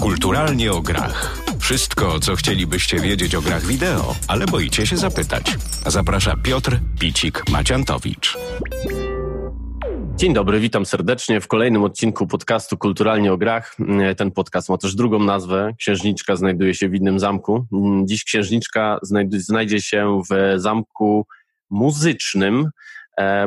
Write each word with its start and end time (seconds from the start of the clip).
Kulturalnie 0.00 0.72
o 0.72 0.80
grach. 0.80 1.38
Wszystko, 1.58 2.20
co 2.20 2.36
chcielibyście 2.36 3.00
wiedzieć 3.00 3.34
o 3.34 3.40
grach 3.42 3.66
wideo, 3.66 4.14
ale 4.28 4.46
boicie 4.46 4.86
się 4.86 4.96
zapytać. 4.96 5.56
Zaprasza 5.86 6.36
Piotr 6.42 6.80
Picik-Maciantowicz. 7.00 8.38
Dzień 10.16 10.34
dobry, 10.34 10.60
witam 10.60 10.86
serdecznie 10.86 11.40
w 11.40 11.48
kolejnym 11.48 11.84
odcinku 11.84 12.26
podcastu 12.26 12.76
Kulturalnie 12.76 13.32
o 13.32 13.38
grach. 13.38 13.76
Ten 14.16 14.30
podcast 14.30 14.68
ma 14.68 14.78
też 14.78 14.94
drugą 14.94 15.18
nazwę. 15.18 15.74
Księżniczka 15.78 16.36
znajduje 16.36 16.74
się 16.74 16.88
w 16.88 16.94
innym 16.94 17.18
zamku. 17.18 17.66
Dziś 18.04 18.24
księżniczka 18.24 18.98
znajdzie 19.32 19.82
się 19.82 20.22
w 20.30 20.60
zamku 20.60 21.26
muzycznym, 21.70 22.70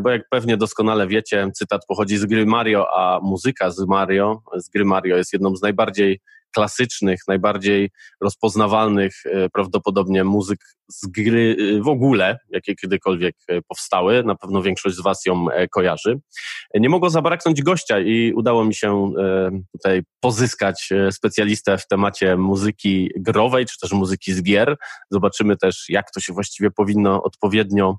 bo 0.02 0.10
jak 0.10 0.22
pewnie 0.30 0.58
doskonale 0.58 1.08
wiecie, 1.08 1.52
cytat 1.56 1.82
pochodzi 1.88 2.18
z 2.18 2.26
gry 2.26 2.46
Mario, 2.46 2.88
a 2.98 3.20
muzyka 3.24 3.72
z 3.72 3.88
Mario, 3.88 4.42
z 4.56 4.70
gry 4.70 4.86
Mario 4.86 5.18
jest 5.18 5.34
jedną 5.34 5.56
z 5.56 5.62
najbardziej 5.62 6.20
klasycznych, 6.52 7.20
najbardziej 7.28 7.90
rozpoznawalnych 8.22 9.14
e, 9.26 9.50
prawdopodobnie 9.50 10.24
muzyk 10.24 10.60
z 10.88 11.08
gry 11.08 11.56
e, 11.60 11.82
w 11.82 11.88
ogóle, 11.88 12.38
jakie 12.50 12.76
kiedykolwiek 12.76 13.36
e, 13.48 13.62
powstały. 13.62 14.24
Na 14.24 14.36
pewno 14.36 14.62
większość 14.62 14.96
z 14.96 15.02
Was 15.02 15.26
ją 15.26 15.46
kojarzy. 15.72 16.20
Nie 16.74 16.90
mogło 16.90 17.10
zabraknąć 17.10 17.62
gościa 17.62 18.00
i 18.00 18.34
udało 18.34 18.66
mi 18.66 18.76
się 18.76 19.14
tutaj 19.72 20.02
pozyskać 20.20 20.90
specjalistę 21.12 21.78
w 21.78 21.88
temacie 21.88 22.38
muzyki 22.38 23.10
growej, 23.16 23.66
czy 23.66 23.80
też 23.82 23.92
muzyki 23.92 24.34
z 24.34 24.44
gier. 24.44 24.76
Zobaczymy 25.12 25.58
też, 25.58 25.86
jak 25.90 26.12
to 26.12 26.20
się 26.20 26.34
właściwie 26.34 26.72
powinno 26.72 27.24
odpowiednio 27.24 27.98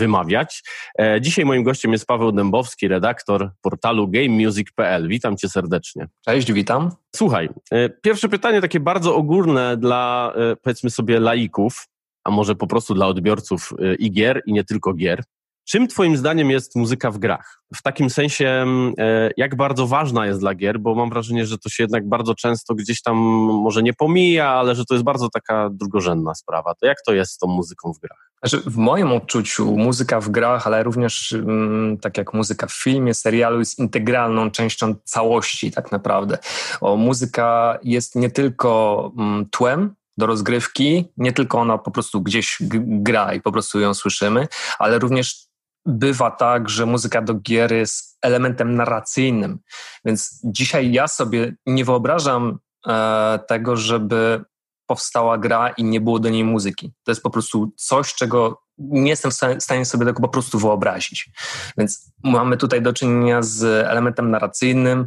wymawiać. 0.00 0.62
E, 0.98 1.20
dzisiaj 1.20 1.44
moim 1.44 1.62
gościem 1.62 1.92
jest 1.92 2.06
Paweł 2.06 2.32
Dębowski, 2.32 2.88
redaktor 2.88 3.50
portalu 3.62 4.08
GameMusic.pl. 4.08 5.08
Witam 5.08 5.36
cię 5.36 5.48
serdecznie. 5.48 6.08
Cześć, 6.24 6.52
witam. 6.52 6.90
Słuchaj, 7.16 7.48
e, 7.72 7.88
pierwsze 7.88 8.28
pytanie 8.28 8.60
takie 8.60 8.80
bardzo 8.80 9.16
ogólne 9.16 9.76
dla 9.76 10.32
e, 10.36 10.56
powiedzmy 10.56 10.90
sobie 10.90 11.20
laików, 11.20 11.86
a 12.24 12.30
może 12.30 12.54
po 12.54 12.66
prostu 12.66 12.94
dla 12.94 13.06
odbiorców 13.06 13.72
i 13.98 14.12
gier, 14.12 14.42
i 14.46 14.52
nie 14.52 14.64
tylko 14.64 14.94
gier. 14.94 15.22
Czym 15.64 15.88
Twoim 15.88 16.16
zdaniem 16.16 16.50
jest 16.50 16.76
muzyka 16.76 17.10
w 17.10 17.18
grach? 17.18 17.62
W 17.74 17.82
takim 17.82 18.10
sensie, 18.10 18.48
mm, 18.48 18.94
jak 19.36 19.56
bardzo 19.56 19.86
ważna 19.86 20.26
jest 20.26 20.40
dla 20.40 20.54
gier, 20.54 20.80
bo 20.80 20.94
mam 20.94 21.10
wrażenie, 21.10 21.46
że 21.46 21.58
to 21.58 21.68
się 21.68 21.82
jednak 21.82 22.08
bardzo 22.08 22.34
często 22.34 22.74
gdzieś 22.74 23.02
tam 23.02 23.16
może 23.62 23.82
nie 23.82 23.92
pomija, 23.92 24.48
ale 24.48 24.74
że 24.74 24.84
to 24.84 24.94
jest 24.94 25.04
bardzo 25.04 25.28
taka 25.28 25.70
drugorzędna 25.72 26.34
sprawa. 26.34 26.74
To 26.74 26.86
jak 26.86 27.02
to 27.06 27.12
jest 27.12 27.32
z 27.32 27.38
tą 27.38 27.46
muzyką 27.46 27.92
w 27.92 27.98
grach? 27.98 28.30
Znaczy, 28.44 28.70
w 28.70 28.76
moim 28.76 29.12
odczuciu 29.12 29.76
muzyka 29.76 30.20
w 30.20 30.28
grach, 30.28 30.66
ale 30.66 30.82
również 30.82 31.32
mm, 31.32 31.98
tak 31.98 32.18
jak 32.18 32.34
muzyka 32.34 32.66
w 32.66 32.72
filmie, 32.72 33.14
serialu 33.14 33.58
jest 33.58 33.78
integralną 33.78 34.50
częścią 34.50 34.94
całości 35.04 35.70
tak 35.70 35.92
naprawdę. 35.92 36.38
O, 36.80 36.96
muzyka 36.96 37.78
jest 37.82 38.16
nie 38.16 38.30
tylko 38.30 39.12
mm, 39.18 39.46
tłem 39.50 39.94
do 40.18 40.26
rozgrywki, 40.26 41.04
nie 41.16 41.32
tylko 41.32 41.58
ona 41.58 41.78
po 41.78 41.90
prostu 41.90 42.20
gdzieś 42.20 42.56
gra 42.86 43.34
i 43.34 43.40
po 43.40 43.52
prostu 43.52 43.80
ją 43.80 43.94
słyszymy, 43.94 44.48
ale 44.78 44.98
również 44.98 45.49
bywa 45.90 46.30
tak, 46.30 46.68
że 46.68 46.86
muzyka 46.86 47.22
do 47.22 47.34
gier 47.34 47.72
jest 47.72 48.18
elementem 48.22 48.74
narracyjnym. 48.74 49.58
Więc 50.04 50.40
dzisiaj 50.44 50.92
ja 50.92 51.08
sobie 51.08 51.54
nie 51.66 51.84
wyobrażam 51.84 52.58
e, 52.86 53.38
tego, 53.48 53.76
żeby 53.76 54.44
powstała 54.86 55.38
gra 55.38 55.68
i 55.68 55.84
nie 55.84 56.00
było 56.00 56.18
do 56.18 56.28
niej 56.28 56.44
muzyki. 56.44 56.92
To 57.04 57.10
jest 57.10 57.22
po 57.22 57.30
prostu 57.30 57.72
coś, 57.76 58.14
czego 58.14 58.62
nie 58.78 59.10
jestem 59.10 59.30
w 59.30 59.62
stanie 59.62 59.84
sobie 59.84 60.06
tego 60.06 60.20
po 60.20 60.28
prostu 60.28 60.58
wyobrazić. 60.58 61.30
Więc 61.78 62.12
mamy 62.24 62.56
tutaj 62.56 62.82
do 62.82 62.92
czynienia 62.92 63.42
z 63.42 63.86
elementem 63.86 64.30
narracyjnym, 64.30 65.06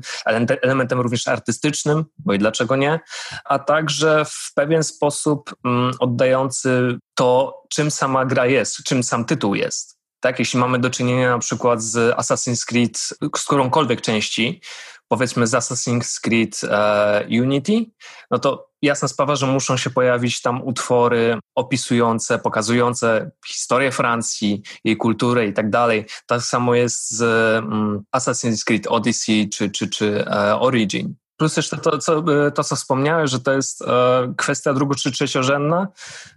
elementem 0.62 1.00
również 1.00 1.28
artystycznym, 1.28 2.06
bo 2.18 2.34
i 2.34 2.40
dlaczego 2.40 2.76
nie, 2.76 3.00
a 3.46 3.60
także 3.60 4.26
w 4.26 4.54
pewien 4.56 4.84
sposób 4.84 5.56
mm, 5.66 5.92
oddający 6.00 6.98
to, 7.16 7.62
czym 7.70 7.92
sama 7.92 8.26
gra 8.26 8.46
jest, 8.46 8.84
czym 8.84 9.04
sam 9.04 9.26
tytuł 9.26 9.56
jest. 9.56 10.03
Tak, 10.24 10.40
jeśli 10.40 10.60
mamy 10.60 10.80
do 10.80 10.90
czynienia 10.90 11.30
na 11.30 11.40
przykład 11.40 11.82
z 11.82 12.18
Assassin's 12.18 12.66
Creed, 12.66 12.98
z 13.38 13.46
którąkolwiek 13.46 14.02
części, 14.02 14.62
powiedzmy 15.08 15.48
z 15.48 15.52
Assassin's 15.52 16.22
Creed 16.22 16.62
e, 16.64 17.28
Unity, 17.42 17.86
no 18.32 18.40
to 18.40 18.70
jasna 18.82 19.08
sprawa, 19.08 19.36
że 19.36 19.48
muszą 19.48 19.78
się 19.78 19.90
pojawić 19.90 20.42
tam 20.42 20.68
utwory 20.68 21.40
opisujące, 21.56 22.40
pokazujące 22.40 23.32
historię 23.48 23.92
Francji, 23.92 24.62
jej 24.84 24.98
kulturę 24.98 25.48
i 25.48 25.54
tak 25.54 25.70
dalej. 25.70 26.06
Tak 26.28 26.42
samo 26.42 26.76
jest 26.76 27.12
z 27.12 27.22
um, 27.64 28.04
Assassin's 28.16 28.64
Creed 28.64 28.88
Odyssey 28.88 29.50
czy, 29.50 29.72
czy, 29.72 29.90
czy 29.90 30.26
e, 30.28 30.60
Origin. 30.60 31.16
Plus 31.38 31.58
jeszcze 31.58 31.78
to, 31.78 31.98
co, 31.98 32.24
e, 32.48 32.52
to, 32.52 32.64
co 32.64 32.76
wspomniałeś, 32.76 33.32
że 33.32 33.40
to 33.40 33.52
jest 33.52 33.82
e, 33.82 34.34
kwestia 34.38 34.74
drugo- 34.74 34.96
czy 34.96 35.12
trzeciorzędna. 35.12 35.88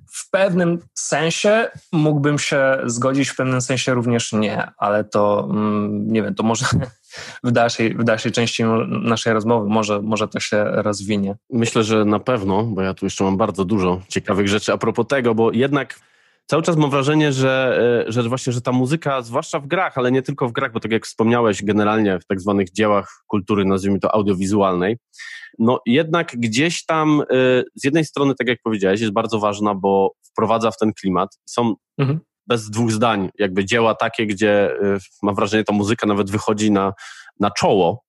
W 0.06 0.30
pewnym 0.30 0.78
sensie 0.94 1.70
mógłbym 1.92 2.38
się 2.38 2.78
zgodzić, 2.84 3.28
w 3.28 3.36
pewnym 3.36 3.60
sensie 3.60 3.94
również 3.94 4.32
nie, 4.32 4.70
ale 4.78 5.04
to 5.04 5.48
mm, 5.50 6.12
nie 6.12 6.22
wiem, 6.22 6.34
to 6.34 6.42
może 6.42 6.66
w 7.44 7.50
dalszej, 7.50 7.94
w 7.94 8.04
dalszej 8.04 8.32
części 8.32 8.64
naszej 8.88 9.32
rozmowy 9.32 9.68
może, 9.68 10.02
może 10.02 10.28
to 10.28 10.40
się 10.40 10.64
rozwinie. 10.64 11.36
Myślę, 11.50 11.84
że 11.84 12.04
na 12.04 12.18
pewno, 12.18 12.62
bo 12.62 12.82
ja 12.82 12.94
tu 12.94 13.06
jeszcze 13.06 13.24
mam 13.24 13.36
bardzo 13.36 13.64
dużo 13.64 14.00
ciekawych 14.08 14.48
rzeczy 14.48 14.72
a 14.72 14.78
propos 14.78 15.06
tego, 15.06 15.34
bo 15.34 15.52
jednak 15.52 16.00
cały 16.46 16.62
czas 16.62 16.76
mam 16.76 16.90
wrażenie, 16.90 17.32
że, 17.32 17.78
e, 18.08 18.12
że 18.12 18.22
właśnie, 18.22 18.52
że 18.52 18.60
ta 18.60 18.72
muzyka, 18.72 19.22
zwłaszcza 19.22 19.60
w 19.60 19.66
grach, 19.66 19.98
ale 19.98 20.12
nie 20.12 20.22
tylko 20.22 20.48
w 20.48 20.52
grach, 20.52 20.72
bo 20.72 20.80
tak 20.80 20.92
jak 20.92 21.06
wspomniałeś, 21.06 21.64
generalnie 21.64 22.18
w 22.18 22.26
tak 22.26 22.40
zwanych 22.40 22.72
dziełach 22.72 23.22
kultury, 23.26 23.64
nazwijmy 23.64 24.00
to 24.00 24.14
audiowizualnej, 24.14 24.96
no 25.58 25.80
jednak 25.86 26.32
gdzieś 26.36 26.84
tam 26.84 27.20
e, 27.20 27.24
z 27.74 27.84
jednej 27.84 28.04
strony, 28.04 28.34
tak 28.34 28.48
jak 28.48 28.58
powiedziałeś, 28.62 29.00
jest 29.00 29.12
bardzo 29.12 29.38
ważna, 29.38 29.74
bo 29.74 30.12
wprowadza 30.30 30.70
w 30.70 30.78
ten 30.78 30.92
klimat. 30.92 31.38
Są 31.46 31.74
mhm. 31.98 32.20
bez 32.46 32.70
dwóch 32.70 32.92
zdań 32.92 33.30
jakby 33.38 33.64
dzieła 33.64 33.94
takie, 33.94 34.26
gdzie 34.26 34.70
e, 34.70 34.98
mam 35.22 35.34
wrażenie, 35.34 35.64
ta 35.64 35.72
muzyka 35.72 36.06
nawet 36.06 36.30
wychodzi 36.30 36.70
na, 36.70 36.92
na 37.40 37.50
czoło 37.50 38.05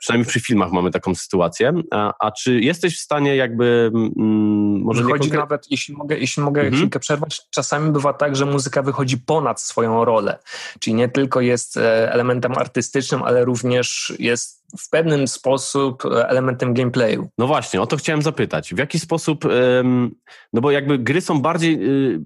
Przynajmniej 0.00 0.28
przy 0.28 0.40
filmach 0.40 0.72
mamy 0.72 0.90
taką 0.90 1.14
sytuację. 1.14 1.72
A, 1.90 2.14
a 2.20 2.30
czy 2.30 2.60
jesteś 2.60 2.98
w 2.98 3.00
stanie 3.00 3.36
jakby... 3.36 3.90
Mm, 3.94 4.82
może 4.82 5.02
wychodzi 5.02 5.20
konkret... 5.20 5.40
nawet, 5.40 5.70
jeśli 5.70 5.94
mogę, 5.94 6.18
jeśli 6.18 6.42
mogę 6.42 6.60
mhm. 6.60 6.76
chwilkę 6.76 7.00
przerwać, 7.00 7.40
czasami 7.50 7.92
bywa 7.92 8.12
tak, 8.12 8.36
że 8.36 8.46
muzyka 8.46 8.82
wychodzi 8.82 9.18
ponad 9.18 9.60
swoją 9.60 10.04
rolę. 10.04 10.38
Czyli 10.80 10.94
nie 10.94 11.08
tylko 11.08 11.40
jest 11.40 11.76
e, 11.76 12.12
elementem 12.12 12.58
artystycznym, 12.58 13.22
ale 13.22 13.44
również 13.44 14.12
jest 14.18 14.59
w 14.78 14.90
pewnym 14.90 15.28
sposób 15.28 16.04
e, 16.04 16.28
elementem 16.28 16.74
gameplayu. 16.74 17.28
No 17.38 17.46
właśnie, 17.46 17.82
o 17.82 17.86
to 17.86 17.96
chciałem 17.96 18.22
zapytać. 18.22 18.74
W 18.74 18.78
jaki 18.78 18.98
sposób, 18.98 19.44
no 20.52 20.60
bo 20.60 20.70
jakby 20.70 20.98
gry 20.98 21.20
są 21.20 21.40
bardziej, 21.40 21.78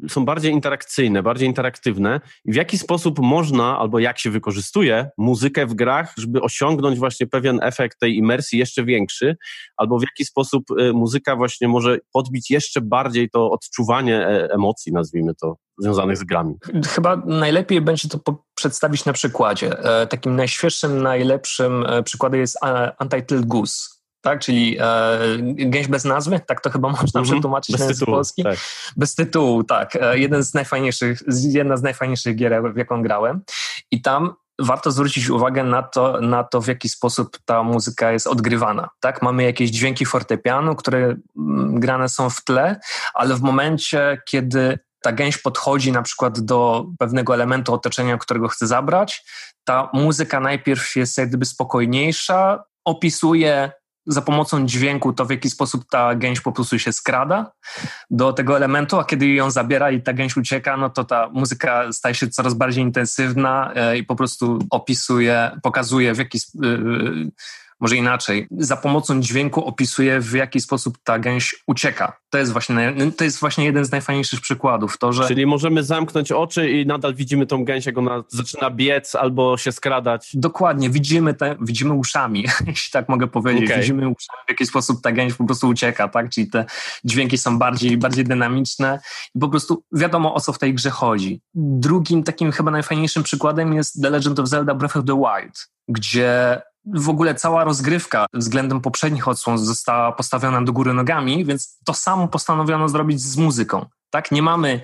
y, 0.05 0.09
są 0.09 0.25
bardziej 0.25 0.53
interakcyjne, 0.53 1.22
bardziej 1.22 1.49
interaktywne 1.49 2.21
i 2.44 2.53
w 2.53 2.55
jaki 2.55 2.78
sposób 2.78 3.19
można, 3.19 3.78
albo 3.78 3.99
jak 3.99 4.19
się 4.19 4.31
wykorzystuje 4.31 5.10
muzykę 5.19 5.66
w 5.66 5.75
grach, 5.75 6.15
żeby 6.19 6.41
osiągnąć 6.41 6.99
właśnie 6.99 7.27
pewien 7.27 7.59
efekt 7.62 7.99
tej 7.99 8.16
imersji 8.16 8.59
jeszcze 8.59 8.84
większy, 8.84 9.37
albo 9.76 9.99
w 9.99 10.03
jaki 10.03 10.25
sposób 10.25 10.65
y, 10.81 10.93
muzyka 10.93 11.37
właśnie 11.37 11.69
może 11.69 11.99
podbić 12.12 12.50
jeszcze 12.50 12.81
bardziej 12.81 13.31
to 13.31 13.50
odczuwanie 13.50 14.26
e, 14.26 14.49
emocji, 14.50 14.93
nazwijmy 14.93 15.34
to, 15.34 15.56
związanych 15.78 16.16
z 16.16 16.24
grami. 16.24 16.54
Chyba 16.88 17.16
najlepiej 17.16 17.80
będzie 17.80 18.08
to 18.08 18.44
przedstawić 18.54 19.04
na 19.04 19.12
przykładzie. 19.12 19.78
E, 19.78 20.06
takim 20.06 20.36
najświeższym, 20.36 21.02
najlepszym 21.02 21.86
e, 21.86 22.02
przykładem 22.02 22.40
jest 22.40 22.58
Untitled 23.00 23.46
Goose. 23.46 23.94
Tak, 24.24 24.40
czyli 24.40 24.76
e, 24.80 25.18
gęś 25.42 25.88
bez 25.88 26.04
nazwy, 26.04 26.40
tak 26.46 26.60
to 26.60 26.70
chyba 26.70 26.88
można 27.02 27.20
mm 27.20 27.24
-hmm. 27.24 27.32
przetłumaczyć 27.32 27.76
bez 27.76 27.80
na 27.80 27.94
tytułu, 27.94 28.16
polski. 28.16 28.42
Tak. 28.42 28.58
Bez 28.96 29.14
tytułu, 29.14 29.64
tak. 29.64 29.96
E, 29.96 30.18
jeden 30.18 30.42
z 30.42 30.54
najfajniejszych, 30.54 31.22
jedna 31.42 31.76
z 31.76 31.82
najfajniejszych 31.82 32.36
gier, 32.36 32.72
w 32.74 32.76
jaką 32.76 33.02
grałem. 33.02 33.42
I 33.90 34.02
tam 34.02 34.34
warto 34.58 34.90
zwrócić 34.90 35.30
uwagę 35.30 35.64
na 35.64 35.82
to, 35.82 36.20
na 36.20 36.44
to, 36.44 36.60
w 36.60 36.68
jaki 36.68 36.88
sposób 36.88 37.38
ta 37.44 37.62
muzyka 37.62 38.12
jest 38.12 38.26
odgrywana. 38.26 38.88
Tak? 39.00 39.22
Mamy 39.22 39.43
jakieś 39.43 39.70
dźwięki 39.70 40.06
fortepianu, 40.06 40.76
które 40.76 40.99
mm, 40.99 41.81
grane 41.81 42.08
są 42.08 42.31
w 42.31 42.44
tle, 42.44 42.81
ale 43.14 43.34
w 43.34 43.43
momencie, 43.43 44.22
kiedy 44.26 44.78
ta 45.04 45.12
gęś 45.12 45.38
podchodzi 45.38 45.92
na 45.92 46.02
przykład 46.02 46.40
do 46.40 46.86
pewnego 46.98 47.34
elementu 47.34 47.74
otoczenia, 47.74 48.18
którego 48.18 48.48
chce 48.48 48.66
zabrać, 48.66 49.24
ta 49.64 49.90
muzyka 49.92 50.40
najpierw 50.40 50.96
jest 50.96 51.18
jak 51.18 51.28
gdyby 51.28 51.44
spokojniejsza, 51.44 52.64
opisuje 52.84 53.72
za 54.06 54.22
pomocą 54.22 54.66
dźwięku 54.66 55.12
to, 55.12 55.24
w 55.24 55.30
jaki 55.30 55.50
sposób 55.50 55.84
ta 55.90 56.14
gęś 56.14 56.40
po 56.40 56.52
prostu 56.52 56.78
się 56.78 56.92
skrada 56.92 57.52
do 58.10 58.32
tego 58.32 58.56
elementu, 58.56 58.98
a 58.98 59.04
kiedy 59.04 59.28
ją 59.28 59.50
zabiera 59.50 59.90
i 59.90 60.02
ta 60.02 60.12
gęś 60.12 60.36
ucieka, 60.36 60.76
no 60.76 60.90
to 60.90 61.04
ta 61.04 61.28
muzyka 61.32 61.92
staje 61.92 62.14
się 62.14 62.28
coraz 62.28 62.54
bardziej 62.54 62.84
intensywna 62.84 63.72
e, 63.74 63.98
i 63.98 64.04
po 64.04 64.16
prostu 64.16 64.58
opisuje, 64.70 65.58
pokazuje 65.62 66.14
w 66.14 66.18
jaki, 66.18 66.38
może 67.81 67.97
inaczej, 67.97 68.47
za 68.59 68.76
pomocą 68.76 69.21
dźwięku 69.21 69.65
opisuje, 69.65 70.21
w 70.21 70.32
jaki 70.32 70.61
sposób 70.61 70.99
ta 71.05 71.19
gęś 71.19 71.55
ucieka. 71.67 72.17
To 72.31 72.38
jest 72.38 72.53
właśnie, 72.53 72.94
to 73.17 73.25
jest 73.25 73.41
właśnie 73.41 73.65
jeden 73.65 73.85
z 73.85 73.91
najfajniejszych 73.91 74.41
przykładów. 74.41 74.99
To, 74.99 75.12
że... 75.12 75.29
Czyli 75.29 75.47
możemy 75.47 75.85
zamknąć 75.85 76.32
oczy 76.32 76.71
i 76.71 76.87
nadal 76.87 77.15
widzimy 77.15 77.47
tą 77.47 77.65
gęś, 77.65 77.87
jak 77.87 77.99
ona 77.99 78.25
zaczyna 78.29 78.71
biec 78.71 79.15
albo 79.15 79.56
się 79.56 79.73
skradać. 79.73 80.31
Dokładnie, 80.35 80.91
widzimy, 80.91 81.35
te, 81.35 81.56
widzimy 81.61 81.94
uszami, 81.94 82.44
jeśli 82.67 82.93
tak 82.93 83.09
mogę 83.09 83.26
powiedzieć. 83.26 83.65
Okay. 83.65 83.81
Widzimy 83.81 84.00
uszami, 84.00 84.43
w 84.47 84.50
jaki 84.50 84.67
sposób 84.67 85.03
ta 85.03 85.12
gęś 85.12 85.35
po 85.35 85.44
prostu 85.44 85.69
ucieka, 85.69 86.09
tak? 86.09 86.31
Czyli 86.31 86.50
te 86.50 86.65
dźwięki 87.05 87.38
są 87.38 87.59
bardziej, 87.59 87.97
bardziej 87.97 88.25
dynamiczne 88.25 89.00
i 89.35 89.38
po 89.38 89.49
prostu 89.49 89.85
wiadomo, 89.93 90.35
o 90.35 90.41
co 90.41 90.53
w 90.53 90.59
tej 90.59 90.75
grze 90.75 90.91
chodzi. 90.91 91.41
Drugim 91.55 92.23
takim 92.23 92.53
chyba 92.53 92.71
najfajniejszym 92.71 93.23
przykładem 93.23 93.75
jest 93.75 94.03
The 94.03 94.11
Legend 94.11 94.38
of 94.38 94.49
Zelda 94.49 94.75
Breath 94.75 94.97
of 94.97 95.05
the 95.05 95.17
Wild, 95.17 95.69
gdzie 95.88 96.62
w 96.86 97.08
ogóle 97.08 97.34
cała 97.34 97.64
rozgrywka 97.64 98.26
względem 98.34 98.81
poprzednich 98.81 99.28
odsłon 99.28 99.58
została 99.58 100.12
postawiona 100.12 100.62
do 100.62 100.72
góry 100.72 100.92
nogami, 100.92 101.44
więc 101.44 101.78
to 101.84 101.94
samo 101.94 102.28
postanowiono 102.28 102.88
zrobić 102.88 103.20
z 103.20 103.36
muzyką. 103.36 103.86
Tak? 104.10 104.32
Nie 104.32 104.42
mamy 104.42 104.81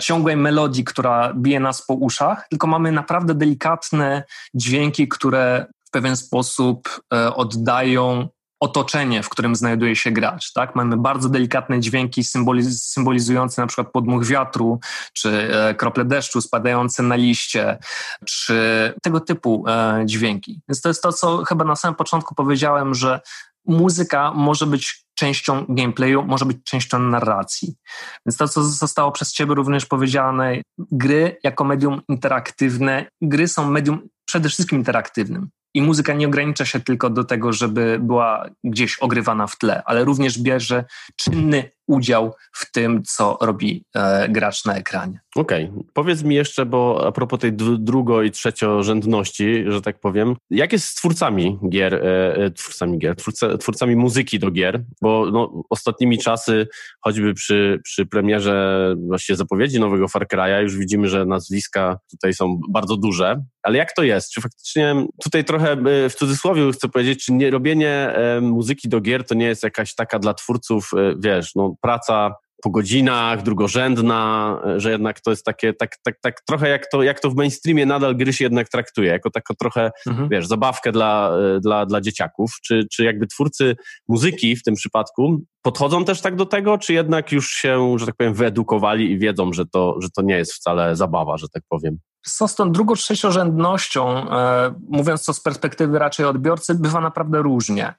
ciągłej 0.00 0.36
melodii, 0.36 0.84
która 0.84 1.34
bije 1.34 1.60
nas 1.60 1.86
po 1.86 1.94
uszach, 1.94 2.46
tylko 2.50 2.66
mamy 2.66 2.92
naprawdę 2.92 3.34
delikatne 3.34 4.22
dźwięki, 4.54 5.08
które 5.08 5.66
w 5.84 5.90
pewien 5.90 6.16
sposób 6.16 7.00
e, 7.14 7.34
oddają 7.34 8.28
otoczenie, 8.60 9.22
w 9.22 9.28
którym 9.28 9.56
znajduje 9.56 9.96
się 9.96 10.10
gracz. 10.10 10.52
Tak? 10.52 10.74
Mamy 10.74 10.96
bardzo 10.96 11.28
delikatne 11.28 11.80
dźwięki 11.80 12.24
symboliz 12.24 12.82
symbolizujące 12.82 13.62
na 13.62 13.66
przykład 13.66 13.92
podmuch 13.92 14.26
wiatru, 14.26 14.80
czy 15.12 15.54
e, 15.54 15.74
krople 15.74 16.04
deszczu 16.04 16.40
spadające 16.40 17.02
na 17.02 17.14
liście, 17.14 17.78
czy 18.26 18.54
tego 19.02 19.20
typu 19.20 19.64
e, 19.68 20.02
dźwięki. 20.04 20.60
Więc 20.68 20.80
to 20.80 20.88
jest 20.88 21.02
to, 21.02 21.12
co 21.12 21.44
chyba 21.44 21.64
na 21.64 21.76
samym 21.76 21.94
początku 21.94 22.34
powiedziałem, 22.34 22.94
że 22.94 23.20
muzyka 23.66 24.32
może 24.34 24.66
być 24.66 25.04
częścią 25.14 25.64
gameplayu, 25.68 26.22
może 26.22 26.44
być 26.44 26.56
częścią 26.64 26.98
narracji. 26.98 27.74
Więc 28.26 28.36
to, 28.36 28.48
co 28.48 28.62
zostało 28.62 29.12
przez 29.12 29.32
Ciebie 29.32 29.54
również 29.54 29.86
powiedziane, 29.86 30.62
gry 30.78 31.36
jako 31.42 31.64
medium 31.64 32.00
interaktywne, 32.08 33.06
gry 33.22 33.48
są 33.48 33.70
medium 33.70 34.08
przede 34.24 34.48
wszystkim 34.48 34.78
interaktywnym. 34.78 35.50
I 35.74 35.82
muzyka 35.82 36.14
nie 36.14 36.26
ogranicza 36.26 36.64
się 36.64 36.80
tylko 36.80 37.10
do 37.10 37.24
tego, 37.24 37.52
żeby 37.52 37.98
była 38.02 38.50
gdzieś 38.64 38.98
ogrywana 38.98 39.46
w 39.46 39.58
tle, 39.58 39.82
ale 39.84 40.04
również 40.04 40.38
bierze 40.38 40.84
czynny 41.16 41.70
udział 41.90 42.34
w 42.52 42.72
tym, 42.72 43.02
co 43.02 43.38
robi 43.40 43.84
e, 43.94 44.28
gracz 44.28 44.64
na 44.64 44.76
ekranie. 44.76 45.20
Okej, 45.36 45.64
okay. 45.64 45.84
powiedz 45.94 46.22
mi 46.22 46.34
jeszcze, 46.34 46.66
bo 46.66 47.06
a 47.06 47.12
propos 47.12 47.40
tej 47.40 47.52
drugo- 47.52 48.24
i 48.24 48.30
trzeciorzędności, 48.30 49.64
że 49.68 49.82
tak 49.82 50.00
powiem, 50.00 50.36
jak 50.50 50.72
jest 50.72 50.86
z 50.86 50.94
twórcami 50.94 51.58
gier, 51.68 51.94
e, 51.94 52.34
e 52.34 52.50
twórcami 52.50 52.98
gier, 52.98 53.16
twórca, 53.16 53.58
twórcami 53.58 53.96
muzyki 53.96 54.38
do 54.38 54.50
gier, 54.50 54.84
bo 55.02 55.30
no, 55.32 55.62
ostatnimi 55.70 56.18
czasy, 56.18 56.68
choćby 57.00 57.34
przy, 57.34 57.80
przy 57.84 58.06
premierze 58.06 58.94
właściwie 59.06 59.36
zapowiedzi 59.36 59.80
nowego 59.80 60.08
Far 60.08 60.26
Cry'a, 60.26 60.62
już 60.62 60.76
widzimy, 60.76 61.08
że 61.08 61.24
nazwiska 61.26 61.98
tutaj 62.10 62.34
są 62.34 62.60
bardzo 62.68 62.96
duże, 62.96 63.42
ale 63.62 63.78
jak 63.78 63.92
to 63.92 64.02
jest? 64.02 64.32
Czy 64.32 64.40
faktycznie 64.40 65.06
tutaj 65.22 65.44
trochę 65.44 65.72
e, 65.72 66.08
w 66.08 66.14
cudzysłowie 66.14 66.72
chcę 66.72 66.88
powiedzieć, 66.88 67.24
czy 67.24 67.32
nie 67.32 67.50
robienie 67.50 67.90
e, 67.90 68.40
muzyki 68.40 68.88
do 68.88 69.00
gier 69.00 69.24
to 69.26 69.34
nie 69.34 69.46
jest 69.46 69.62
jakaś 69.62 69.94
taka 69.94 70.18
dla 70.18 70.34
twórców, 70.34 70.90
e, 70.96 71.14
wiesz, 71.18 71.54
no 71.54 71.74
praca 71.80 72.34
po 72.62 72.70
godzinach, 72.70 73.42
drugorzędna, 73.42 74.56
że 74.76 74.90
jednak 74.90 75.20
to 75.20 75.30
jest 75.30 75.44
takie, 75.44 75.74
tak, 75.74 75.96
tak, 76.04 76.14
tak 76.20 76.40
trochę 76.48 76.68
jak 76.68 76.90
to, 76.90 77.02
jak 77.02 77.20
to 77.20 77.30
w 77.30 77.34
mainstreamie 77.34 77.86
nadal 77.86 78.16
gry 78.16 78.32
się 78.32 78.44
jednak 78.44 78.68
traktuje, 78.68 79.10
jako 79.10 79.30
taką 79.30 79.54
trochę, 79.54 79.90
mhm. 80.06 80.28
wiesz, 80.28 80.46
zabawkę 80.46 80.92
dla, 80.92 81.32
dla, 81.60 81.86
dla 81.86 82.00
dzieciaków. 82.00 82.50
Czy, 82.62 82.86
czy 82.92 83.04
jakby 83.04 83.26
twórcy 83.26 83.76
muzyki 84.08 84.56
w 84.56 84.62
tym 84.62 84.74
przypadku 84.74 85.42
podchodzą 85.62 86.04
też 86.04 86.20
tak 86.20 86.36
do 86.36 86.46
tego, 86.46 86.78
czy 86.78 86.92
jednak 86.92 87.32
już 87.32 87.50
się, 87.50 87.98
że 87.98 88.06
tak 88.06 88.16
powiem, 88.16 88.34
wyedukowali 88.34 89.10
i 89.10 89.18
wiedzą, 89.18 89.52
że 89.52 89.66
to, 89.66 89.96
że 90.00 90.08
to 90.16 90.22
nie 90.22 90.36
jest 90.36 90.52
wcale 90.52 90.96
zabawa, 90.96 91.36
że 91.36 91.46
tak 91.48 91.62
powiem? 91.68 91.98
Co 92.22 92.48
z 92.48 92.54
tą 92.54 92.72
drugą, 92.72 92.94
trzeciorzędnością, 92.94 94.30
e, 94.30 94.74
mówiąc 94.88 95.24
to 95.24 95.34
z 95.34 95.40
perspektywy 95.40 95.98
raczej 95.98 96.26
odbiorcy, 96.26 96.74
bywa 96.74 97.00
naprawdę 97.00 97.42
różnie. 97.42 97.94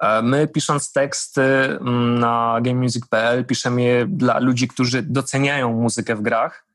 E, 0.00 0.22
my 0.22 0.48
pisząc 0.48 0.92
teksty 0.92 1.42
mm, 1.42 2.18
na 2.18 2.58
gamemusic.pl 2.62 3.44
piszemy 3.44 3.82
je 3.82 4.06
dla 4.06 4.38
ludzi, 4.38 4.68
którzy 4.68 5.02
doceniają 5.02 5.72
muzykę 5.72 6.16
w 6.16 6.22
grach, 6.22 6.65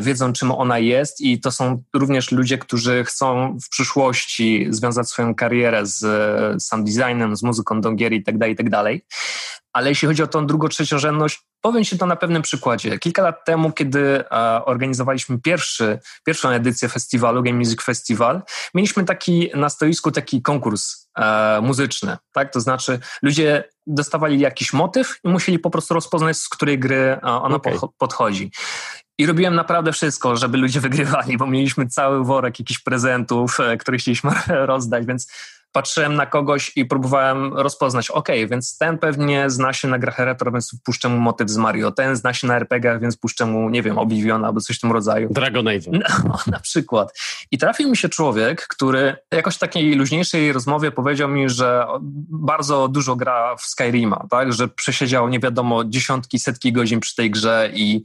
wiedzą 0.00 0.32
czym 0.32 0.50
ona 0.50 0.78
jest 0.78 1.20
i 1.20 1.40
to 1.40 1.52
są 1.52 1.82
również 1.94 2.32
ludzie, 2.32 2.58
którzy 2.58 3.04
chcą 3.04 3.58
w 3.64 3.68
przyszłości 3.68 4.66
związać 4.70 5.08
swoją 5.08 5.34
karierę 5.34 5.86
z 5.86 6.02
sound 6.62 6.86
designem, 6.86 7.36
z 7.36 7.42
muzyką 7.42 7.80
do 7.80 7.92
gier 7.92 8.12
i 8.12 8.22
tak 8.22 8.38
dalej, 8.38 8.54
i 8.54 8.56
tak. 8.56 8.66
Ale 9.72 9.88
jeśli 9.88 10.08
chodzi 10.08 10.22
o 10.22 10.26
tą 10.26 10.46
drugą, 10.46 10.68
trzeciorzędność, 10.68 11.42
powiem 11.60 11.84
Ci 11.84 11.98
to 11.98 12.06
na 12.06 12.16
pewnym 12.16 12.42
przykładzie. 12.42 12.98
Kilka 12.98 13.22
lat 13.22 13.44
temu, 13.44 13.72
kiedy 13.72 14.24
e, 14.30 14.64
organizowaliśmy 14.64 15.38
pierwszy, 15.38 15.98
pierwszą 16.24 16.48
edycję 16.48 16.88
festiwalu, 16.88 17.42
Game 17.42 17.58
Music 17.58 17.82
Festival, 17.82 18.42
mieliśmy 18.74 19.04
taki 19.04 19.50
na 19.54 19.68
stoisku 19.68 20.10
taki 20.10 20.42
konkurs 20.42 21.08
e, 21.18 21.60
muzyczny. 21.62 22.16
Tak? 22.32 22.52
To 22.52 22.60
znaczy 22.60 22.98
ludzie 23.22 23.64
dostawali 23.86 24.40
jakiś 24.40 24.72
motyw 24.72 25.18
i 25.24 25.28
musieli 25.28 25.58
po 25.58 25.70
prostu 25.70 25.94
rozpoznać, 25.94 26.36
z 26.36 26.48
której 26.48 26.78
gry 26.78 26.96
e, 26.96 27.20
ona 27.22 27.56
okay. 27.56 27.78
podchodzi. 27.98 28.50
I 29.18 29.26
robiłem 29.26 29.54
naprawdę 29.54 29.92
wszystko, 29.92 30.36
żeby 30.36 30.58
ludzie 30.58 30.80
wygrywali, 30.86 31.36
bo 31.36 31.46
mieliśmy 31.46 31.86
cały 31.86 32.24
worek 32.24 32.58
jakichś 32.58 32.80
prezentów, 32.80 33.60
e, 33.60 33.76
które 33.76 33.98
chcieliśmy 33.98 34.30
rozdać, 34.72 35.06
więc 35.06 35.32
patrzyłem 35.72 36.14
na 36.14 36.26
kogoś 36.26 36.72
i 36.76 36.84
próbowałem 36.84 37.54
rozpoznać, 37.54 38.10
ok, 38.10 38.28
więc 38.50 38.78
ten 38.78 38.98
pewnie 38.98 39.50
zna 39.50 39.72
się 39.72 39.88
na 39.88 39.98
grach 39.98 40.18
retro, 40.18 40.52
więc 40.52 40.70
puszczę 40.84 41.08
mu 41.08 41.18
motyw 41.18 41.50
z 41.50 41.56
Mario, 41.56 41.92
ten 41.92 42.16
zna 42.16 42.32
się 42.34 42.46
na 42.46 42.56
RPG, 42.56 42.98
więc 42.98 43.16
puszczę 43.16 43.46
mu, 43.46 43.70
nie 43.70 43.82
wiem, 43.82 43.98
Oblivion 43.98 44.44
albo 44.44 44.60
coś 44.60 44.78
w 44.78 44.80
tym 44.80 44.92
rodzaju. 44.92 45.28
Dragon 45.30 45.68
Age. 45.68 45.90
No, 45.92 46.38
na 46.46 46.60
przykład. 46.60 47.18
I 47.50 47.58
trafił 47.58 47.90
mi 47.90 47.96
się 47.96 48.08
człowiek, 48.08 48.66
który 48.68 49.16
jakoś 49.32 49.54
w 49.56 49.58
takiej 49.58 49.94
luźniejszej 49.94 50.52
rozmowie 50.52 50.90
powiedział 50.90 51.28
mi, 51.28 51.48
że 51.48 51.86
bardzo 52.30 52.88
dużo 52.88 53.16
gra 53.16 53.56
w 53.56 53.62
Skyrima, 53.62 54.26
tak, 54.30 54.52
że 54.52 54.68
przesiedział 54.68 55.28
nie 55.28 55.40
wiadomo 55.40 55.84
dziesiątki, 55.84 56.38
setki 56.38 56.72
godzin 56.72 57.00
przy 57.00 57.14
tej 57.14 57.30
grze 57.30 57.70
i 57.74 58.02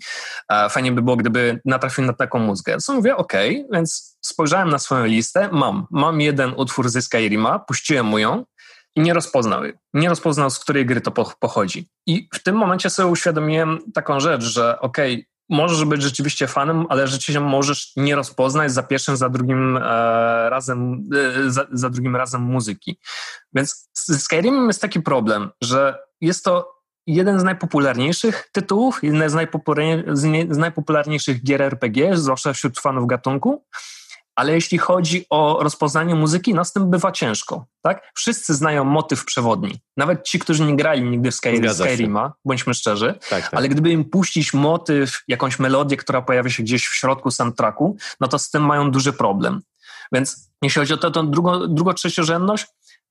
e, 0.49 0.69
fajnie 0.69 0.91
by 0.91 1.01
było, 1.01 1.15
gdyby 1.15 1.61
natrafił 1.65 2.05
na 2.05 2.13
taką 2.13 2.39
muzykę. 2.39 2.77
Co 2.77 2.93
mówię, 2.93 3.17
ok, 3.17 3.33
więc 3.71 4.10
spojrzałem 4.21 4.69
na 4.69 4.79
swoją 4.79 5.05
listę, 5.05 5.49
mam, 5.51 5.87
mam 5.91 6.21
jeden 6.21 6.53
utwór 6.57 6.89
ze 6.89 7.01
Skyrima, 7.01 7.59
puściłem 7.59 8.05
mu 8.05 8.17
ją 8.17 8.45
i 8.95 9.01
nie 9.01 9.13
rozpoznał 9.13 9.63
jej. 9.63 9.73
Nie 9.93 10.09
rozpoznał, 10.09 10.49
z 10.49 10.59
której 10.59 10.85
gry 10.85 11.01
to 11.01 11.11
pochodzi. 11.39 11.89
I 12.07 12.29
w 12.33 12.43
tym 12.43 12.55
momencie 12.55 12.89
sobie 12.89 13.11
uświadomiłem 13.11 13.79
taką 13.93 14.19
rzecz, 14.19 14.43
że 14.43 14.79
okej, 14.79 15.13
okay, 15.13 15.25
możesz 15.51 15.85
być 15.85 16.01
rzeczywiście 16.01 16.47
fanem, 16.47 16.85
ale 16.89 17.07
rzeczywiście 17.07 17.39
możesz 17.39 17.91
nie 17.95 18.15
rozpoznać 18.15 18.71
za 18.71 18.83
pierwszym, 18.83 19.17
za 19.17 19.29
drugim 19.29 19.77
e, 19.77 19.81
razem, 20.49 21.09
e, 21.45 21.51
za, 21.51 21.67
za, 21.71 21.89
drugim 21.89 22.15
razem 22.15 22.41
muzyki. 22.41 22.99
Więc 23.53 23.89
z 23.93 24.21
Skyrimem 24.23 24.67
jest 24.67 24.81
taki 24.81 25.01
problem, 25.01 25.49
że 25.61 25.99
jest 26.21 26.45
to 26.45 26.81
jeden 27.07 27.39
z 27.39 27.43
najpopularniejszych 27.43 28.49
tytułów, 28.51 28.99
jeden 29.03 29.29
z, 29.29 29.37
z 30.49 30.57
najpopularniejszych 30.57 31.43
gier 31.43 31.61
RPG, 31.61 32.17
zwłaszcza 32.17 32.53
wśród 32.53 32.79
fanów 32.79 33.07
gatunku, 33.07 33.65
ale 34.41 34.53
jeśli 34.53 34.77
chodzi 34.77 35.25
o 35.29 35.63
rozpoznanie 35.63 36.15
muzyki, 36.15 36.53
no 36.53 36.65
z 36.65 36.73
tym 36.73 36.89
bywa 36.89 37.11
ciężko. 37.11 37.65
Tak? 37.81 38.11
Wszyscy 38.15 38.53
znają 38.53 38.83
motyw 38.83 39.25
przewodni. 39.25 39.79
Nawet 39.97 40.23
ci, 40.23 40.39
którzy 40.39 40.65
nie 40.65 40.75
grali 40.75 41.03
nigdy 41.03 41.31
w 41.31 41.35
Sky 41.35 41.73
Skyrima, 41.73 42.33
bądźmy 42.45 42.73
szczerzy, 42.73 43.19
tak, 43.29 43.43
tak. 43.43 43.53
ale 43.53 43.69
gdyby 43.69 43.89
im 43.89 44.05
puścić 44.05 44.53
motyw, 44.53 45.23
jakąś 45.27 45.59
melodię, 45.59 45.97
która 45.97 46.21
pojawia 46.21 46.49
się 46.49 46.63
gdzieś 46.63 46.87
w 46.87 46.95
środku 46.95 47.31
soundtracku, 47.31 47.97
no 48.19 48.27
to 48.27 48.39
z 48.39 48.49
tym 48.49 48.65
mają 48.65 48.91
duży 48.91 49.13
problem. 49.13 49.61
Więc 50.11 50.49
jeśli 50.61 50.79
chodzi 50.79 50.93
o 50.93 50.97
tę 50.97 51.11
drugą, 51.29 51.75
drugą 51.75 51.93
trzeciorzędność, 51.93 52.65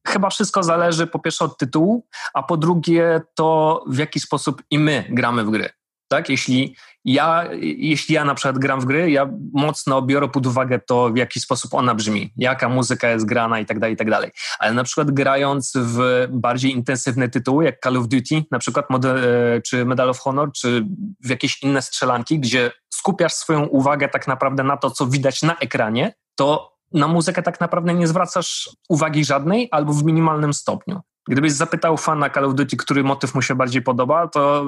chyba 0.09 0.31
wszystko 0.31 0.63
zależy 0.63 1.07
po 1.07 1.19
pierwsze 1.19 1.45
od 1.45 1.59
tytułu, 1.59 2.07
a 2.35 2.43
po 2.43 2.57
drugie 2.57 3.21
to 3.35 3.85
w 3.87 3.99
jaki 3.99 4.21
sposób 4.21 4.63
i 4.71 4.79
my 4.79 5.05
gramy 5.11 5.45
w 5.45 5.51
gry. 5.51 5.71
Tak? 6.11 6.29
Jeśli 6.29 6.77
ja, 7.05 7.45
jeśli 7.63 8.15
ja 8.15 8.25
na 8.25 8.35
przykład 8.35 8.59
gram 8.59 8.81
w 8.81 8.85
gry, 8.85 9.11
ja 9.11 9.31
mocno 9.53 10.03
biorę 10.03 10.29
pod 10.29 10.47
uwagę 10.47 10.79
to, 10.79 11.11
w 11.11 11.17
jaki 11.17 11.41
sposób 11.41 11.75
ona 11.75 11.95
brzmi, 11.95 12.33
jaka 12.37 12.69
muzyka 12.69 13.09
jest 13.09 13.27
grana 13.27 13.61
i 13.61 13.67
tak 13.67 13.79
dalej, 13.79 13.95
i 13.95 13.97
tak 13.97 14.11
dalej. 14.11 14.31
Ale 14.59 14.73
na 14.73 14.85
przykład 14.85 15.11
grając 15.11 15.73
w 15.77 16.27
bardziej 16.31 16.73
intensywne 16.73 17.29
tytuły, 17.29 17.65
jak 17.65 17.81
Call 17.85 17.97
of 17.97 18.09
Duty, 18.09 18.45
na 18.51 18.59
przykład 18.59 18.91
Model, 18.91 19.19
czy 19.63 19.85
Medal 19.85 20.11
of 20.11 20.19
Honor, 20.19 20.53
czy 20.53 20.87
w 21.25 21.31
jakieś 21.31 21.63
inne 21.63 21.83
strzelanki, 21.83 22.39
gdzie 22.39 22.71
skupiasz 22.95 23.33
swoją 23.33 23.67
uwagę 23.67 24.09
tak 24.09 24.29
naprawdę 24.29 24.63
na 24.63 24.77
to, 24.77 24.91
co 24.91 25.07
widać 25.07 25.43
na 25.43 25.57
ekranie, 25.57 26.15
to 26.35 26.77
na 26.93 27.09
muzykę 27.09 27.43
tak 27.43 27.61
naprawdę 27.61 27.95
nie 27.95 28.07
zwracasz 28.07 28.71
uwagi 28.89 29.25
żadnej 29.25 29.69
albo 29.71 29.93
w 29.93 30.05
minimalnym 30.05 30.55
stopniu. 30.55 31.01
Gdybyś 31.29 31.53
zapytał 31.53 31.97
fana 31.97 32.31
Call 32.31 32.45
of 32.45 32.55
Duty, 32.55 32.77
który 32.77 33.05
motyw 33.05 33.35
mu 33.35 33.43
się 33.43 33.55
bardziej 33.55 33.83
podoba, 33.83 34.29
to 34.29 34.67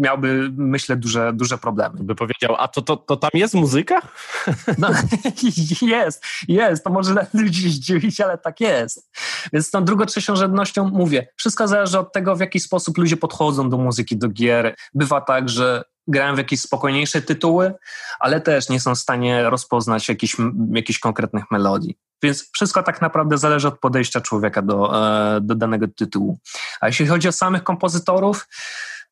miałby, 0.00 0.50
myślę, 0.56 0.96
duże, 0.96 1.32
duże 1.32 1.58
problemy. 1.58 1.94
By 2.00 2.14
powiedział, 2.14 2.56
a 2.58 2.68
to, 2.68 2.82
to, 2.82 2.96
to 2.96 3.16
tam 3.16 3.30
jest 3.34 3.54
muzyka? 3.54 4.02
No, 4.78 4.88
jest, 5.82 6.24
jest. 6.48 6.84
To 6.84 6.90
może 6.90 7.26
ludzi 7.34 7.70
zdziwić, 7.70 8.20
ale 8.20 8.38
tak 8.38 8.60
jest. 8.60 9.10
Więc 9.52 9.66
z 9.66 9.70
tą 9.70 9.84
drugą, 9.84 10.06
trzecią 10.06 10.36
rzędnością 10.36 10.88
mówię, 10.88 11.26
wszystko 11.36 11.68
zależy 11.68 11.98
od 11.98 12.12
tego, 12.12 12.36
w 12.36 12.40
jaki 12.40 12.60
sposób 12.60 12.98
ludzie 12.98 13.16
podchodzą 13.16 13.70
do 13.70 13.76
muzyki, 13.76 14.16
do 14.16 14.28
gier. 14.28 14.76
Bywa 14.94 15.20
tak, 15.20 15.48
że 15.48 15.84
grają 16.06 16.34
w 16.34 16.38
jakieś 16.38 16.60
spokojniejsze 16.60 17.22
tytuły, 17.22 17.74
ale 18.20 18.40
też 18.40 18.68
nie 18.68 18.80
są 18.80 18.94
w 18.94 18.98
stanie 18.98 19.50
rozpoznać 19.50 20.08
jakichś, 20.08 20.36
jakichś 20.72 20.98
konkretnych 20.98 21.44
melodii. 21.50 21.98
Więc 22.22 22.50
wszystko 22.54 22.82
tak 22.82 23.00
naprawdę 23.00 23.38
zależy 23.38 23.68
od 23.68 23.78
podejścia 23.78 24.20
człowieka 24.20 24.62
do, 24.62 25.06
e, 25.36 25.40
do 25.40 25.54
danego 25.54 25.86
tytułu. 25.88 26.38
A 26.80 26.86
jeśli 26.86 27.06
chodzi 27.06 27.28
o 27.28 27.32
samych 27.32 27.62
kompozytorów, 27.62 28.48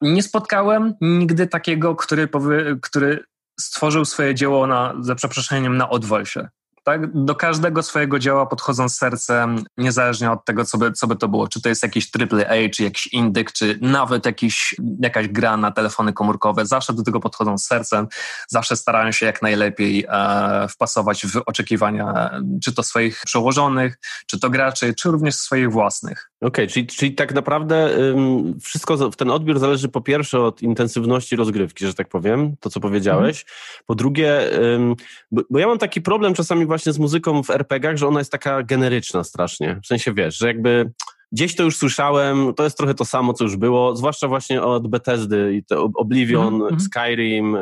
nie 0.00 0.23
spotkałem 0.23 0.95
nigdy 1.00 1.47
takiego, 1.47 1.97
który, 1.97 2.29
powie, 2.29 2.76
który 2.83 3.25
stworzył 3.61 4.05
swoje 4.05 4.35
dzieło 4.35 4.67
na, 4.67 4.95
za 5.00 5.14
przeproszeniem 5.14 5.76
na 5.76 5.90
odwalsie 5.90 6.49
tak? 6.82 7.25
Do 7.25 7.34
każdego 7.34 7.82
swojego 7.82 8.18
dzieła 8.18 8.46
podchodzą 8.46 8.88
z 8.88 8.96
sercem, 8.96 9.64
niezależnie 9.76 10.30
od 10.30 10.44
tego, 10.44 10.64
co 10.64 10.78
by, 10.78 10.92
co 10.92 11.06
by 11.06 11.16
to 11.16 11.28
było. 11.28 11.49
Czy 11.49 11.62
to 11.62 11.68
jest 11.68 11.82
jakiś 11.82 12.10
AAA, 12.20 12.68
czy 12.75 12.82
jakiś 12.82 13.06
indyk, 13.06 13.52
czy 13.52 13.78
nawet 13.80 14.26
jakiś, 14.26 14.75
jakaś 15.00 15.28
gra 15.28 15.56
na 15.56 15.70
telefony 15.70 16.12
komórkowe. 16.12 16.66
Zawsze 16.66 16.92
do 16.92 17.02
tego 17.02 17.20
podchodzą 17.20 17.58
z 17.58 17.66
sercem, 17.66 18.06
zawsze 18.49 18.76
starają 18.76 19.12
się 19.12 19.26
jak 19.26 19.42
najlepiej 19.42 20.06
e, 20.08 20.68
wpasować 20.68 21.26
w 21.26 21.42
oczekiwania, 21.46 22.30
czy 22.64 22.75
to 22.75 22.82
swoich 22.82 23.22
przełożonych, 23.26 23.99
czy 24.26 24.40
to 24.40 24.50
graczy, 24.50 24.94
czy 24.94 25.10
również 25.10 25.34
swoich 25.34 25.72
własnych. 25.72 26.30
Okej, 26.40 26.49
okay, 26.49 26.66
czyli, 26.66 26.87
czyli 26.87 27.14
tak 27.14 27.34
naprawdę 27.34 27.96
ym, 27.99 28.58
wszystko, 28.60 29.10
ten 29.10 29.30
odbiór 29.30 29.58
zależy 29.58 29.88
po 29.88 30.00
pierwsze 30.00 30.40
od 30.40 30.62
intensywności 30.62 31.37
rozgrywki, 31.37 31.87
że 31.87 31.94
tak 31.94 32.08
powiem, 32.08 32.56
to 32.60 32.70
co 32.70 32.80
powiedziałeś. 32.80 33.44
Mm. 33.44 33.84
Po 33.87 33.94
drugie, 33.94 34.58
ym, 34.75 34.94
bo, 35.30 35.42
bo 35.50 35.58
ja 35.58 35.66
mam 35.66 35.78
taki 35.78 36.00
problem 36.00 36.34
czasami 36.34 36.66
właśnie 36.71 36.93
z 36.93 36.99
muzyką 36.99 37.43
w 37.43 37.50
RPGach, 37.50 37.97
że 37.97 38.09
ona 38.09 38.19
jest 38.19 38.33
taka 38.33 38.62
generyczna 38.62 39.25
strasznie. 39.25 39.81
W 39.85 39.87
sensie 39.87 40.15
wiesz, 40.15 40.39
że 40.39 40.47
jakby 40.47 40.91
gdzieś 41.33 41.57
to 41.57 41.62
już 41.62 41.77
słyszałem, 41.77 42.55
to 42.55 42.65
jest 42.65 42.77
trochę 42.77 42.95
to 42.95 43.05
samo, 43.05 43.33
co 43.33 43.45
już 43.45 43.57
było, 43.57 43.97
zwłaszcza 43.97 44.29
właśnie 44.29 44.62
od 44.62 44.89
Bethesdy 44.89 45.55
i 45.55 45.65
to 45.65 45.89
Oblivion, 45.95 46.55
mm 46.55 46.69
-hmm. 46.69 46.81
Skyrim 46.81 47.57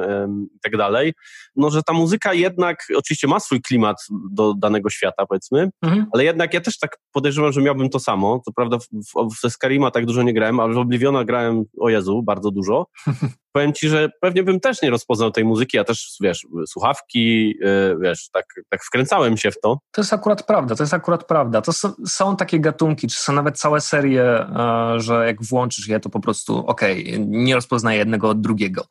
i 0.57 0.61
tak 0.63 0.77
dalej, 0.77 1.15
no 1.57 1.71
że 1.71 1.83
ta 1.83 1.93
muzyka 1.93 2.35
jednak 2.35 2.87
oczywiście 2.97 3.27
ma 3.27 3.41
swój 3.41 3.63
klimat 3.63 3.97
do 4.31 4.55
danego 4.55 4.91
świata, 4.91 5.27
powiedzmy, 5.27 5.71
mm 5.83 5.99
-hmm. 5.99 6.05
ale 6.13 6.25
jednak 6.25 6.55
ja 6.55 6.61
też 6.61 6.79
tak 6.79 6.99
podejrzewam, 7.13 7.53
że 7.53 7.63
miałbym 7.63 7.89
to 7.89 7.99
samo. 7.99 8.41
Co 8.45 8.53
prawda 8.53 8.79
w, 8.79 8.87
w, 8.93 9.47
w 9.47 9.51
Skyrima 9.51 9.91
tak 9.91 10.07
dużo 10.07 10.23
nie 10.23 10.35
grałem, 10.35 10.61
ale 10.61 10.75
w 10.75 10.79
Obliviona 10.79 11.25
grałem, 11.25 11.65
o 11.81 11.89
Jezu, 11.89 12.23
bardzo 12.23 12.51
dużo. 12.51 12.87
powiem 13.53 13.73
ci, 13.73 13.89
że 13.89 14.09
pewnie 14.21 14.43
bym 14.43 14.61
też 14.61 14.83
nie 14.83 14.91
rozpoznał 14.91 15.31
tej 15.31 15.45
muzyki, 15.45 15.77
ja 15.77 15.85
też, 15.85 16.17
wiesz, 16.21 16.47
słuchawki, 16.67 17.55
yy, 17.61 17.97
wiesz, 18.01 18.31
tak, 18.33 18.45
tak 18.69 18.85
wkręcałem 18.85 19.37
się 19.37 19.51
w 19.51 19.61
to. 19.61 19.79
To 19.91 20.01
jest 20.01 20.13
akurat 20.13 20.43
prawda, 20.43 20.75
to 20.75 20.83
jest 20.83 20.95
akurat 20.95 21.25
prawda. 21.25 21.63
To 21.63 21.73
są, 22.07 22.37
takie 22.37 22.61
gatunki, 22.61 23.09
czy 23.09 23.19
są 23.19 23.33
nawet 23.33 23.59
całe 23.59 23.81
serie, 23.81 24.47
yy, 24.93 25.01
że 25.01 25.27
jak 25.27 25.43
włączysz 25.43 25.89
je, 25.89 26.01
to 26.01 26.11
po 26.11 26.21
prostu 26.21 26.67
okej, 26.67 27.15
okay, 27.15 27.27
nie 27.29 27.55
rozpoznaję 27.55 27.99
jednego 27.99 28.29
od 28.29 28.41
drugiego. 28.41 28.85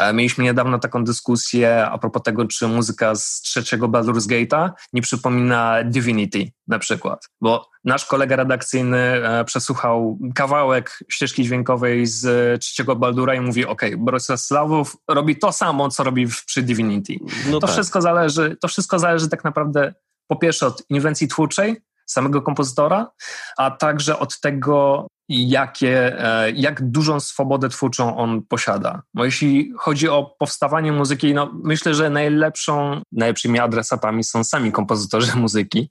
Yy, 0.00 0.12
mieliśmy 0.12 0.44
niedawno 0.44 0.78
taką 0.78 1.04
dyskusję 1.04 1.86
a 1.86 1.98
propos 1.98 2.22
tego, 2.22 2.46
czy 2.46 2.68
muzyka 2.68 3.14
z 3.14 3.40
trzeciego 3.40 3.88
Baldur's 3.88 4.28
Gate'a 4.28 4.70
nie 4.92 5.02
przypomina 5.02 5.84
Divinity 5.84 6.50
na 6.68 6.78
przykład, 6.78 7.28
bo 7.40 7.70
nasz 7.84 8.04
kolega 8.04 8.36
redakcyjny 8.36 8.98
e, 8.98 9.44
przesłuchał 9.44 10.18
kawałek 10.34 10.98
ścieżki 11.08 11.44
dźwiękowej 11.44 12.06
z 12.06 12.62
trzeciego 12.62 12.96
Baldura 12.96 13.34
i 13.34 13.40
mówi, 13.40 13.66
ok, 13.66 13.82
Brosław 13.98 14.96
robi 15.08 15.36
to 15.38 15.52
samo, 15.52 15.88
co 15.88 16.04
robi 16.04 16.26
przy 16.46 16.62
Divinity. 16.62 17.14
No 17.46 17.60
to, 17.60 17.66
tak. 17.66 17.70
wszystko 17.70 18.02
zależy, 18.02 18.56
to 18.60 18.68
wszystko 18.68 18.98
zależy 18.98 19.28
tak 19.28 19.44
naprawdę 19.44 19.94
po 20.26 20.36
pierwsze 20.36 20.66
od 20.66 20.82
inwencji 20.90 21.28
twórczej, 21.28 21.76
samego 22.06 22.42
kompozytora, 22.42 23.10
a 23.56 23.70
także 23.70 24.18
od 24.18 24.40
tego, 24.40 25.06
jakie, 25.28 26.24
e, 26.24 26.50
jak 26.50 26.90
dużą 26.90 27.20
swobodę 27.20 27.68
twórczą 27.68 28.16
on 28.16 28.42
posiada. 28.42 29.02
Bo 29.14 29.24
jeśli 29.24 29.72
chodzi 29.78 30.08
o 30.08 30.34
powstawanie 30.38 30.92
muzyki, 30.92 31.34
no 31.34 31.52
myślę, 31.64 31.94
że 31.94 32.10
najlepszą, 32.10 33.02
najlepszymi 33.12 33.58
adresatami 33.58 34.24
są 34.24 34.44
sami 34.44 34.72
kompozytorzy 34.72 35.36
muzyki, 35.44 35.90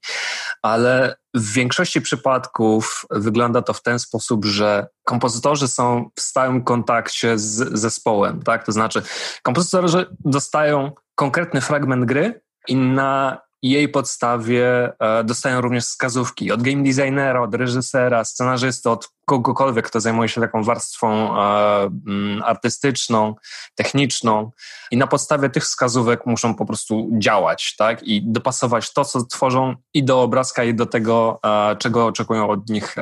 ale 0.61 1.15
w 1.33 1.53
większości 1.53 2.01
przypadków 2.01 3.05
wygląda 3.11 3.61
to 3.61 3.73
w 3.73 3.81
ten 3.81 3.99
sposób, 3.99 4.45
że 4.45 4.87
kompozytorzy 5.03 5.67
są 5.67 6.09
w 6.15 6.21
stałym 6.21 6.63
kontakcie 6.63 7.39
z 7.39 7.79
zespołem, 7.79 8.43
tak? 8.43 8.65
To 8.65 8.71
znaczy 8.71 9.01
kompozytorzy 9.43 10.05
dostają 10.19 10.91
konkretny 11.15 11.61
fragment 11.61 12.05
gry 12.05 12.41
i 12.67 12.75
na 12.75 13.41
jej 13.70 13.89
podstawie 13.89 14.93
e, 15.00 15.24
dostają 15.24 15.62
również 15.62 15.84
wskazówki 15.84 16.51
od 16.51 16.62
game 16.62 16.84
designera, 16.84 17.41
od 17.41 17.55
reżysera, 17.55 18.25
scenarzysty, 18.25 18.89
od 18.89 19.10
kogokolwiek, 19.25 19.88
kto 19.88 20.00
zajmuje 20.00 20.29
się 20.29 20.41
taką 20.41 20.63
warstwą 20.63 21.38
e, 21.38 21.82
mm, 22.08 22.43
artystyczną, 22.43 23.36
techniczną 23.75 24.51
i 24.91 24.98
na 24.98 25.08
podstawie 25.08 25.50
tych 25.50 25.63
wskazówek 25.63 26.25
muszą 26.25 26.55
po 26.55 26.65
prostu 26.65 27.10
działać, 27.17 27.75
tak? 27.77 28.03
I 28.03 28.22
dopasować 28.25 28.93
to, 28.93 29.05
co 29.05 29.25
tworzą 29.25 29.75
i 29.93 30.03
do 30.03 30.22
obrazka, 30.22 30.63
i 30.63 30.74
do 30.74 30.86
tego, 30.86 31.39
e, 31.46 31.75
czego 31.75 32.05
oczekują 32.05 32.50
od 32.50 32.70
nich 32.70 32.96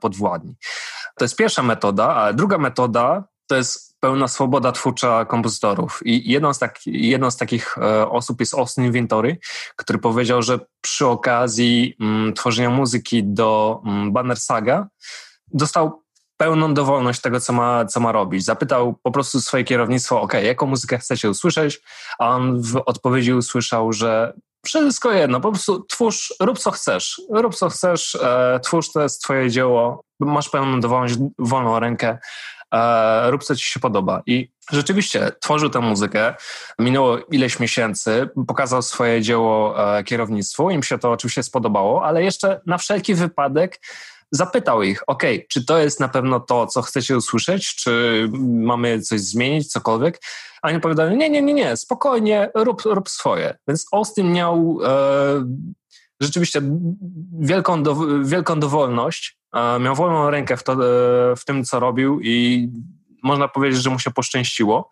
podwładni. 0.00 0.54
To 1.16 1.24
jest 1.24 1.36
pierwsza 1.36 1.62
metoda, 1.62 2.14
a 2.14 2.32
druga 2.32 2.58
metoda 2.58 3.24
to 3.46 3.56
jest 3.56 3.91
pełna 4.02 4.28
swoboda 4.28 4.72
twórcza 4.72 5.24
kompozytorów. 5.24 6.00
I 6.04 6.30
jedną 6.30 6.54
z, 6.54 6.58
tak, 6.58 6.78
jedną 6.86 7.30
z 7.30 7.36
takich 7.36 7.78
e, 7.78 8.08
osób 8.08 8.40
jest 8.40 8.54
Austin 8.54 8.92
Wintory, 8.92 9.38
który 9.76 9.98
powiedział, 9.98 10.42
że 10.42 10.58
przy 10.80 11.06
okazji 11.06 11.96
m, 12.00 12.06
mm, 12.06 12.34
tworzenia 12.34 12.70
muzyki 12.70 13.24
do 13.24 13.80
m, 13.84 13.92
mm, 13.92 14.12
Banner 14.12 14.36
Saga 14.36 14.86
dostał 15.48 16.02
pełną 16.36 16.74
dowolność 16.74 17.20
tego, 17.20 17.40
co 17.40 17.52
ma, 17.52 17.84
co 17.84 18.00
ma 18.00 18.12
robić. 18.12 18.44
Zapytał 18.44 18.94
po 19.02 19.10
prostu 19.10 19.40
swoje 19.40 19.64
kierownictwo, 19.64 20.20
ok, 20.20 20.32
jaką 20.34 20.66
muzykę 20.66 20.98
chcecie 20.98 21.30
usłyszeć, 21.30 21.80
a 22.18 22.28
on 22.28 22.62
w 22.62 22.82
odpowiedzi 22.86 23.32
usłyszał, 23.32 23.92
że 23.92 24.32
wszystko 24.66 25.12
jedno, 25.12 25.40
po 25.40 25.50
prostu 25.50 25.84
twórz, 25.88 26.34
rób 26.40 26.58
co 26.58 26.70
chcesz, 26.70 27.20
rób 27.30 27.54
co 27.54 27.68
chcesz, 27.68 28.14
e, 28.14 28.60
twórz, 28.62 28.92
to 28.92 29.02
jest 29.02 29.22
twoje 29.22 29.50
dzieło, 29.50 30.04
masz 30.20 30.48
pełną 30.48 30.80
dowolność, 30.80 31.14
wolną 31.38 31.80
rękę, 31.80 32.18
e, 32.72 33.30
rób 33.30 33.44
co 33.44 33.56
ci 33.56 33.66
się 33.66 33.80
podoba. 33.80 34.22
I 34.26 34.50
rzeczywiście 34.70 35.32
tworzył 35.40 35.70
tę 35.70 35.80
muzykę, 35.80 36.34
minęło 36.78 37.18
ileś 37.18 37.60
miesięcy, 37.60 38.28
pokazał 38.46 38.82
swoje 38.82 39.22
dzieło 39.22 39.74
e, 39.98 40.04
kierownictwu, 40.04 40.70
im 40.70 40.82
się 40.82 40.98
to 40.98 41.10
oczywiście 41.10 41.42
spodobało, 41.42 42.04
ale 42.04 42.24
jeszcze 42.24 42.60
na 42.66 42.78
wszelki 42.78 43.14
wypadek 43.14 43.80
zapytał 44.30 44.82
ich, 44.82 45.02
ok, 45.06 45.22
czy 45.48 45.64
to 45.64 45.78
jest 45.78 46.00
na 46.00 46.08
pewno 46.08 46.40
to, 46.40 46.66
co 46.66 46.82
chcecie 46.82 47.16
usłyszeć, 47.16 47.74
czy 47.74 48.28
mamy 48.42 49.00
coś 49.00 49.20
zmienić, 49.20 49.72
cokolwiek. 49.72 50.20
A 50.62 50.68
oni 50.68 50.80
powiedzieli, 50.80 51.16
nie, 51.16 51.30
nie, 51.30 51.42
nie, 51.42 51.54
nie, 51.54 51.76
spokojnie, 51.76 52.50
rób, 52.54 52.82
rób 52.84 53.08
swoje. 53.08 53.58
Więc 53.68 53.86
Austin 53.92 54.32
miał 54.32 54.78
e, 54.84 54.88
rzeczywiście 56.20 56.62
wielką, 57.40 57.82
do, 57.82 57.96
wielką 58.24 58.60
dowolność 58.60 59.41
miał 59.80 59.94
wolną 59.94 60.30
rękę 60.30 60.56
w, 60.56 60.62
to, 60.62 60.72
e, 60.72 60.76
w 61.36 61.44
tym, 61.46 61.64
co 61.64 61.80
robił 61.80 62.20
i 62.20 62.68
można 63.22 63.48
powiedzieć, 63.48 63.82
że 63.82 63.90
mu 63.90 63.98
się 63.98 64.10
poszczęściło, 64.10 64.90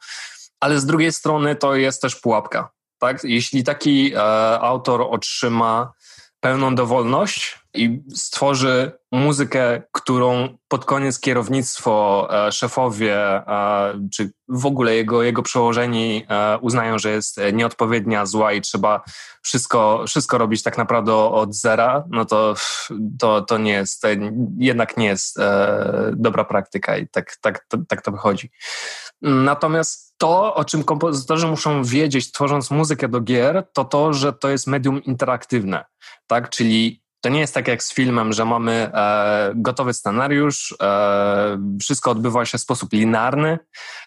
ale 0.61 0.81
z 0.81 0.87
drugiej 0.87 1.13
strony 1.13 1.57
to 1.57 1.75
jest 1.75 2.03
też 2.03 2.17
pułapka. 2.17 2.71
Tak? 2.99 3.25
Jeśli 3.25 3.65
taki 3.65 4.15
e, 4.15 4.21
autor 4.61 5.07
otrzyma 5.11 5.93
pełną 6.41 6.75
dowolność 6.75 7.60
i 7.75 8.03
stworzy 8.15 8.93
muzykę, 9.13 9.83
którą 9.93 10.59
pod 10.69 10.85
koniec 10.85 11.21
kierownictwo, 11.21 12.29
e, 12.47 12.53
szefowie, 12.53 13.17
e, 13.17 14.09
czy 14.13 14.33
w 14.49 14.67
ogóle 14.67 14.95
jego, 14.95 15.23
jego 15.23 15.43
przełożeni 15.43 16.27
e, 16.29 16.59
uznają, 16.59 16.99
że 16.99 17.11
jest 17.11 17.41
nieodpowiednia, 17.53 18.27
zła 18.27 18.53
i 18.53 18.61
trzeba 18.61 19.03
wszystko, 19.43 20.05
wszystko 20.09 20.39
robić 20.39 20.63
tak 20.63 20.79
naprawdę 20.79 21.15
od 21.15 21.55
zera, 21.55 22.05
no 22.11 22.25
to, 22.25 22.55
to, 23.19 23.43
to 23.43 23.59
nie 23.59 23.73
jest, 23.73 24.03
jednak 24.59 24.97
nie 24.97 25.07
jest 25.07 25.39
dobra 26.13 26.45
praktyka 26.45 26.97
i 26.97 27.09
tak, 27.09 27.37
tak, 27.41 27.67
tak 27.89 28.03
to 28.03 28.13
wychodzi. 28.13 28.51
Natomiast 29.23 30.15
to, 30.19 30.55
o 30.55 30.65
czym 30.65 30.85
kompozytorzy 30.85 31.47
muszą 31.47 31.85
wiedzieć, 31.85 32.33
tworząc 32.33 32.71
muzykę 32.71 33.09
do 33.09 33.21
gier, 33.21 33.67
to 33.73 33.85
to, 33.85 34.13
że 34.13 34.33
to 34.33 34.49
jest 34.49 34.67
medium 34.67 35.05
interaktywne, 35.05 35.85
tak? 36.27 36.51
Czyli 36.51 37.00
to 37.21 37.29
nie 37.29 37.41
jest 37.41 37.55
tak 37.55 37.69
jak 37.69 37.83
z 37.83 37.95
filmem, 37.95 38.33
że 38.33 38.45
mamy 38.45 38.73
e, 38.95 39.53
gotowy 39.55 39.95
scenariusz, 39.95 40.77
e, 40.83 41.59
wszystko 41.81 42.11
odbywa 42.11 42.45
się 42.45 42.59
w 42.59 42.61
sposób 42.61 42.93
linearny. 42.93 43.59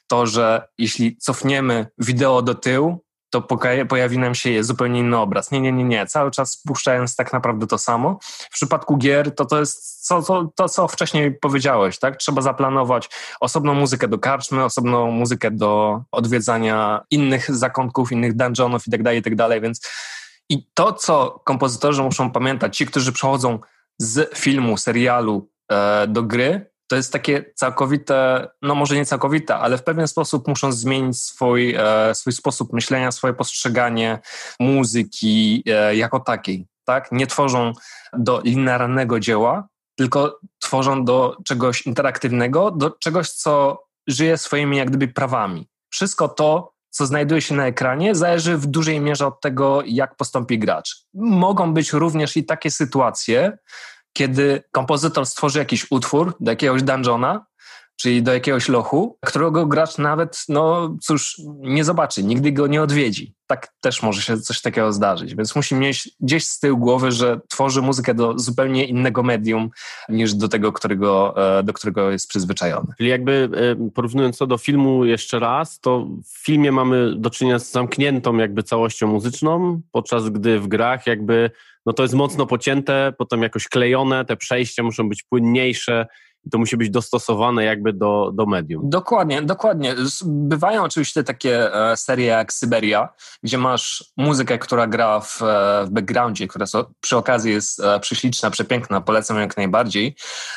To, 0.08 0.26
że 0.26 0.68
jeśli 0.78 1.18
cofniemy 1.18 1.88
wideo 1.98 2.42
do 2.42 2.56
tyłu, 2.56 3.04
to 3.34 3.42
pojawi 3.90 4.18
nam 4.18 4.36
się 4.36 4.64
zupełnie 4.64 5.00
inny 5.00 5.18
obraz. 5.18 5.52
Nie, 5.52 5.62
nie, 5.62 5.72
nie, 5.72 5.84
nie. 5.84 6.06
Cały 6.06 6.32
czas 6.32 6.62
puszczając 6.68 7.16
tak 7.16 7.34
naprawdę 7.34 7.68
to 7.68 7.78
samo. 7.78 8.20
W 8.22 8.54
przypadku 8.54 8.98
gier 8.98 9.36
to 9.36 9.46
to 9.46 9.60
jest 9.60 10.08
co, 10.08 10.22
to, 10.22 10.52
to, 10.56 10.70
co 10.70 10.88
wcześniej 10.88 11.40
powiedziałeś, 11.40 12.00
tak? 12.00 12.18
Trzeba 12.18 12.42
zaplanować 12.42 13.10
osobną 13.40 13.74
muzykę 13.74 14.08
do 14.08 14.20
karczmy, 14.20 14.64
osobną 14.64 15.12
muzykę 15.12 15.52
do 15.52 16.02
odwiedzania 16.12 17.02
innych 17.12 17.56
zakątków, 17.56 18.12
innych 18.12 18.36
dungeonów 18.36 18.88
i 18.88 18.92
tak 18.92 19.04
dalej, 19.04 19.20
i 19.20 19.24
tak 19.24 19.36
dalej, 19.36 19.62
więc 19.62 19.82
i 20.54 20.68
to, 20.74 20.94
co 20.94 21.42
kompozytorzy 21.44 22.04
muszą 22.04 22.32
pamiętać, 22.32 22.78
ci, 22.78 22.86
którzy 22.86 23.12
przechodzą 23.12 23.60
z 23.98 24.38
filmu, 24.38 24.78
serialu 24.78 25.50
e, 25.72 26.08
do 26.08 26.24
gry, 26.24 26.72
to 26.88 26.96
jest 26.96 27.14
takie 27.14 27.46
całkowite, 27.56 28.48
no 28.62 28.76
może 28.76 28.96
nie 28.96 29.06
całkowite, 29.06 29.56
ale 29.56 29.78
w 29.78 29.84
pewien 29.84 30.08
sposób 30.08 30.48
muszą 30.48 30.72
zmienić 30.72 31.20
swój, 31.22 31.76
e, 31.76 32.16
swój 32.16 32.34
sposób 32.34 32.74
myślenia, 32.74 33.12
swoje 33.12 33.34
postrzeganie 33.34 34.20
muzyki 34.60 35.64
e, 35.68 35.96
jako 35.96 36.20
takiej. 36.20 36.68
Tak? 36.86 37.12
Nie 37.12 37.28
tworzą 37.28 37.74
do 38.18 38.42
linearnego 38.44 39.20
dzieła, 39.20 39.68
tylko 39.98 40.40
tworzą 40.60 41.06
do 41.06 41.38
czegoś 41.46 41.82
interaktywnego, 41.82 42.72
do 42.72 42.92
czegoś, 42.92 43.30
co 43.30 43.84
żyje 44.08 44.38
swoimi 44.38 44.78
jak 44.78 44.90
gdyby 44.90 45.08
prawami. 45.08 45.68
Wszystko 45.90 46.30
to, 46.30 46.73
co 46.94 47.06
znajduje 47.06 47.42
się 47.42 47.56
na 47.56 47.68
ekranie, 47.68 48.16
zależy 48.16 48.58
w 48.58 48.66
dużej 48.66 49.00
mierze 49.00 49.28
od 49.28 49.42
tego, 49.42 49.82
jak 49.86 50.16
postąpi 50.16 50.60
gracz. 50.60 51.06
Mogą 51.14 51.74
być 51.74 51.94
również 51.94 52.38
i 52.38 52.46
takie 52.46 52.72
sytuacje, 52.72 53.58
kiedy 54.14 54.64
kompozytor 54.72 55.26
stworzy 55.26 55.60
jakiś 55.60 55.92
utwór 55.92 56.36
do 56.40 56.52
jakiegoś 56.52 56.84
dungeona, 56.84 57.46
czyli 57.96 58.24
do 58.24 58.34
jakiegoś 58.34 58.70
lochu, 58.70 59.18
którego 59.26 59.66
gracz 59.66 59.98
nawet, 59.98 60.44
no 60.50 60.96
cóż, 61.02 61.42
nie 61.60 61.84
zobaczy, 61.84 62.24
nigdy 62.24 62.52
go 62.52 62.68
nie 62.68 62.82
odwiedzi. 62.82 63.34
Tak 63.48 63.74
też 63.82 64.04
może 64.04 64.22
się 64.22 64.38
coś 64.38 64.62
takiego 64.62 64.94
zdarzyć, 64.94 65.36
więc 65.36 65.56
musi 65.56 65.76
mieć 65.76 66.10
gdzieś 66.20 66.46
z 66.46 66.60
tyłu 66.60 66.78
głowy, 66.78 67.12
że 67.12 67.40
tworzy 67.50 67.82
muzykę 67.82 68.14
do 68.14 68.40
zupełnie 68.40 68.86
innego 68.86 69.24
medium 69.24 69.70
niż 70.10 70.34
do 70.34 70.48
tego, 70.48 70.72
którego, 70.72 71.34
e, 71.60 71.64
do 71.64 71.74
którego 71.74 72.12
jest 72.12 72.28
przyzwyczajony. 72.28 72.88
Czyli 72.98 73.10
jakby 73.10 73.50
e, 73.56 73.90
porównując 73.90 74.38
to 74.38 74.48
do 74.48 74.58
filmu 74.58 75.06
jeszcze 75.06 75.40
raz, 75.40 75.80
to 75.80 76.08
w 76.26 76.46
filmie 76.46 76.72
mamy 76.72 77.16
do 77.16 77.30
czynienia 77.30 77.60
z 77.60 77.72
zamkniętą 77.72 78.38
jakby 78.38 78.64
całością 78.64 79.08
muzyczną, 79.08 79.82
podczas 79.92 80.30
gdy 80.30 80.60
w 80.60 80.68
grach 80.68 81.08
jakby 81.08 81.52
no 81.86 81.94
to 81.94 82.04
jest 82.04 82.16
mocno 82.16 82.46
pocięte, 82.46 83.14
potem 83.18 83.42
jakoś 83.42 83.68
klejone, 83.68 84.26
te 84.26 84.38
przejścia 84.38 84.84
muszą 84.84 85.10
być 85.10 85.24
płynniejsze 85.24 86.08
i 86.46 86.50
to 86.50 86.58
musi 86.58 86.78
być 86.78 86.90
dostosowane 86.90 87.64
jakby 87.64 87.94
do, 87.94 88.32
do 88.34 88.46
medium. 88.46 88.90
Dokładnie, 88.90 89.42
dokładnie. 89.42 89.96
Bywają 90.26 90.84
oczywiście 90.84 91.24
takie 91.24 91.76
e, 91.76 91.98
serie 91.98 92.26
jak 92.26 92.54
Syberia, 92.54 93.10
gdzie 93.44 93.58
masz 93.58 94.12
muzykę, 94.18 94.58
która 94.58 94.88
gra 94.88 95.20
w, 95.20 95.42
e, 95.42 95.86
w 95.86 95.90
backgroundzie, 95.90 96.48
która 96.48 96.66
so, 96.66 96.92
przy 97.02 97.18
okazji 97.18 97.52
jest 97.52 97.80
e, 97.80 98.00
prześliczna, 98.00 98.50
przepiękna, 98.50 99.02
polecam 99.02 99.40
jak 99.40 99.58
najbardziej, 99.58 100.16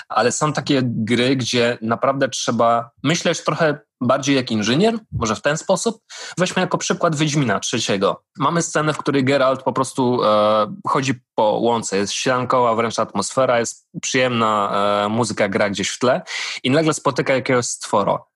ale 0.09 0.33
są 0.33 0.52
takie 0.52 0.81
gry, 0.85 1.37
gdzie 1.37 1.78
naprawdę 1.83 2.28
trzeba 2.28 2.90
myśleć 3.02 3.45
trochę 3.45 3.78
bardziej 4.00 4.37
jak 4.37 4.50
inżynier, 4.50 4.99
może 5.12 5.37
w 5.37 5.43
ten 5.43 5.57
sposób. 5.57 6.03
Weźmy 6.38 6.61
jako 6.61 6.79
przykład 6.79 7.17
Wiedźmina 7.17 7.61
trzeciego. 7.61 8.23
Mamy 8.38 8.62
scenę, 8.62 8.93
w 8.93 8.99
której 8.99 9.25
Geralt 9.25 9.62
po 9.62 9.73
prostu 9.73 10.25
e, 10.25 10.75
chodzi 10.87 11.15
po 11.35 11.43
łące, 11.43 11.97
jest 11.97 12.12
sielankowa 12.12 12.75
wręcz 12.75 12.99
atmosfera, 12.99 13.59
jest 13.59 13.88
przyjemna 14.03 14.73
e, 15.05 15.09
muzyka 15.09 15.49
gra 15.49 15.71
gdzieś 15.71 15.88
w 15.88 15.99
tle 15.99 16.23
i 16.62 16.71
nagle 16.71 16.95
spotyka 16.95 17.35
jakiegoś 17.35 17.67
stworo. 17.67 18.36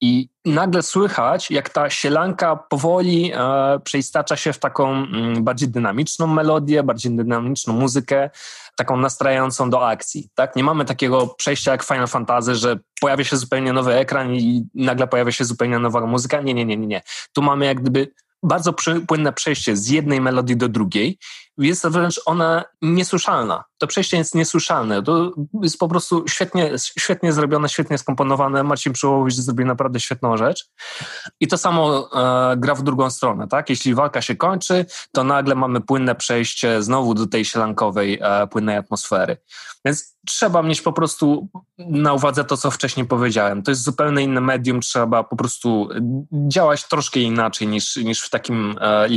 I 0.00 0.28
nagle 0.44 0.82
słychać, 0.82 1.50
jak 1.50 1.70
ta 1.70 1.90
sielanka 1.90 2.56
powoli 2.56 3.32
e, 3.34 3.80
przeistacza 3.84 4.36
się 4.36 4.52
w 4.52 4.58
taką 4.58 4.92
mm, 4.92 5.44
bardziej 5.44 5.68
dynamiczną 5.68 6.26
melodię, 6.26 6.82
bardziej 6.82 7.16
dynamiczną 7.16 7.74
muzykę, 7.74 8.30
taką 8.76 8.96
nastrajającą 8.96 9.70
do 9.70 9.88
akcji. 9.88 10.28
Tak? 10.34 10.56
Nie 10.56 10.64
mamy 10.64 10.84
takiego 10.84 11.26
przejścia 11.26 11.72
jak 11.72 11.82
Final 11.82 12.08
Fantasy, 12.08 12.54
że 12.54 12.78
pojawia 13.00 13.24
się 13.24 13.36
zupełnie 13.36 13.72
nowy 13.72 13.94
ekran 13.94 14.34
i 14.34 14.66
nagle 14.74 15.06
pojawia 15.06 15.32
się 15.32 15.44
zupełnie 15.44 15.78
nowa 15.78 16.06
muzyka. 16.06 16.40
Nie, 16.40 16.54
nie, 16.54 16.64
nie, 16.64 16.76
nie. 16.76 16.86
nie. 16.86 17.02
Tu 17.32 17.42
mamy 17.42 17.66
jak 17.66 17.80
gdyby 17.80 18.12
bardzo 18.42 18.74
płynne 19.08 19.32
przejście 19.32 19.76
z 19.76 19.88
jednej 19.88 20.20
melodii 20.20 20.56
do 20.56 20.68
drugiej. 20.68 21.18
Jest 21.58 21.86
wręcz 21.86 22.20
ona 22.26 22.64
niesłyszalna. 22.82 23.64
To 23.78 23.86
przejście 23.86 24.16
jest 24.16 24.34
niesłyszalne. 24.34 25.02
To 25.02 25.32
jest 25.62 25.78
po 25.78 25.88
prostu 25.88 26.24
świetnie, 26.28 26.70
świetnie 26.98 27.32
zrobione, 27.32 27.68
świetnie 27.68 27.98
skomponowane. 27.98 28.62
Marcin 28.62 28.92
Przyłowicz 28.92 29.34
zrobił 29.34 29.66
naprawdę 29.66 30.00
świetną 30.00 30.36
rzecz. 30.36 30.70
I 31.40 31.48
to 31.48 31.58
samo 31.58 32.10
e, 32.52 32.56
gra 32.56 32.74
w 32.74 32.82
drugą 32.82 33.10
stronę. 33.10 33.48
Tak? 33.48 33.70
Jeśli 33.70 33.94
walka 33.94 34.22
się 34.22 34.36
kończy, 34.36 34.86
to 35.12 35.24
nagle 35.24 35.54
mamy 35.54 35.80
płynne 35.80 36.14
przejście 36.14 36.82
znowu 36.82 37.14
do 37.14 37.26
tej 37.26 37.44
sielankowej, 37.44 38.18
e, 38.22 38.46
płynnej 38.46 38.76
atmosfery. 38.76 39.36
Więc 39.84 40.18
trzeba 40.26 40.62
mieć 40.62 40.82
po 40.82 40.92
prostu 40.92 41.48
na 41.78 42.12
uwadze 42.12 42.44
to, 42.44 42.56
co 42.56 42.70
wcześniej 42.70 43.06
powiedziałem. 43.06 43.62
To 43.62 43.70
jest 43.70 43.82
zupełnie 43.82 44.22
inne 44.22 44.40
medium, 44.40 44.80
trzeba 44.80 45.24
po 45.24 45.36
prostu 45.36 45.88
działać 46.48 46.88
troszkę 46.88 47.20
inaczej 47.20 47.68
niż, 47.68 47.96
niż 47.96 48.22
w 48.22 48.30
takim 48.30 48.74
e, 48.80 49.08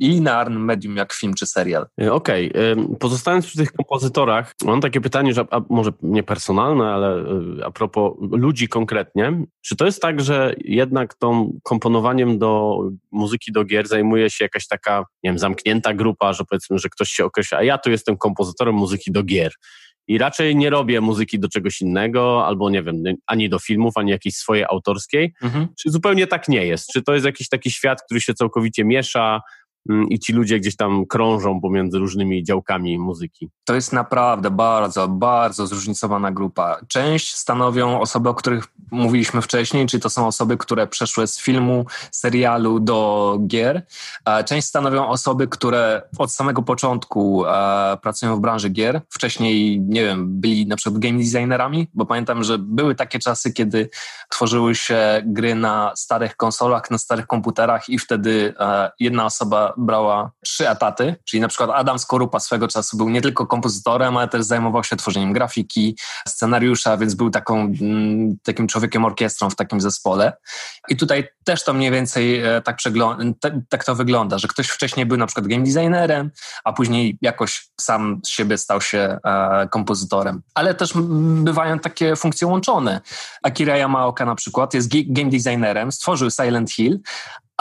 linearnym, 0.00 0.64
medium 0.64 0.96
jak 0.96 1.12
film 1.12 1.34
czy 1.34 1.46
serial. 1.46 1.86
E, 2.00 2.12
okej, 2.12 2.50
okay. 2.50 2.96
pozostając 3.00 3.46
przy 3.46 3.58
tych 3.58 3.72
kompozytorach, 4.02 4.54
mam 4.64 4.80
takie 4.80 5.00
pytanie, 5.00 5.34
że 5.34 5.44
a, 5.50 5.60
może 5.70 5.90
nie 6.02 6.22
personalne, 6.22 6.84
ale 6.84 7.16
e, 7.60 7.64
a 7.64 7.70
propos 7.70 8.12
ludzi 8.20 8.68
konkretnie. 8.68 9.32
Czy 9.60 9.76
to 9.76 9.86
jest 9.86 10.02
tak, 10.02 10.20
że 10.20 10.54
jednak 10.64 11.14
tą 11.14 11.58
komponowaniem 11.62 12.38
do 12.38 12.80
muzyki 13.10 13.52
do 13.52 13.64
gier 13.64 13.88
zajmuje 13.88 14.30
się 14.30 14.44
jakaś 14.44 14.66
taka, 14.66 15.04
nie 15.22 15.30
wiem, 15.30 15.38
zamknięta 15.38 15.94
grupa, 15.94 16.32
że 16.32 16.44
powiedzmy, 16.44 16.78
że 16.78 16.88
ktoś 16.88 17.08
się 17.08 17.24
określa, 17.24 17.58
a 17.58 17.62
ja 17.62 17.78
tu 17.78 17.90
jestem 17.90 18.16
kompozytorem 18.16 18.74
muzyki 18.74 19.12
do 19.12 19.22
gier 19.22 19.52
i 20.08 20.18
raczej 20.18 20.56
nie 20.56 20.70
robię 20.70 21.00
muzyki 21.00 21.38
do 21.38 21.48
czegoś 21.48 21.80
innego, 21.80 22.46
albo 22.46 22.70
nie 22.70 22.82
wiem, 22.82 23.02
ani 23.26 23.48
do 23.48 23.58
filmów, 23.58 23.96
ani 23.96 24.10
jakiejś 24.10 24.36
swojej 24.36 24.64
autorskiej. 24.64 25.34
Mhm. 25.42 25.68
Czy 25.82 25.90
zupełnie 25.90 26.26
tak 26.26 26.48
nie 26.48 26.66
jest? 26.66 26.88
Czy 26.92 27.02
to 27.02 27.14
jest 27.14 27.26
jakiś 27.26 27.48
taki 27.48 27.70
świat, 27.70 28.02
który 28.02 28.20
się 28.20 28.34
całkowicie 28.34 28.84
miesza, 28.84 29.40
i 30.08 30.18
ci 30.18 30.32
ludzie 30.32 30.60
gdzieś 30.60 30.76
tam 30.76 31.06
krążą 31.06 31.60
pomiędzy 31.60 31.98
różnymi 31.98 32.44
działkami 32.44 32.98
muzyki. 32.98 33.48
To 33.64 33.74
jest 33.74 33.92
naprawdę 33.92 34.50
bardzo, 34.50 35.08
bardzo 35.08 35.66
zróżnicowana 35.66 36.32
grupa. 36.32 36.76
Część 36.88 37.34
stanowią 37.34 38.00
osoby, 38.00 38.28
o 38.28 38.34
których 38.34 38.68
mówiliśmy 38.90 39.42
wcześniej, 39.42 39.86
czyli 39.86 40.02
to 40.02 40.10
są 40.10 40.26
osoby, 40.26 40.56
które 40.56 40.86
przeszły 40.86 41.26
z 41.26 41.40
filmu, 41.40 41.84
serialu 42.10 42.80
do 42.80 43.38
gier. 43.46 43.86
Część 44.46 44.68
stanowią 44.68 45.08
osoby, 45.08 45.48
które 45.48 46.02
od 46.18 46.32
samego 46.32 46.62
początku 46.62 47.44
pracują 48.02 48.36
w 48.36 48.40
branży 48.40 48.70
gier. 48.70 49.00
Wcześniej, 49.10 49.80
nie 49.80 50.04
wiem, 50.04 50.40
byli 50.40 50.66
na 50.66 50.76
przykład 50.76 51.02
game 51.02 51.18
designerami, 51.18 51.88
bo 51.94 52.06
pamiętam, 52.06 52.44
że 52.44 52.58
były 52.58 52.94
takie 52.94 53.18
czasy, 53.18 53.52
kiedy 53.52 53.90
tworzyły 54.30 54.74
się 54.74 55.22
gry 55.26 55.54
na 55.54 55.92
starych 55.96 56.36
konsolach, 56.36 56.90
na 56.90 56.98
starych 56.98 57.26
komputerach 57.26 57.88
i 57.88 57.98
wtedy 57.98 58.54
jedna 59.00 59.24
osoba 59.24 59.71
brała 59.76 60.30
trzy 60.44 60.68
etaty, 60.68 61.16
czyli 61.24 61.40
na 61.40 61.48
przykład 61.48 61.70
Adam 61.74 61.98
Skorupa 61.98 62.40
swego 62.40 62.68
czasu 62.68 62.96
był 62.96 63.08
nie 63.08 63.22
tylko 63.22 63.46
kompozytorem, 63.46 64.16
ale 64.16 64.28
też 64.28 64.44
zajmował 64.44 64.84
się 64.84 64.96
tworzeniem 64.96 65.32
grafiki, 65.32 65.96
scenariusza, 66.28 66.96
więc 66.96 67.14
był 67.14 67.30
taką, 67.30 67.60
mm, 67.60 68.36
takim 68.42 68.66
człowiekiem 68.66 69.04
orkiestrą 69.04 69.50
w 69.50 69.56
takim 69.56 69.80
zespole. 69.80 70.32
I 70.88 70.96
tutaj 70.96 71.28
też 71.44 71.64
to 71.64 71.72
mniej 71.72 71.90
więcej 71.90 72.40
e, 72.40 72.62
tak, 72.62 72.78
tak 73.68 73.84
to 73.84 73.94
wygląda, 73.94 74.38
że 74.38 74.48
ktoś 74.48 74.68
wcześniej 74.68 75.06
był 75.06 75.16
na 75.16 75.26
przykład 75.26 75.46
game 75.46 75.62
designerem, 75.62 76.30
a 76.64 76.72
później 76.72 77.18
jakoś 77.22 77.68
sam 77.80 78.20
z 78.24 78.28
siebie 78.28 78.58
stał 78.58 78.80
się 78.80 79.18
e, 79.24 79.68
kompozytorem. 79.70 80.42
Ale 80.54 80.74
też 80.74 80.92
bywają 81.44 81.78
takie 81.78 82.16
funkcje 82.16 82.46
łączone. 82.46 83.00
Akira 83.42 83.76
Yamaoka 83.76 84.24
na 84.24 84.34
przykład 84.34 84.74
jest 84.74 84.88
game 85.06 85.30
designerem, 85.30 85.92
stworzył 85.92 86.30
Silent 86.30 86.70
Hill, 86.70 87.00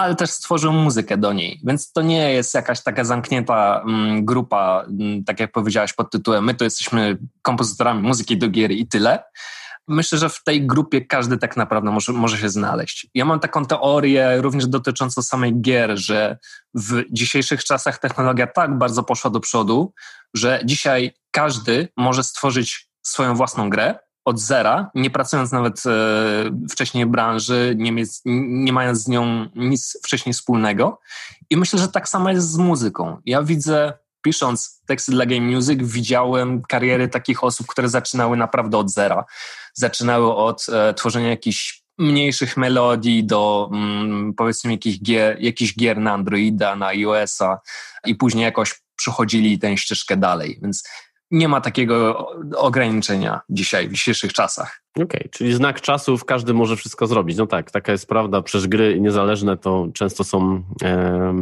ale 0.01 0.15
też 0.15 0.29
stworzył 0.29 0.73
muzykę 0.73 1.17
do 1.17 1.33
niej. 1.33 1.59
Więc 1.63 1.91
to 1.91 2.01
nie 2.01 2.33
jest 2.33 2.53
jakaś 2.53 2.83
taka 2.83 3.03
zamknięta 3.03 3.81
mm, 3.87 4.25
grupa, 4.25 4.85
mm, 4.87 5.23
tak 5.23 5.39
jak 5.39 5.51
powiedziałaś 5.51 5.93
pod 5.93 6.11
tytułem, 6.11 6.43
my 6.43 6.53
to 6.53 6.63
jesteśmy 6.63 7.17
kompozytorami 7.41 8.01
muzyki 8.01 8.37
do 8.37 8.49
gier 8.49 8.71
i 8.71 8.87
tyle. 8.87 9.23
Myślę, 9.87 10.17
że 10.17 10.29
w 10.29 10.43
tej 10.43 10.67
grupie 10.67 11.05
każdy 11.05 11.37
tak 11.37 11.57
naprawdę 11.57 11.91
może, 11.91 12.13
może 12.13 12.37
się 12.37 12.49
znaleźć. 12.49 13.07
Ja 13.13 13.25
mam 13.25 13.39
taką 13.39 13.65
teorię 13.65 14.41
również 14.41 14.67
dotyczącą 14.67 15.21
samej 15.21 15.61
gier, 15.61 15.97
że 15.97 16.37
w 16.73 17.03
dzisiejszych 17.11 17.63
czasach 17.63 17.99
technologia 17.99 18.47
tak 18.47 18.77
bardzo 18.77 19.03
poszła 19.03 19.31
do 19.31 19.39
przodu, 19.39 19.93
że 20.33 20.61
dzisiaj 20.65 21.11
każdy 21.31 21.87
może 21.97 22.23
stworzyć 22.23 22.87
swoją 23.03 23.35
własną 23.35 23.69
grę, 23.69 23.99
od 24.25 24.39
zera, 24.39 24.91
nie 24.95 25.09
pracując 25.09 25.51
nawet 25.51 25.83
e, 25.85 25.91
wcześniej 26.69 27.05
w 27.05 27.09
branży, 27.09 27.75
nie, 27.77 27.93
nie 28.25 28.73
mając 28.73 29.03
z 29.03 29.07
nią 29.07 29.49
nic 29.55 29.97
wcześniej 30.03 30.33
wspólnego. 30.33 30.99
I 31.49 31.57
myślę, 31.57 31.79
że 31.79 31.87
tak 31.87 32.09
samo 32.09 32.29
jest 32.29 32.51
z 32.51 32.57
muzyką. 32.57 33.17
Ja 33.25 33.43
widzę, 33.43 33.93
pisząc 34.21 34.81
teksty 34.85 35.11
dla 35.11 35.25
Game 35.25 35.41
Music, 35.41 35.79
widziałem 35.83 36.61
kariery 36.61 37.07
takich 37.07 37.43
osób, 37.43 37.67
które 37.67 37.89
zaczynały 37.89 38.37
naprawdę 38.37 38.77
od 38.77 38.91
zera. 38.91 39.25
Zaczynały 39.73 40.35
od 40.35 40.65
e, 40.69 40.93
tworzenia 40.93 41.29
jakichś 41.29 41.81
mniejszych 41.97 42.57
melodii 42.57 43.23
do 43.23 43.69
mm, 43.73 44.33
powiedzmy 44.33 44.71
jakichś 44.71 44.99
gier, 44.99 45.37
jakichś 45.39 45.75
gier 45.75 45.97
na 45.97 46.13
Androida, 46.13 46.75
na 46.75 46.87
iOS-a 46.87 47.59
i 48.05 48.15
później 48.15 48.43
jakoś 48.43 48.81
przechodzili 48.95 49.59
tę 49.59 49.77
ścieżkę 49.77 50.17
dalej. 50.17 50.59
Więc 50.61 50.83
nie 51.31 51.47
ma 51.47 51.61
takiego 51.61 52.27
ograniczenia 52.57 53.41
dzisiaj, 53.49 53.87
w 53.87 53.91
dzisiejszych 53.91 54.33
czasach. 54.33 54.81
Okej, 54.95 55.05
okay, 55.05 55.29
czyli 55.31 55.53
znak 55.53 55.81
czasów, 55.81 56.25
każdy 56.25 56.53
może 56.53 56.75
wszystko 56.75 57.07
zrobić. 57.07 57.37
No 57.37 57.47
tak, 57.47 57.71
taka 57.71 57.91
jest 57.91 58.07
prawda. 58.07 58.41
Przecież 58.41 58.67
gry 58.67 58.99
niezależne 58.99 59.57
to 59.57 59.87
często 59.93 60.23
są 60.23 60.63
e, 60.83 61.33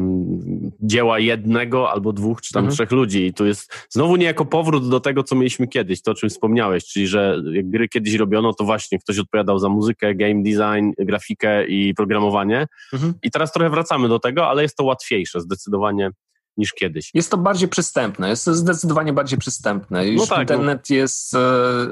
dzieła 0.81 1.19
jednego 1.19 1.91
albo 1.91 2.13
dwóch 2.13 2.41
czy 2.41 2.53
tam 2.53 2.59
mhm. 2.59 2.75
trzech 2.75 2.91
ludzi. 2.91 3.25
I 3.25 3.33
tu 3.33 3.45
jest 3.45 3.87
znowu 3.89 4.15
niejako 4.15 4.45
powrót 4.45 4.89
do 4.89 4.99
tego, 4.99 5.23
co 5.23 5.35
mieliśmy 5.35 5.67
kiedyś, 5.67 6.01
to 6.01 6.11
o 6.11 6.13
czym 6.13 6.29
wspomniałeś, 6.29 6.85
czyli 6.85 7.07
że 7.07 7.41
jak 7.53 7.69
gry 7.69 7.87
kiedyś 7.87 8.13
robiono, 8.13 8.53
to 8.53 8.63
właśnie 8.63 8.99
ktoś 8.99 9.19
odpowiadał 9.19 9.59
za 9.59 9.69
muzykę, 9.69 10.15
game 10.15 10.43
design, 10.43 10.91
grafikę 10.99 11.67
i 11.67 11.93
programowanie. 11.93 12.67
Mhm. 12.93 13.13
I 13.23 13.31
teraz 13.31 13.51
trochę 13.51 13.69
wracamy 13.69 14.09
do 14.09 14.19
tego, 14.19 14.47
ale 14.47 14.61
jest 14.61 14.77
to 14.77 14.83
łatwiejsze 14.83 15.41
zdecydowanie 15.41 16.11
niż 16.59 16.73
kiedyś. 16.73 17.11
Jest 17.13 17.31
to 17.31 17.37
bardziej 17.37 17.69
przystępne, 17.69 18.29
jest 18.29 18.45
to 18.45 18.53
zdecydowanie 18.53 19.13
bardziej 19.13 19.39
przystępne. 19.39 20.07
Już 20.07 20.21
no 20.21 20.27
tak, 20.27 20.37
no. 20.37 20.41
internet 20.41 20.89
no. 20.89 20.95
jest 20.95 21.33
e, 21.33 21.39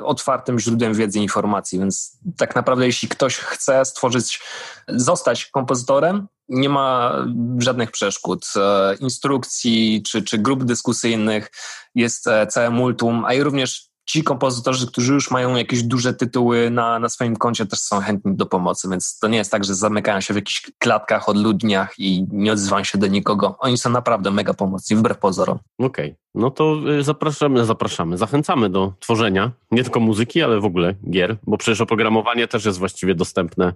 otwartym 0.04 0.60
źródłem 0.60 0.94
wiedzy 0.94 1.20
i 1.20 1.22
informacji, 1.22 1.80
więc 1.80 2.18
tak 2.38 2.56
naprawdę 2.56 2.86
jeśli 2.86 3.08
ktoś 3.08 3.38
chce 3.38 3.86
stworzyć, 3.86 4.42
zostać 4.88 5.46
kompozytorem, 5.46 6.28
nie 6.50 6.70
ma 6.70 7.16
żadnych 7.60 7.92
przeszkód. 7.92 8.46
E, 8.56 8.96
instrukcji 8.96 10.04
czy, 10.04 10.22
czy 10.22 10.38
grup 10.38 10.64
dyskusyjnych 10.64 11.52
jest 11.96 12.28
e, 12.28 12.48
całe 12.48 12.70
multum, 12.70 13.26
a 13.26 13.34
i 13.34 13.44
również 13.44 13.88
ci 14.08 14.24
kompozytorzy, 14.24 14.88
którzy 14.88 15.14
już 15.14 15.32
mają 15.32 15.56
jakieś 15.56 15.84
duże 15.84 16.14
tytuły 16.14 16.70
na, 16.70 17.00
na 17.00 17.10
swoim 17.10 17.36
koncie, 17.36 17.66
też 17.66 17.80
są 17.80 18.00
chętni 18.00 18.36
do 18.36 18.46
pomocy, 18.46 18.90
więc 18.90 19.20
to 19.20 19.28
nie 19.28 19.38
jest 19.38 19.52
tak, 19.52 19.64
że 19.64 19.76
zamykają 19.76 20.22
się 20.22 20.34
w 20.34 20.38
jakichś 20.38 20.72
klatkach, 20.80 21.30
odludniach 21.30 21.94
i 21.98 22.26
nie 22.32 22.52
odzywają 22.52 22.84
się 22.84 22.98
do 22.98 23.08
nikogo. 23.08 23.56
Oni 23.60 23.78
są 23.78 23.90
naprawdę 23.90 24.32
mega 24.32 24.54
pomocni, 24.54 24.98
wbrew 24.98 25.18
pozorom. 25.18 25.60
Okej, 25.78 26.06
okay. 26.06 26.16
no 26.36 26.52
to 26.52 26.76
y, 27.00 27.04
zapraszamy, 27.04 27.66
zapraszamy, 27.66 28.18
zachęcamy 28.18 28.70
do 28.70 28.94
tworzenia 29.00 29.52
nie 29.72 29.84
tylko 29.84 30.00
muzyki, 30.00 30.42
ale 30.42 30.60
w 30.60 30.66
ogóle 30.66 30.96
gier, 31.10 31.38
bo 31.48 31.58
przecież 31.58 31.82
oprogramowanie 31.82 32.48
też 32.48 32.66
jest 32.66 32.80
właściwie 32.80 33.16
dostępne 33.16 33.74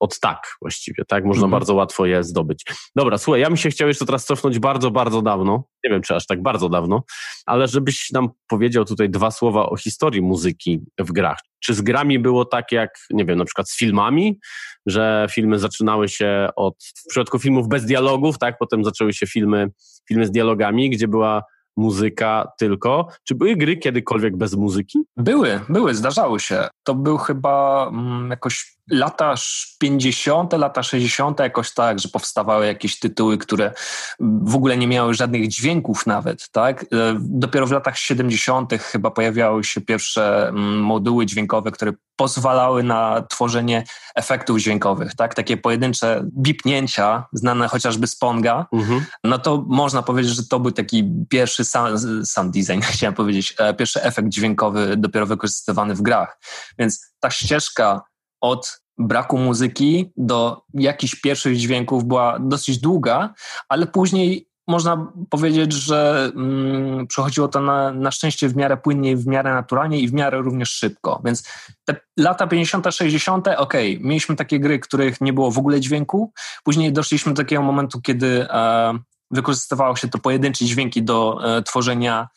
od 0.00 0.20
tak 0.20 0.56
właściwie, 0.62 1.04
tak? 1.04 1.24
Można 1.24 1.40
mm 1.40 1.48
-hmm. 1.48 1.52
bardzo 1.52 1.74
łatwo 1.74 2.06
je 2.06 2.24
zdobyć. 2.24 2.64
Dobra, 2.96 3.18
słuchaj, 3.18 3.40
ja 3.40 3.46
bym 3.46 3.56
się 3.56 3.70
chciał 3.70 3.88
jeszcze 3.88 4.06
teraz 4.06 4.24
cofnąć 4.24 4.58
bardzo, 4.58 4.90
bardzo 4.90 5.22
dawno, 5.22 5.62
nie 5.84 5.90
wiem 5.90 6.02
czy 6.02 6.14
aż 6.14 6.26
tak 6.26 6.42
bardzo 6.42 6.68
dawno, 6.68 7.02
ale 7.46 7.68
żebyś 7.68 8.10
nam 8.10 8.28
powiedział 8.48 8.84
tutaj 8.84 9.10
dwa 9.10 9.30
słowa 9.30 9.68
o 9.68 9.76
historii 9.76 10.22
muzyki 10.22 10.80
w 10.98 11.12
grach. 11.12 11.38
Czy 11.60 11.74
z 11.74 11.80
grami 11.80 12.18
było 12.18 12.44
tak 12.44 12.72
jak, 12.72 12.90
nie 13.10 13.24
wiem, 13.24 13.38
na 13.38 13.44
przykład 13.44 13.70
z 13.70 13.78
filmami, 13.78 14.38
że 14.86 15.26
filmy 15.30 15.58
zaczynały 15.58 16.08
się 16.08 16.48
od, 16.56 16.74
w 17.06 17.08
przypadku 17.08 17.38
filmów 17.38 17.68
bez 17.68 17.84
dialogów, 17.84 18.38
tak, 18.38 18.56
potem 18.58 18.84
zaczęły 18.84 19.12
się 19.12 19.26
filmy, 19.26 19.70
filmy 20.08 20.26
z 20.26 20.30
dialogami, 20.30 20.90
gdzie 20.90 21.08
była 21.08 21.42
muzyka 21.78 22.52
tylko. 22.58 23.08
Czy 23.24 23.34
były 23.34 23.56
gry 23.56 23.76
kiedykolwiek 23.76 24.36
bez 24.36 24.54
muzyki? 24.54 24.98
Były, 25.16 25.60
były, 25.68 25.94
zdarzały 25.94 26.40
się. 26.40 26.68
To 26.82 26.94
był 26.94 27.18
chyba 27.18 27.88
mm, 27.88 28.30
jakoś 28.30 28.78
lata 28.90 29.34
50., 29.78 30.52
lata 30.52 30.82
60., 30.82 31.40
jakoś 31.40 31.74
tak, 31.74 31.98
że 31.98 32.08
powstawały 32.08 32.66
jakieś 32.66 32.98
tytuły, 32.98 33.38
które 33.38 33.72
w 34.20 34.54
ogóle 34.54 34.76
nie 34.76 34.86
miały 34.86 35.14
żadnych 35.14 35.48
dźwięków 35.48 36.06
nawet, 36.06 36.48
tak? 36.50 36.82
E, 36.82 36.86
dopiero 37.20 37.66
w 37.66 37.72
latach 37.72 37.98
70. 37.98 38.72
chyba 38.72 39.10
pojawiały 39.10 39.64
się 39.64 39.80
pierwsze 39.80 40.48
mm, 40.48 40.80
moduły 40.80 41.26
dźwiękowe, 41.26 41.70
które 41.70 41.92
pozwalały 42.18 42.82
na 42.82 43.22
tworzenie 43.22 43.84
efektów 44.14 44.58
dźwiękowych, 44.58 45.14
tak? 45.14 45.34
Takie 45.34 45.56
pojedyncze 45.56 46.24
bipnięcia, 46.38 47.24
znane 47.32 47.68
chociażby 47.68 48.06
z 48.06 48.16
Ponga, 48.16 48.66
mhm. 48.72 49.04
no 49.24 49.38
to 49.38 49.64
można 49.68 50.02
powiedzieć, 50.02 50.32
że 50.32 50.42
to 50.46 50.60
był 50.60 50.72
taki 50.72 51.10
pierwszy 51.28 51.64
sound, 51.64 52.00
sound 52.24 52.54
design, 52.54 52.80
chciałem 52.92 53.14
powiedzieć, 53.14 53.54
e, 53.58 53.74
pierwszy 53.74 54.02
efekt 54.02 54.28
dźwiękowy 54.28 54.96
dopiero 54.96 55.26
wykorzystywany 55.26 55.94
w 55.94 56.02
grach. 56.02 56.38
Więc 56.78 57.14
ta 57.20 57.30
ścieżka 57.30 58.02
od 58.40 58.80
braku 58.98 59.38
muzyki 59.38 60.12
do 60.16 60.62
jakichś 60.74 61.14
pierwszych 61.14 61.56
dźwięków 61.56 62.04
była 62.04 62.38
dosyć 62.40 62.78
długa, 62.78 63.34
ale 63.68 63.86
później 63.86 64.47
można 64.68 65.12
powiedzieć, 65.30 65.72
że 65.72 66.30
mm, 66.36 67.06
przechodziło 67.06 67.48
to 67.48 67.60
na, 67.60 67.92
na 67.92 68.10
szczęście 68.10 68.48
w 68.48 68.56
miarę 68.56 68.76
płynnie, 68.76 69.16
w 69.16 69.26
miarę 69.26 69.54
naturalnie 69.54 70.00
i 70.00 70.08
w 70.08 70.12
miarę 70.12 70.38
również 70.38 70.70
szybko. 70.70 71.20
Więc 71.24 71.48
te 71.84 71.96
lata 72.16 72.46
50., 72.46 72.94
60., 72.94 73.48
ok, 73.48 73.74
mieliśmy 74.00 74.36
takie 74.36 74.60
gry, 74.60 74.78
których 74.78 75.20
nie 75.20 75.32
było 75.32 75.50
w 75.50 75.58
ogóle 75.58 75.80
dźwięku. 75.80 76.32
Później 76.64 76.92
doszliśmy 76.92 77.34
do 77.34 77.42
takiego 77.42 77.62
momentu, 77.62 78.00
kiedy 78.00 78.46
e, 78.50 78.98
wykorzystywało 79.30 79.96
się 79.96 80.08
to 80.08 80.18
pojedyncze 80.18 80.64
dźwięki 80.64 81.02
do 81.02 81.38
e, 81.56 81.62
tworzenia 81.62 82.28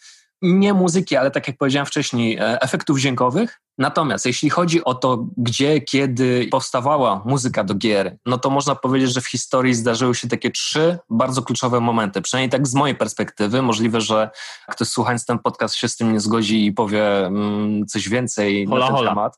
nie 0.42 0.74
muzyki, 0.74 1.16
ale 1.16 1.32
tak 1.32 1.48
jak 1.48 1.58
powiedziałem 1.58 1.86
wcześniej, 1.86 2.38
e, 2.38 2.62
efektów 2.62 3.00
dźwiękowych. 3.00 3.62
Natomiast 3.82 4.26
jeśli 4.26 4.50
chodzi 4.50 4.84
o 4.84 4.94
to, 4.94 5.26
gdzie, 5.38 5.82
kiedy 5.82 6.48
powstawała 6.52 7.22
muzyka 7.26 7.64
do 7.64 7.76
gier, 7.76 8.18
no 8.26 8.38
to 8.38 8.50
można 8.50 8.76
powiedzieć, 8.76 9.14
że 9.14 9.22
w 9.22 9.28
historii 9.28 9.74
zdarzyły 9.74 10.16
się 10.16 10.28
takie 10.28 10.52
trzy 10.52 10.98
bardzo 11.10 11.42
kluczowe 11.42 11.80
momenty. 11.80 12.22
Przynajmniej 12.22 12.50
tak 12.50 12.68
z 12.68 12.74
mojej 12.74 12.96
perspektywy. 12.96 13.62
Możliwe, 13.62 14.02
że 14.02 14.30
ktoś 14.70 14.88
słuchając 14.88 15.26
ten 15.26 15.40
podcast 15.40 15.76
się 15.76 15.88
z 15.88 15.98
tym 15.98 16.14
nie 16.14 16.20
zgodzi 16.20 16.66
i 16.66 16.72
powie 16.72 17.26
mm, 17.26 17.86
coś 17.86 18.10
więcej 18.10 18.66
hola, 18.66 18.80
na 18.80 18.88
ten 18.88 18.96
hola. 18.96 19.10
temat. 19.10 19.38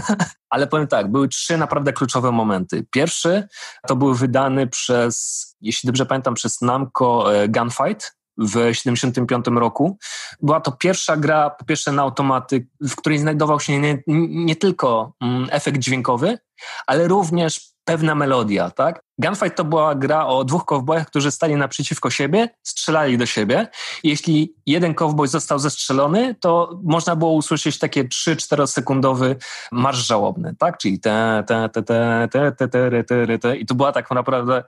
Ale 0.50 0.66
powiem 0.66 0.86
tak, 0.86 1.10
były 1.10 1.28
trzy 1.28 1.56
naprawdę 1.58 1.92
kluczowe 1.92 2.32
momenty. 2.32 2.86
Pierwszy 2.90 3.48
to 3.86 3.96
był 3.96 4.14
wydany 4.14 4.66
przez, 4.66 5.46
jeśli 5.60 5.86
dobrze 5.86 6.06
pamiętam, 6.06 6.34
przez 6.34 6.60
Namco 6.60 7.36
e, 7.36 7.48
Gunfight, 7.48 8.16
w 8.38 8.52
1975 8.52 9.46
roku. 9.60 9.98
Była 10.42 10.60
to 10.60 10.72
pierwsza 10.72 11.16
gra, 11.16 11.50
po 11.50 11.64
pierwsze 11.64 11.92
na 11.92 12.02
automaty, 12.02 12.66
w 12.80 12.96
której 12.96 13.18
znajdował 13.18 13.60
się 13.60 13.78
nie, 13.78 14.02
nie 14.28 14.56
tylko 14.56 15.12
mm, 15.20 15.48
efekt 15.50 15.78
dźwiękowy, 15.78 16.38
ale 16.86 17.08
również 17.08 17.74
pewna 17.84 18.14
melodia, 18.14 18.70
tak? 18.70 19.02
Gunfight 19.18 19.56
to 19.56 19.64
była 19.64 19.94
gra 19.94 20.26
o 20.26 20.44
dwóch 20.44 20.64
kowbojach, 20.64 21.06
którzy 21.06 21.30
stali 21.30 21.56
naprzeciwko 21.56 22.10
siebie, 22.10 22.48
strzelali 22.62 23.18
do 23.18 23.26
siebie. 23.26 23.68
Jeśli 24.04 24.54
jeden 24.66 24.94
kowboj 24.94 25.28
został 25.28 25.58
zestrzelony, 25.58 26.34
to 26.40 26.80
można 26.84 27.16
było 27.16 27.32
usłyszeć 27.32 27.78
takie 27.78 28.04
3-4 28.04 28.66
sekundowy 28.66 29.36
marsz 29.72 30.06
żałobny, 30.06 30.54
tak? 30.58 30.78
Czyli 30.78 31.00
te, 31.00 31.44
te, 31.46 31.68
te, 31.68 31.82
te, 31.82 32.28
te, 32.32 32.52
te, 32.52 32.68
te, 32.68 33.04
te, 33.04 33.38
te, 33.38 33.56
i 33.56 33.66
to 33.66 33.74
była 33.74 33.92
tak 33.92 34.10
naprawdę 34.10 34.64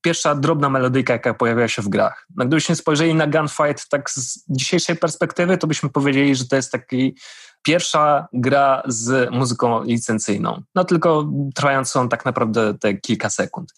pierwsza 0.00 0.34
drobna 0.34 0.70
melodyjka, 0.70 1.12
jaka 1.12 1.34
pojawia 1.34 1.68
się 1.68 1.82
w 1.82 1.88
grach. 1.88 2.26
No, 2.36 2.44
gdybyśmy 2.46 2.76
spojrzeli 2.76 3.14
na 3.14 3.26
Gunfight 3.26 3.88
tak 3.88 4.10
z 4.10 4.44
dzisiejszej 4.48 4.96
perspektywy, 4.96 5.58
to 5.58 5.66
byśmy 5.66 5.88
powiedzieli, 5.88 6.36
że 6.36 6.48
to 6.48 6.56
jest 6.56 6.72
taki 6.72 7.16
pierwsza 7.62 8.28
gra 8.32 8.82
z 8.86 9.30
muzyką 9.30 9.84
licencyjną. 9.84 10.62
No 10.74 10.84
tylko 10.84 11.28
trwającą 11.54 12.08
tak 12.08 12.24
naprawdę 12.24 12.74
te 12.78 12.94
kilka 12.94 13.30
sekund. 13.30 13.74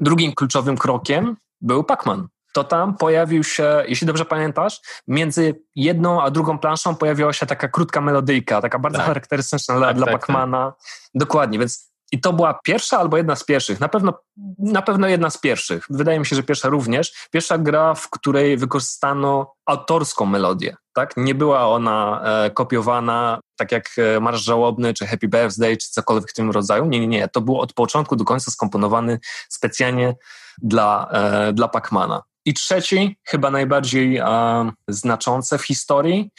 Drugim 0.00 0.34
kluczowym 0.34 0.76
krokiem 0.76 1.36
był 1.60 1.82
Pac-Man. 1.82 2.26
To 2.52 2.64
tam 2.64 2.96
pojawił 2.96 3.44
się, 3.44 3.84
jeśli 3.88 4.06
dobrze 4.06 4.24
pamiętasz, 4.24 4.80
między 5.08 5.62
jedną 5.76 6.22
a 6.22 6.30
drugą 6.30 6.58
planszą 6.58 6.96
pojawiła 6.96 7.32
się 7.32 7.46
taka 7.46 7.68
krótka 7.68 8.00
melodyjka, 8.00 8.60
taka 8.60 8.78
bardzo 8.78 8.98
tak. 8.98 9.06
charakterystyczna 9.06 9.80
tak, 9.80 9.96
dla 9.96 10.06
tak, 10.06 10.20
Pacmana. 10.20 10.72
Dokładnie, 11.14 11.58
więc 11.58 11.93
i 12.12 12.20
to 12.20 12.32
była 12.32 12.60
pierwsza 12.64 12.98
albo 12.98 13.16
jedna 13.16 13.36
z 13.36 13.44
pierwszych, 13.44 13.80
na 13.80 13.88
pewno, 13.88 14.12
na 14.58 14.82
pewno 14.82 15.08
jedna 15.08 15.30
z 15.30 15.38
pierwszych, 15.38 15.86
wydaje 15.90 16.18
mi 16.18 16.26
się, 16.26 16.36
że 16.36 16.42
pierwsza 16.42 16.68
również, 16.68 17.28
pierwsza 17.30 17.58
gra, 17.58 17.94
w 17.94 18.10
której 18.10 18.56
wykorzystano 18.56 19.54
autorską 19.66 20.26
melodię. 20.26 20.76
Tak? 20.92 21.16
Nie 21.16 21.34
była 21.34 21.68
ona 21.68 22.20
e, 22.24 22.50
kopiowana 22.50 23.40
tak 23.56 23.72
jak 23.72 23.90
e, 23.98 24.20
Marsz 24.20 24.42
Żałobny, 24.42 24.94
czy 24.94 25.06
Happy 25.06 25.28
Birthday, 25.28 25.76
czy 25.76 25.90
cokolwiek 25.90 26.30
w 26.30 26.34
tym 26.34 26.50
rodzaju. 26.50 26.84
Nie, 26.84 27.00
nie, 27.00 27.06
nie. 27.06 27.28
To 27.28 27.40
było 27.40 27.60
od 27.60 27.72
początku 27.72 28.16
do 28.16 28.24
końca 28.24 28.50
skomponowany 28.50 29.18
specjalnie 29.48 30.16
dla, 30.62 31.08
e, 31.10 31.52
dla 31.52 31.68
Pacmana. 31.68 32.22
I 32.44 32.54
trzeci, 32.54 33.18
chyba 33.24 33.50
najbardziej 33.50 34.16
e, 34.16 34.70
znaczące 34.88 35.58
w 35.58 35.62
historii, 35.62 36.30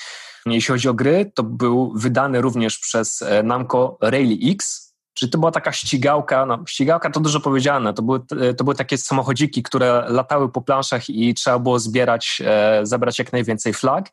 jeśli 0.45 0.73
chodzi 0.73 0.89
o 0.89 0.93
gry, 0.93 1.31
to 1.35 1.43
był 1.43 1.93
wydany 1.95 2.41
również 2.41 2.79
przez 2.79 3.21
e, 3.21 3.43
Namco 3.43 3.97
Rally 4.01 4.37
X, 4.43 4.84
czy 5.15 5.29
to 5.29 5.37
była 5.37 5.51
taka 5.51 5.71
ścigałka? 5.71 6.45
No, 6.45 6.63
ścigałka 6.67 7.09
to 7.09 7.19
dużo 7.19 7.39
powiedziane. 7.39 7.93
To 7.93 8.01
były, 8.01 8.19
to 8.57 8.63
były 8.63 8.75
takie 8.75 8.97
samochodziki, 8.97 9.63
które 9.63 10.05
latały 10.07 10.51
po 10.51 10.61
planszach 10.61 11.09
i 11.09 11.33
trzeba 11.33 11.59
było 11.59 11.79
zbierać, 11.79 12.41
e, 12.45 12.79
zebrać 12.83 13.19
jak 13.19 13.33
najwięcej 13.33 13.73
flag. 13.73 14.09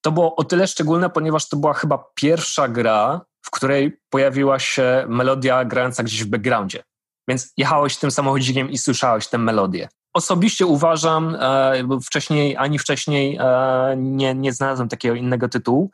To 0.00 0.12
było 0.12 0.36
o 0.36 0.44
tyle 0.44 0.66
szczególne, 0.66 1.10
ponieważ 1.10 1.48
to 1.48 1.56
była 1.56 1.74
chyba 1.74 2.04
pierwsza 2.14 2.68
gra, 2.68 3.20
w 3.42 3.50
której 3.50 3.98
pojawiła 4.10 4.58
się 4.58 5.04
melodia 5.08 5.64
grająca 5.64 6.02
gdzieś 6.02 6.24
w 6.24 6.28
backgroundzie. 6.28 6.82
Więc 7.28 7.52
jechałeś 7.56 7.96
tym 7.96 8.10
samochodzikiem 8.10 8.70
i 8.70 8.78
słyszałeś 8.78 9.28
tę 9.28 9.38
melodię. 9.38 9.88
Osobiście 10.14 10.66
uważam, 10.66 11.36
e, 11.40 12.00
wcześniej, 12.04 12.56
ani 12.56 12.78
wcześniej 12.78 13.38
e, 13.40 13.94
nie, 13.96 14.34
nie 14.34 14.52
znalazłem 14.52 14.88
takiego 14.88 15.14
innego 15.14 15.48
tytułu, 15.48 15.90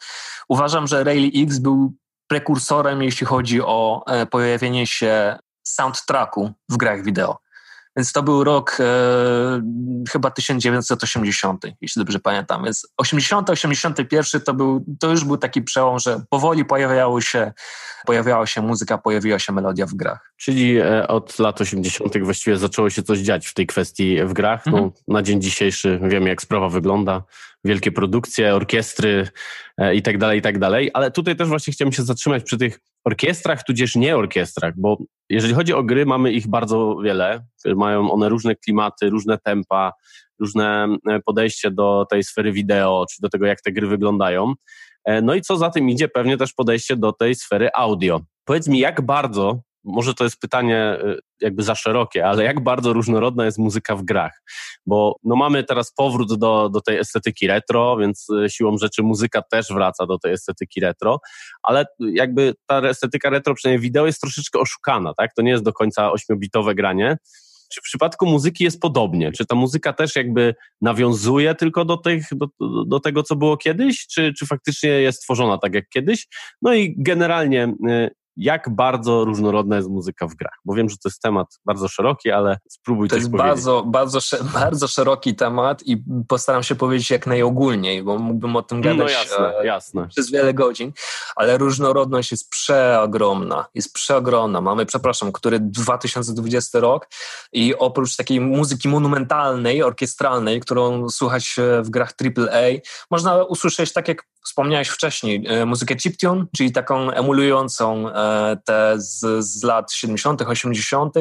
uważam, 0.49 0.87
że 0.87 1.05
Rally 1.05 1.31
X 1.35 1.59
był 1.59 1.93
prekursorem, 2.31 3.03
jeśli 3.03 3.27
chodzi 3.27 3.63
o 3.63 4.05
e, 4.07 4.27
pojawienie 4.27 4.87
się 4.87 5.39
soundtracku 5.63 6.53
w 6.69 6.77
grach 6.77 7.03
wideo. 7.03 7.39
Więc 8.01 8.13
to 8.13 8.23
był 8.23 8.45
rok 8.45 8.77
e, 8.81 8.85
chyba 10.11 10.31
1980, 10.31 11.65
jeśli 11.81 12.01
dobrze 12.01 12.19
pamiętam. 12.19 12.65
Więc 12.65 12.87
80, 12.97 13.51
81 13.51 14.41
to, 14.41 14.55
był, 14.55 14.85
to 15.01 15.11
już 15.11 15.25
był 15.25 15.37
taki 15.37 15.63
przełom, 15.63 15.99
że 15.99 16.23
powoli 16.31 16.65
pojawiało 16.65 17.21
się, 17.21 17.53
pojawiała 18.07 18.47
się 18.47 18.63
muzyka, 18.63 18.99
pojawiła 18.99 19.39
się 19.39 19.53
melodia 19.53 19.87
w 19.87 19.95
grach. 19.95 20.33
Czyli 20.37 20.77
e, 20.79 21.09
od 21.09 21.39
lat 21.39 21.61
80. 21.61 22.19
właściwie 22.23 22.57
zaczęło 22.57 22.91
się 22.91 23.03
coś 23.03 23.19
dziać 23.19 23.47
w 23.47 23.55
tej 23.55 23.67
kwestii 23.67 24.25
w 24.25 24.33
grach. 24.33 24.67
No, 24.67 24.73
mhm. 24.73 24.91
Na 25.09 25.23
dzień 25.23 25.43
dzisiejszy 25.43 26.01
wiemy, 26.03 26.29
jak 26.29 26.43
sprawa 26.43 26.69
wygląda. 26.69 27.23
Wielkie 27.65 27.93
produkcje, 27.93 28.55
orkiestry 28.55 29.29
e, 29.79 29.95
i 29.95 30.03
tak 30.03 30.19
dalej, 30.19 30.39
i 30.39 30.43
tak 30.43 30.59
dalej. 30.59 30.91
Ale 30.95 31.11
tutaj 31.11 31.37
też 31.37 31.49
właśnie 31.49 31.73
chciałem 31.73 31.93
się 31.93 32.03
zatrzymać 32.03 32.45
przy 32.45 32.59
tych 32.59 32.81
orkiestrach, 33.05 33.65
tudzież 33.65 33.97
nie 33.97 34.17
orkiestrach, 34.17 34.75
bo 34.77 34.99
jeżeli 35.29 35.55
chodzi 35.55 35.75
o 35.75 35.83
gry, 35.83 36.07
mamy 36.07 36.33
ich 36.33 36.49
bardzo 36.49 36.97
wiele. 37.05 37.45
Mają 37.77 38.11
one 38.11 38.29
różne 38.29 38.57
klimaty, 38.57 39.11
różne 39.11 39.39
tempa, 39.39 39.93
różne 40.41 40.97
e, 41.09 41.21
podejście 41.21 41.71
do 41.71 42.07
tej 42.11 42.25
sfery 42.25 42.53
wideo, 42.53 43.05
czy 43.11 43.23
do 43.23 43.29
tego, 43.29 43.47
jak 43.47 43.61
te 43.61 43.73
gry 43.73 43.87
wyglądają. 43.87 44.55
No 45.23 45.35
i 45.35 45.41
co 45.41 45.57
za 45.57 45.71
tym 45.71 45.89
idzie, 45.89 46.09
pewnie 46.09 46.37
też 46.37 46.53
podejście 46.53 46.97
do 46.97 47.13
tej 47.13 47.35
sfery 47.35 47.69
audio. 47.75 48.21
Powiedz 48.45 48.69
mi, 48.69 48.79
jak 48.79 49.01
bardzo 49.01 49.61
może 49.85 50.15
to 50.15 50.25
jest 50.25 50.41
pytanie 50.41 50.99
y, 51.05 51.19
jakby 51.41 51.63
za 51.63 51.75
szerokie, 51.75 52.27
ale 52.27 52.45
jak 52.45 52.63
bardzo 52.63 52.93
różnorodna 52.93 53.45
jest 53.45 53.59
muzyka 53.59 53.97
w 53.97 54.03
grach? 54.03 54.43
Bo 54.87 55.17
no 55.25 55.37
mamy 55.37 55.65
teraz 55.65 55.93
powrót 55.93 56.39
do, 56.39 56.69
do 56.69 56.81
tej 56.81 56.99
estetyki 56.99 57.47
retro, 57.47 57.97
więc 57.97 58.27
y, 58.47 58.51
siłą 58.51 58.79
rzeczy 58.79 59.03
muzyka 59.03 59.43
też 59.43 59.69
wraca 59.69 60.07
do 60.07 60.19
tej 60.19 60.33
estetyki 60.33 60.81
retro, 60.81 61.21
ale 61.63 61.87
jakby 61.99 62.55
ta 62.67 62.81
estetyka 62.81 63.31
retro, 63.31 63.55
przynajmniej 63.55 63.83
wideo, 63.83 64.07
jest 64.07 64.21
troszeczkę 64.21 64.59
oszukana, 64.59 65.15
tak? 65.15 65.35
To 65.35 65.43
nie 65.43 65.51
jest 65.51 65.65
do 65.65 65.73
końca 65.73 66.13
ośmiobitowe 66.13 66.75
granie. 66.75 67.17
Czy 67.73 67.81
w 67.81 67.85
przypadku 67.85 68.27
muzyki 68.27 68.65
jest 68.65 68.81
podobnie? 68.81 69.33
Czy 69.33 69.47
ta 69.47 69.55
muzyka 69.55 69.93
też 69.93 70.17
jakby 70.17 70.55
nawiązuje 70.81 71.55
tylko 71.55 71.85
do, 71.85 71.97
tych, 71.97 72.25
do, 72.33 72.47
do 72.87 73.01
tego, 73.01 73.23
co 73.23 73.37
było 73.37 73.57
kiedyś, 73.57 74.07
czy, 74.07 74.33
czy 74.39 74.47
faktycznie 74.47 74.91
jest 74.91 75.23
tworzona 75.23 75.59
tak 75.59 75.75
jak 75.75 75.89
kiedyś? 75.89 76.27
No 76.63 76.75
i 76.75 76.95
generalnie 76.99 77.75
y, 77.89 78.11
jak 78.41 78.71
bardzo 78.75 79.25
różnorodna 79.25 79.77
jest 79.77 79.89
muzyka 79.89 80.27
w 80.27 80.35
grach? 80.35 80.59
Bo 80.65 80.75
wiem, 80.75 80.89
że 80.89 80.97
to 80.97 81.09
jest 81.09 81.23
temat 81.23 81.47
bardzo 81.65 81.89
szeroki, 81.89 82.31
ale 82.31 82.59
spróbuj 82.69 83.09
to 83.09 83.15
coś 83.15 83.21
jest 83.21 83.33
powiedzieć. 83.33 83.49
Bardzo, 83.49 83.83
bardzo, 83.87 84.19
bardzo 84.61 84.89
szeroki 84.89 85.35
temat 85.35 85.83
i 85.87 86.03
postaram 86.29 86.63
się 86.63 86.75
powiedzieć 86.75 87.11
jak 87.11 87.27
najogólniej, 87.27 88.03
bo 88.03 88.19
mógłbym 88.19 88.57
o 88.57 88.63
tym 88.63 88.79
no 88.79 88.85
gadać 88.85 88.99
no 88.99 89.13
jasne, 89.13 89.59
e, 89.59 89.67
jasne. 89.67 90.09
przez 90.09 90.31
wiele 90.31 90.55
godzin, 90.55 90.93
ale 91.37 91.59
różnorodność 91.59 92.31
jest 92.31 92.51
przeogromna, 92.51 93.67
jest 93.75 93.95
przeogromna. 93.95 94.61
Mamy, 94.61 94.87
przepraszam, 94.87 95.33
który 95.33 95.61
2020 95.61 96.81
rok 96.81 97.09
i 97.53 97.75
oprócz 97.75 98.17
takiej 98.17 98.41
muzyki 98.41 98.89
monumentalnej, 98.89 99.83
orkiestralnej, 99.83 100.61
którą 100.61 101.09
słuchać 101.09 101.57
w 101.83 101.91
grach 101.91 102.13
AAA, 102.23 102.81
można 103.11 103.45
usłyszeć, 103.45 103.93
tak 103.93 104.09
jak 104.09 104.25
wspomniałeś 104.45 104.89
wcześniej, 104.89 105.45
e, 105.47 105.67
muzykę 105.67 105.97
chiptune, 105.97 106.45
czyli 106.57 106.73
taką 106.73 107.11
emulującą 107.11 108.09
e, 108.09 108.30
te 108.65 108.95
z, 108.97 109.45
z 109.45 109.63
lat 109.63 109.93
70., 109.93 110.43
80., 110.43 111.15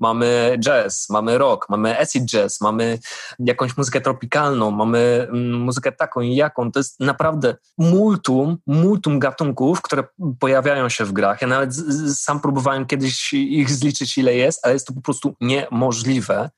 mamy 0.00 0.56
jazz, 0.60 1.10
mamy 1.10 1.38
rock, 1.38 1.68
mamy 1.68 2.00
acid 2.00 2.24
jazz, 2.24 2.60
mamy 2.60 2.98
jakąś 3.38 3.76
muzykę 3.76 4.00
tropikalną, 4.00 4.70
mamy 4.70 5.26
mm, 5.30 5.60
muzykę 5.60 5.92
taką 5.92 6.20
i 6.20 6.34
jaką. 6.34 6.72
To 6.72 6.80
jest 6.80 7.00
naprawdę 7.00 7.56
multum, 7.78 8.58
multum 8.66 9.18
gatunków, 9.18 9.82
które 9.82 10.04
pojawiają 10.40 10.88
się 10.88 11.04
w 11.04 11.12
grach. 11.12 11.42
Ja 11.42 11.48
nawet 11.48 11.70
sam 12.14 12.40
próbowałem 12.40 12.86
kiedyś 12.86 13.32
ich 13.32 13.70
zliczyć, 13.70 14.18
ile 14.18 14.34
jest, 14.34 14.60
ale 14.62 14.74
jest 14.74 14.86
to 14.86 14.92
po 14.92 15.00
prostu 15.00 15.34
niemożliwe, 15.40 16.50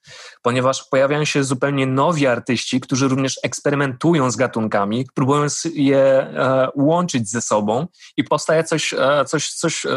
ponieważ 0.43 0.85
pojawiają 0.91 1.25
się 1.25 1.45
zupełnie 1.45 1.87
nowi 1.87 2.27
artyści, 2.27 2.81
którzy 2.81 3.09
również 3.09 3.41
eksperymentują 3.43 4.31
z 4.31 4.37
gatunkami, 4.37 5.07
próbują 5.15 5.47
je 5.75 5.97
je 5.97 6.03
e, 6.03 6.69
łączyć 6.75 7.31
ze 7.31 7.41
sobą 7.41 7.87
i 8.17 8.25
powstaje 8.25 8.65
coś, 8.65 8.95
e, 8.95 9.25
coś, 9.27 9.51
coś 9.51 9.76
e, 9.85 9.91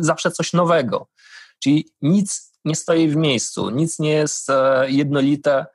zawsze 0.00 0.30
coś 0.30 0.52
nowego. 0.52 1.08
Czyli 1.62 1.90
nic 2.02 2.52
nie 2.64 2.74
stoi 2.74 3.08
w 3.08 3.16
miejscu, 3.16 3.70
nic 3.70 3.98
nie 3.98 4.10
jest 4.10 4.48
jednolite. 4.86 5.66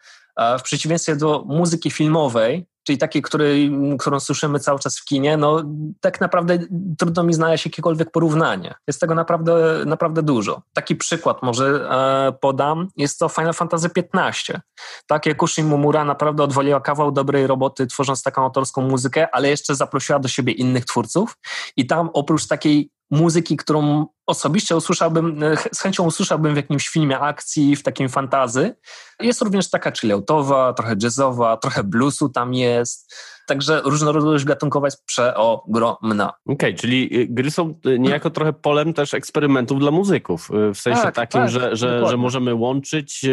W 0.60 0.62
przeciwieństwie 0.62 1.16
do 1.16 1.44
muzyki 1.48 1.92
filmowej, 1.92 2.66
czyli 2.84 2.98
takiej, 2.98 3.22
której, 3.22 3.72
którą 4.00 4.20
słyszymy 4.20 4.60
cały 4.60 4.80
czas 4.80 5.00
w 5.00 5.06
kinie, 5.06 5.38
no 5.38 5.64
tak 6.02 6.22
naprawdę 6.22 6.60
trudno 6.98 7.24
mi 7.24 7.34
znaleźć 7.34 7.66
jakiekolwiek 7.66 8.12
porównanie. 8.12 8.76
Jest 8.88 9.00
tego 9.00 9.16
naprawdę, 9.16 9.84
naprawdę 9.86 10.24
dużo. 10.24 10.62
Taki 10.74 10.96
przykład 10.96 11.44
może 11.44 11.66
e, 11.66 12.32
podam, 12.42 12.88
jest 12.98 13.20
to 13.20 13.30
Final 13.30 13.54
Fantasy 13.54 13.90
XV. 14.14 14.60
Tak, 15.08 15.26
Yakushi 15.26 15.64
Mumura 15.64 16.06
naprawdę 16.06 16.44
odwaliła 16.44 16.82
kawał 16.82 17.12
dobrej 17.12 17.48
roboty, 17.48 17.88
tworząc 17.88 18.24
taką 18.24 18.44
autorską 18.44 18.82
muzykę, 18.82 19.36
ale 19.36 19.50
jeszcze 19.50 19.76
zaprosiła 19.76 20.20
do 20.20 20.28
siebie 20.28 20.54
innych 20.54 20.86
twórców 20.86 21.38
i 21.78 21.88
tam 21.88 22.10
oprócz 22.14 22.48
takiej 22.48 22.90
muzyki, 23.12 23.58
którą 23.58 24.06
osobiście 24.26 24.76
usłyszałbym, 24.76 25.44
e, 25.44 25.58
z 25.74 25.82
chęcią 25.82 26.06
usłyszałbym 26.06 26.54
w 26.54 26.58
jakimś 26.58 26.88
filmie 26.88 27.20
akcji, 27.20 27.76
w 27.76 27.84
takim 27.84 28.10
fantazy. 28.10 28.76
Jest 29.20 29.42
również 29.42 29.70
taka 29.70 29.92
chilloutowa, 29.92 30.74
trochę 30.74 30.96
jazzowa, 31.04 31.58
trochę 31.58 31.84
bluesu 31.84 32.30
tam 32.30 32.54
jest. 32.54 33.16
Także 33.48 33.82
różnorodność 33.86 34.46
gatunkowa 34.46 34.88
jest 34.88 35.06
przeogromna. 35.06 36.28
Okej, 36.30 36.56
okay, 36.56 36.74
czyli 36.74 37.20
y, 37.20 37.28
gry 37.30 37.52
są 37.52 37.80
y, 37.86 38.00
niejako 38.00 38.30
trochę 38.30 38.54
polem 38.54 38.94
też 38.94 39.14
eksperymentów 39.14 39.80
dla 39.80 39.92
muzyków. 39.92 40.50
Y, 40.70 40.74
w 40.74 40.78
sensie 40.78 41.02
tak, 41.02 41.16
takim, 41.16 41.42
tak, 41.42 41.50
że, 41.50 41.76
że, 41.76 42.08
że 42.10 42.18
możemy 42.18 42.56
łączyć, 42.56 43.26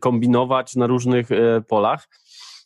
kombinować 0.00 0.76
na 0.76 0.86
różnych 0.86 1.28
polach. 1.68 2.08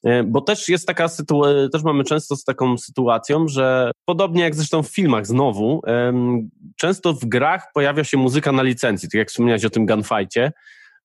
E, 0.04 0.24
bo 0.24 0.40
też 0.40 0.68
jest 0.68 0.86
taka 0.86 1.08
sytuacja, 1.08 1.68
też 1.68 1.82
mamy 1.82 2.04
często 2.04 2.36
z 2.36 2.44
taką 2.44 2.78
sytuacją, 2.78 3.48
że 3.48 3.90
podobnie 4.04 4.42
jak 4.42 4.54
zresztą 4.54 4.82
w 4.82 4.88
filmach 4.88 5.26
znowu, 5.26 5.82
często 6.76 7.12
w 7.12 7.24
grach 7.24 7.66
pojawia 7.74 8.04
się 8.04 8.16
muzyka 8.16 8.52
na 8.52 8.62
licencji, 8.62 9.08
tak 9.08 9.18
jak 9.18 9.28
wspomniałeś 9.28 9.64
o 9.64 9.70
tym 9.70 9.86
gunfightie, 9.86 10.52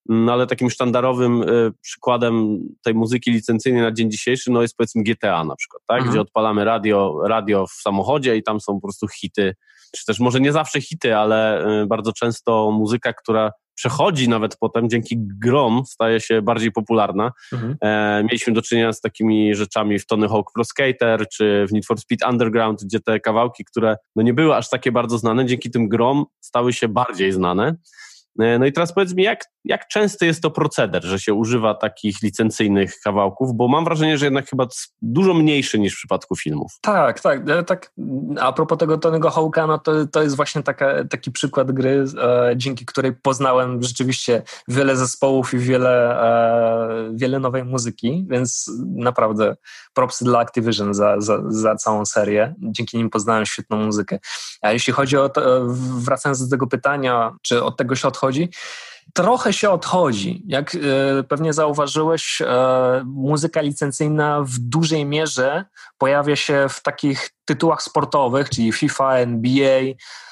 no 0.10 0.34
ale 0.34 0.48
takim 0.48 0.70
sztandarowym 0.70 1.42
e, 1.42 1.46
przykładem 1.82 2.60
tej 2.84 2.94
muzyki 2.94 3.32
licencyjnej 3.32 3.82
na 3.82 3.92
dzień 3.92 4.12
dzisiejszy 4.12 4.52
no 4.52 4.62
jest 4.62 4.78
powiedzmy 4.78 5.04
GTA 5.04 5.44
na 5.44 5.56
przykład, 5.56 5.82
tak? 5.88 5.98
Mhm. 5.98 6.12
gdzie 6.12 6.22
odpalamy 6.22 6.66
radio, 6.66 7.22
radio 7.28 7.68
w 7.68 7.72
samochodzie 7.72 8.36
i 8.36 8.44
tam 8.44 8.60
są 8.60 8.74
po 8.74 8.82
prostu 8.82 9.08
hity, 9.08 9.56
czy 9.96 10.06
też 10.06 10.20
może 10.20 10.40
nie 10.40 10.52
zawsze 10.52 10.82
hity, 10.82 11.16
ale 11.16 11.66
e, 11.82 11.86
bardzo 11.86 12.14
często 12.14 12.72
muzyka, 12.72 13.14
która 13.14 13.52
przechodzi 13.78 14.30
nawet 14.30 14.58
potem, 14.58 14.90
dzięki 14.90 15.16
grom 15.18 15.84
staje 15.86 16.20
się 16.20 16.42
bardziej 16.42 16.72
popularna. 16.72 17.32
Mhm. 17.54 17.76
E, 17.82 18.24
mieliśmy 18.24 18.54
do 18.54 18.62
czynienia 18.62 18.94
z 18.94 19.02
takimi 19.02 19.56
rzeczami 19.56 20.00
w 20.00 20.06
Tony 20.06 20.30
Hawk 20.30 20.52
Pro 20.54 20.64
Skater, 20.64 21.28
czy 21.28 21.66
w 21.70 21.74
Need 21.74 21.86
for 21.86 22.00
Speed 22.00 22.30
Underground, 22.30 22.84
gdzie 22.84 23.00
te 23.00 23.20
kawałki, 23.20 23.66
które 23.66 23.98
no 24.16 24.24
nie 24.24 24.34
były 24.34 24.56
aż 24.56 24.70
takie 24.70 24.92
bardzo 24.92 25.18
znane, 25.18 25.46
dzięki 25.46 25.72
tym 25.72 25.90
grom 25.90 26.26
stały 26.40 26.74
się 26.74 26.88
bardziej 26.88 27.32
znane. 27.32 27.76
E, 28.40 28.60
no 28.60 28.66
i 28.66 28.74
teraz 28.74 28.94
powiedz 28.94 29.14
mi, 29.14 29.24
jak, 29.24 29.46
jak 29.66 29.88
częsty 29.88 30.26
jest 30.26 30.42
to 30.42 30.52
proceder, 30.52 31.04
że 31.04 31.20
się 31.20 31.34
używa 31.34 31.74
takich 31.74 32.22
licencyjnych 32.22 33.00
kawałków, 33.04 33.54
bo 33.54 33.68
mam 33.68 33.86
wrażenie, 33.86 34.18
że 34.18 34.26
jednak 34.26 34.50
chyba 34.50 34.68
dużo 35.02 35.34
mniejszy 35.34 35.80
niż 35.80 35.94
w 35.94 35.98
przypadku 35.98 36.36
filmów. 36.36 36.72
Tak, 36.82 37.20
tak. 37.20 37.50
E, 37.50 37.64
tak 37.64 37.92
a 38.40 38.54
propos 38.54 38.78
tego 38.78 38.98
Tonego 38.98 39.30
Hawka, 39.30 39.68
no 39.68 39.78
to, 39.78 40.08
to 40.08 40.24
jest 40.24 40.36
właśnie 40.36 40.64
taka, 40.64 41.04
taki 41.04 41.32
przykład 41.32 41.72
gry, 41.72 42.06
e, 42.22 42.54
dzięki 42.56 42.86
której 42.86 43.14
poznałem 43.14 43.84
rzeczywiście 43.84 44.42
wiele 44.68 44.98
zespołów 44.98 45.54
i 45.54 45.58
wiele, 45.58 46.22
e, 46.22 47.12
wiele 47.14 47.40
nowej 47.40 47.64
muzyki, 47.64 48.26
więc 48.30 48.72
naprawdę 48.86 49.56
propsy 49.94 50.26
dla 50.26 50.40
Activision 50.40 50.94
za, 50.94 51.22
za, 51.22 51.42
za 51.48 51.76
całą 51.76 52.06
serię. 52.06 52.56
Dzięki 52.60 52.98
nim 52.98 53.10
poznałem 53.10 53.46
świetną 53.46 53.78
muzykę. 53.78 54.20
A 54.62 54.72
jeśli 54.72 54.94
chodzi 54.94 55.18
o 55.18 55.30
to, 55.30 55.42
wracając 55.98 56.44
do 56.44 56.50
tego 56.50 56.68
pytania, 56.68 57.36
czy 57.42 57.64
od 57.64 57.78
tego 57.78 57.96
się 57.96 58.08
odchodzi, 58.08 58.27
Trochę 59.14 59.54
się 59.54 59.70
odchodzi. 59.70 60.44
Jak 60.48 60.76
e, 60.76 60.80
pewnie 61.24 61.54
zauważyłeś, 61.54 62.42
e, 62.42 63.04
muzyka 63.06 63.62
licencyjna 63.62 64.42
w 64.42 64.60
dużej 64.60 65.06
mierze 65.06 65.66
pojawia 65.98 66.36
się 66.36 66.66
w 66.70 66.82
takich 66.82 67.30
tytułach 67.46 67.82
sportowych, 67.82 68.50
czyli 68.50 68.72
FIFA, 68.72 69.18
NBA 69.18 69.82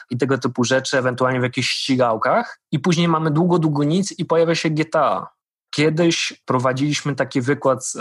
i 0.10 0.17
tego 0.17 0.38
typu 0.38 0.63
rzeczy, 0.63 0.97
ewentualnie 0.97 1.39
w 1.39 1.43
jakichś 1.43 1.69
ścigałkach. 1.69 2.60
I 2.71 2.79
później 2.79 3.08
mamy 3.08 3.31
długo, 3.31 3.60
długo 3.60 3.84
nic 3.84 4.19
i 4.19 4.25
pojawia 4.25 4.55
się 4.55 4.69
GTA. 4.69 5.27
Kiedyś 5.71 6.41
prowadziliśmy 6.45 7.15
taki 7.15 7.41
wykład 7.41 7.86
z, 7.86 7.95
e, 7.95 7.99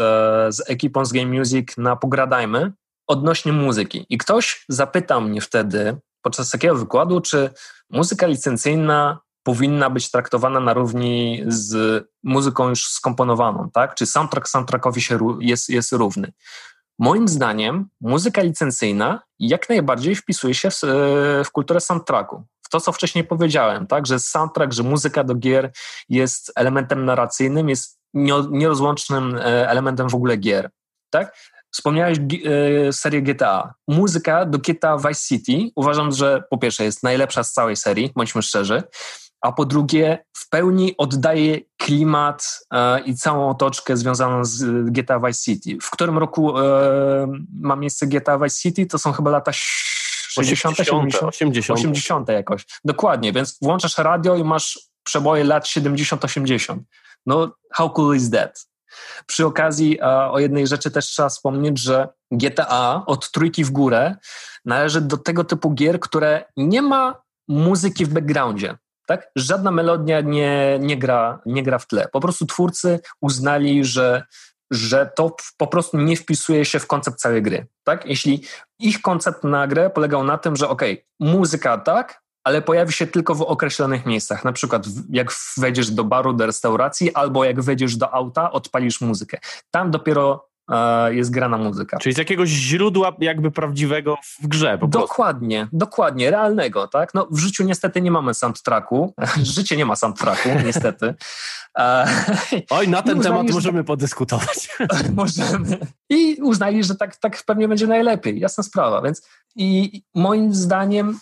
z 0.52 0.70
ekipą 0.70 1.04
z 1.04 1.12
Game 1.12 1.38
Music 1.38 1.68
na 1.76 1.96
Pogradajmy 1.96 2.72
odnośnie 3.07 3.52
muzyki. 3.52 4.07
I 4.09 4.18
ktoś 4.18 4.64
zapytał 4.68 5.20
mnie 5.20 5.40
wtedy 5.40 5.96
podczas 6.22 6.50
takiego 6.50 6.74
wykładu, 6.74 7.20
czy 7.20 7.50
muzyka 7.90 8.26
licencyjna 8.26 9.18
powinna 9.44 9.90
być 9.90 10.11
traktowana 10.11 10.61
na 10.61 10.74
równi 10.74 11.42
z 11.46 12.04
muzyką 12.22 12.68
już 12.68 12.87
skomponowaną, 12.87 13.70
tak? 13.72 13.94
Czy 13.94 14.07
soundtrack 14.07 14.48
soundtrackowi 14.48 15.00
się 15.02 15.18
jest, 15.40 15.68
jest 15.68 15.92
równy? 15.92 16.33
moim 16.98 17.28
zdaniem 17.28 17.88
muzyka 18.00 18.42
licencyjna 18.42 19.22
jak 19.38 19.68
najbardziej 19.68 20.14
wpisuje 20.14 20.54
się 20.54 20.70
w, 20.70 20.80
w 21.44 21.50
kulturę 21.52 21.80
soundtracku. 21.80 22.44
W 22.62 22.68
to, 22.68 22.80
co 22.80 22.92
wcześniej 22.92 23.24
powiedziałem, 23.24 23.87
tak, 23.87 24.07
że 24.07 24.18
soundtrack, 24.18 24.72
że 24.72 24.83
muzyka 24.83 25.24
do 25.24 25.35
gier 25.35 25.72
jest 26.09 26.52
elementem 26.57 27.04
narracyjnym, 27.04 27.68
jest 27.68 28.00
nierozłącznym 28.50 29.37
e, 29.37 29.68
elementem 29.68 30.09
w 30.09 30.14
ogóle 30.14 30.37
gier. 30.37 30.70
Tak? 31.11 31.37
Wspomniałeś 31.70 32.18
e, 32.18 32.92
serię 32.92 33.22
GTA. 33.22 33.74
Muzyka 33.88 34.46
do 34.46 34.59
GTA 34.59 34.96
Vice 34.98 35.20
City 35.28 35.70
uważam, 35.76 36.12
że 36.12 36.42
po 36.50 36.59
pierwsze 36.59 36.85
jest 36.85 37.02
najlepsza 37.02 37.44
z 37.44 37.52
całej 37.52 37.76
serii, 37.76 38.12
bądźmy 38.16 38.42
szczerzy, 38.42 38.83
a 39.44 39.52
po 39.52 39.64
drugie 39.64 40.24
w 40.37 40.48
pełni 40.48 40.94
oddaje 40.96 41.61
klimat 41.78 42.61
e, 42.72 43.00
i 43.00 43.14
całą 43.14 43.50
otoczkę 43.50 43.96
związaną 43.96 44.44
z 44.44 44.90
GTA 44.90 45.20
Vice 45.20 45.40
City. 45.44 45.78
W 45.83 45.90
którym 45.90 46.18
roku 46.18 46.59
e, 46.59 46.62
ma 47.61 47.76
miejsce 47.76 48.07
GTA 48.07 48.38
Vice 48.38 48.57
City? 48.57 48.87
To 48.87 48.98
są 48.98 49.12
chyba 49.12 49.30
lata 49.30 49.52
60., 49.52 50.76
70., 50.76 51.22
80. 51.22 51.78
80 51.78 52.28
jakoś. 52.28 52.66
Dokładnie, 52.85 53.33
więc 53.33 53.59
włączasz 53.62 53.98
radio 53.98 54.37
i 54.37 54.44
masz 54.44 54.78
przeboje 55.02 55.44
lat 55.44 55.64
70-80. 55.64 56.78
No, 57.26 57.57
how 57.72 57.90
cool 57.90 58.16
is 58.16 58.30
that? 58.30 58.66
Przy 59.26 59.46
okazji 59.46 60.00
e, 60.00 60.30
o 60.30 60.38
jednej 60.38 60.66
rzeczy 60.66 60.90
też 60.90 61.07
trzeba 61.07 61.28
wspomnieć, 61.28 61.80
że 61.80 62.09
GTA 62.30 63.02
od 63.07 63.30
trójki 63.30 63.64
w 63.64 63.70
górę 63.70 64.16
należy 64.64 65.00
do 65.00 65.16
tego 65.16 65.44
typu 65.44 65.70
gier, 65.70 66.00
które 66.00 66.44
nie 66.57 66.83
ma 66.83 67.22
muzyki 67.48 68.07
w 68.07 68.09
backgroundzie. 68.09 68.76
Tak? 69.07 69.31
Żadna 69.37 69.71
melodia 69.71 70.21
nie, 70.21 70.79
nie, 70.81 70.97
gra, 70.97 71.40
nie 71.47 71.62
gra 71.62 71.79
w 71.79 71.87
tle. 71.87 72.09
Po 72.12 72.21
prostu 72.21 72.47
twórcy 72.47 73.01
uznali, 73.21 73.85
że, 73.85 74.23
że 74.71 75.11
to 75.17 75.37
po 75.57 75.67
prostu 75.67 75.99
nie 75.99 76.17
wpisuje 76.17 76.64
się 76.64 76.79
w 76.79 76.87
koncept 76.87 77.19
całej 77.19 77.43
gry. 77.43 77.67
Tak? 77.85 78.07
Jeśli 78.07 78.45
ich 78.79 79.01
koncept 79.01 79.45
na 79.45 79.67
grę 79.67 79.90
polegał 79.90 80.25
na 80.25 80.38
tym, 80.38 80.57
że 80.57 80.69
ok, 80.69 80.83
muzyka 81.21 81.79
tak, 81.79 82.25
ale 82.45 82.62
pojawi 82.62 82.93
się 82.93 83.07
tylko 83.07 83.35
w 83.35 83.43
określonych 83.43 84.07
miejscach. 84.07 84.45
Na 84.45 84.53
przykład 84.53 84.87
jak 85.11 85.33
wejdziesz 85.57 85.90
do 85.90 86.05
baru, 86.05 86.33
do 86.33 86.47
restauracji, 86.47 87.14
albo 87.14 87.45
jak 87.45 87.61
wejdziesz 87.61 87.97
do 87.97 88.14
auta, 88.14 88.53
odpalisz 88.53 89.01
muzykę. 89.01 89.38
Tam 89.71 89.90
dopiero 89.90 90.49
jest 91.11 91.31
grana 91.31 91.59
muzyka. 91.59 91.98
Czyli 91.98 92.14
z 92.14 92.18
jakiegoś 92.18 92.48
źródła 92.48 93.12
jakby 93.18 93.50
prawdziwego 93.50 94.16
w 94.42 94.46
grze 94.46 94.79
po 94.79 94.87
Dokładnie, 94.87 95.59
prostu. 95.59 95.77
dokładnie, 95.77 96.31
realnego, 96.31 96.88
tak? 96.88 97.14
No 97.14 97.27
w 97.31 97.38
życiu 97.38 97.64
niestety 97.64 98.00
nie 98.00 98.11
mamy 98.11 98.35
soundtracku. 98.35 99.14
Życie 99.57 99.77
nie 99.77 99.87
ma 99.87 99.96
soundtracku, 99.96 100.48
niestety. 100.64 101.14
E, 101.79 102.07
Oj, 102.70 102.88
na 102.88 103.03
ten 103.03 103.20
temat 103.20 103.50
możemy 103.50 103.79
tak, 103.79 103.87
podyskutować. 103.87 104.68
możemy. 105.16 105.79
I 106.11 106.38
uznali, 106.42 106.85
że 106.85 106.94
tak, 106.94 107.16
tak 107.16 107.42
pewnie 107.46 107.68
będzie 107.68 107.87
najlepiej. 107.87 108.40
Jasna 108.40 108.64
sprawa, 108.64 109.03
więc 109.03 109.29
i 109.57 110.03
moim 110.14 110.55
zdaniem, 110.55 111.18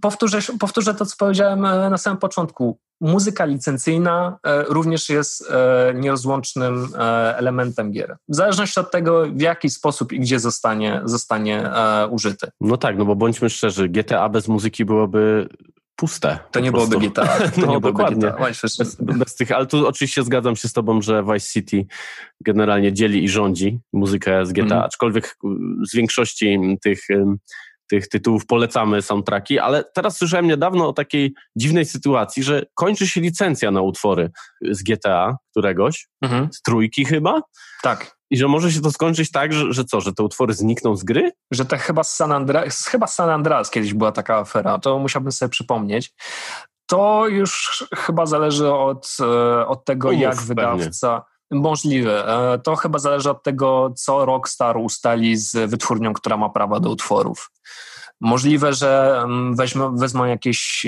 powtórzę, 0.00 0.38
powtórzę 0.60 0.94
to, 0.94 1.06
co 1.06 1.16
powiedziałem 1.18 1.64
e, 1.64 1.90
na 1.90 1.98
samym 1.98 2.18
początku, 2.18 2.78
muzyka 3.00 3.44
licencyjna 3.44 4.38
e, 4.42 4.62
również 4.62 5.08
jest 5.08 5.50
e, 5.50 5.94
nierozłącznym 5.94 6.88
elementem 7.36 7.92
gier. 7.92 8.16
W 8.28 8.34
zależności 8.34 8.80
od 8.80 8.90
tego, 8.90 9.26
w 9.26 9.40
jaki 9.40 9.70
sposób 9.70 10.12
i 10.12 10.20
gdzie 10.20 10.40
zostanie, 10.40 11.00
zostanie 11.04 11.70
użyty. 12.10 12.50
No 12.60 12.76
tak, 12.76 12.98
no 12.98 13.04
bo 13.04 13.16
bądźmy 13.16 13.50
szczerzy, 13.50 13.88
GTA 13.88 14.28
bez 14.28 14.48
muzyki 14.48 14.84
byłoby 14.84 15.48
puste. 16.00 16.38
To 16.50 16.60
nie 16.60 16.72
byłoby 16.72 16.98
GTA. 16.98 17.26
To 17.54 17.60
no 17.60 17.66
nie 17.66 17.80
dokładnie. 17.80 18.32
Bez, 18.78 18.96
bez, 19.00 19.34
tych, 19.36 19.52
ale 19.52 19.66
tu 19.66 19.86
oczywiście 19.86 20.22
zgadzam 20.22 20.56
się 20.56 20.68
z 20.68 20.72
tobą, 20.72 21.02
że 21.02 21.24
Vice 21.24 21.48
City 21.52 21.86
generalnie 22.40 22.92
dzieli 22.92 23.24
i 23.24 23.28
rządzi 23.28 23.78
muzykę 23.92 24.46
z 24.46 24.52
GTA, 24.52 24.74
mm. 24.74 24.84
aczkolwiek 24.84 25.36
z 25.90 25.94
większości 25.94 26.78
tych 26.82 27.00
tych 27.90 28.08
tytułów 28.08 28.46
polecamy 28.46 29.02
soundtracki, 29.02 29.58
ale 29.58 29.84
teraz 29.94 30.16
słyszałem 30.16 30.46
niedawno 30.46 30.88
o 30.88 30.92
takiej 30.92 31.34
dziwnej 31.56 31.84
sytuacji, 31.84 32.42
że 32.42 32.66
kończy 32.74 33.08
się 33.08 33.20
licencja 33.20 33.70
na 33.70 33.82
utwory 33.82 34.30
z 34.70 34.82
GTA 34.82 35.36
któregoś, 35.50 36.08
mhm. 36.22 36.48
z 36.52 36.62
trójki 36.62 37.04
chyba. 37.04 37.40
Tak. 37.82 38.16
I 38.30 38.36
że 38.36 38.48
może 38.48 38.72
się 38.72 38.80
to 38.80 38.90
skończyć 38.90 39.30
tak, 39.30 39.52
że, 39.52 39.72
że 39.72 39.84
co, 39.84 40.00
że 40.00 40.12
te 40.12 40.22
utwory 40.22 40.54
znikną 40.54 40.96
z 40.96 41.04
gry? 41.04 41.32
Że 41.50 41.64
to 41.64 41.76
chyba 41.76 42.04
z 42.04 42.14
San 42.14 42.32
Andreas, 42.32 42.86
chyba 42.86 43.06
San 43.06 43.30
Andreas 43.30 43.70
kiedyś 43.70 43.94
była 43.94 44.12
taka 44.12 44.36
afera, 44.36 44.78
to 44.78 44.98
musiałbym 44.98 45.32
sobie 45.32 45.50
przypomnieć. 45.50 46.14
To 46.86 47.28
już 47.28 47.84
chyba 47.96 48.26
zależy 48.26 48.72
od, 48.72 49.16
e, 49.20 49.66
od 49.66 49.84
tego, 49.84 50.08
Umów, 50.08 50.20
jak 50.20 50.42
wydawca... 50.42 51.10
Pewnie. 51.10 51.29
Możliwe. 51.50 52.26
E, 52.28 52.58
to 52.58 52.76
chyba 52.76 52.98
zależy 52.98 53.30
od 53.30 53.42
tego, 53.42 53.92
co 53.96 54.24
Rockstar 54.24 54.76
ustali 54.76 55.36
z 55.36 55.70
wytwórnią, 55.70 56.12
która 56.12 56.36
ma 56.36 56.48
prawa 56.48 56.80
do 56.80 56.90
utworów. 56.90 57.50
Możliwe, 58.20 58.74
że 58.74 59.22
weźmą, 59.52 59.96
wezmą 59.96 60.24
jakieś 60.24 60.86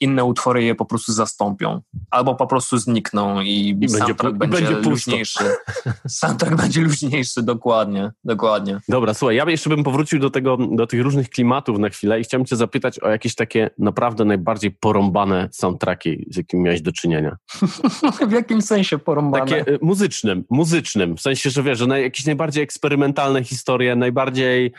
inne 0.00 0.24
utwory 0.24 0.62
i 0.62 0.66
je 0.66 0.74
po 0.74 0.84
prostu 0.84 1.12
zastąpią. 1.12 1.80
Albo 2.10 2.34
po 2.34 2.46
prostu 2.46 2.78
znikną 2.78 3.40
i, 3.40 3.78
I 3.80 3.88
soundtrack 3.88 4.36
będzie, 4.36 4.56
będzie, 4.56 4.74
będzie 4.74 4.90
luźniejszy. 4.90 5.44
soundtrack 6.08 6.54
będzie 6.54 6.80
luźniejszy, 6.80 7.42
dokładnie, 7.42 8.12
dokładnie. 8.24 8.80
Dobra, 8.88 9.14
słuchaj, 9.14 9.36
ja 9.36 9.50
jeszcze 9.50 9.70
bym 9.70 9.84
powrócił 9.84 10.18
do, 10.18 10.30
tego, 10.30 10.56
do 10.56 10.86
tych 10.86 11.02
różnych 11.02 11.30
klimatów 11.30 11.78
na 11.78 11.88
chwilę 11.88 12.20
i 12.20 12.24
chciałem 12.24 12.44
cię 12.44 12.56
zapytać 12.56 12.98
o 12.98 13.08
jakieś 13.08 13.34
takie 13.34 13.70
naprawdę 13.78 14.24
najbardziej 14.24 14.70
porąbane 14.70 15.48
soundtracki, 15.52 16.26
z 16.30 16.36
jakimi 16.36 16.62
miałeś 16.62 16.82
do 16.82 16.92
czynienia. 16.92 17.36
w 18.28 18.32
jakim 18.32 18.62
sensie 18.62 18.98
porąbane? 18.98 19.46
Takie 19.46 19.72
y, 19.72 19.78
muzycznym, 19.82 20.44
muzycznym. 20.50 21.16
W 21.16 21.20
sensie, 21.20 21.50
że 21.50 21.62
wiesz, 21.62 21.78
że 21.78 22.00
jakieś 22.00 22.26
najbardziej 22.26 22.62
eksperymentalne 22.62 23.44
historie, 23.44 23.96
najbardziej 23.96 24.72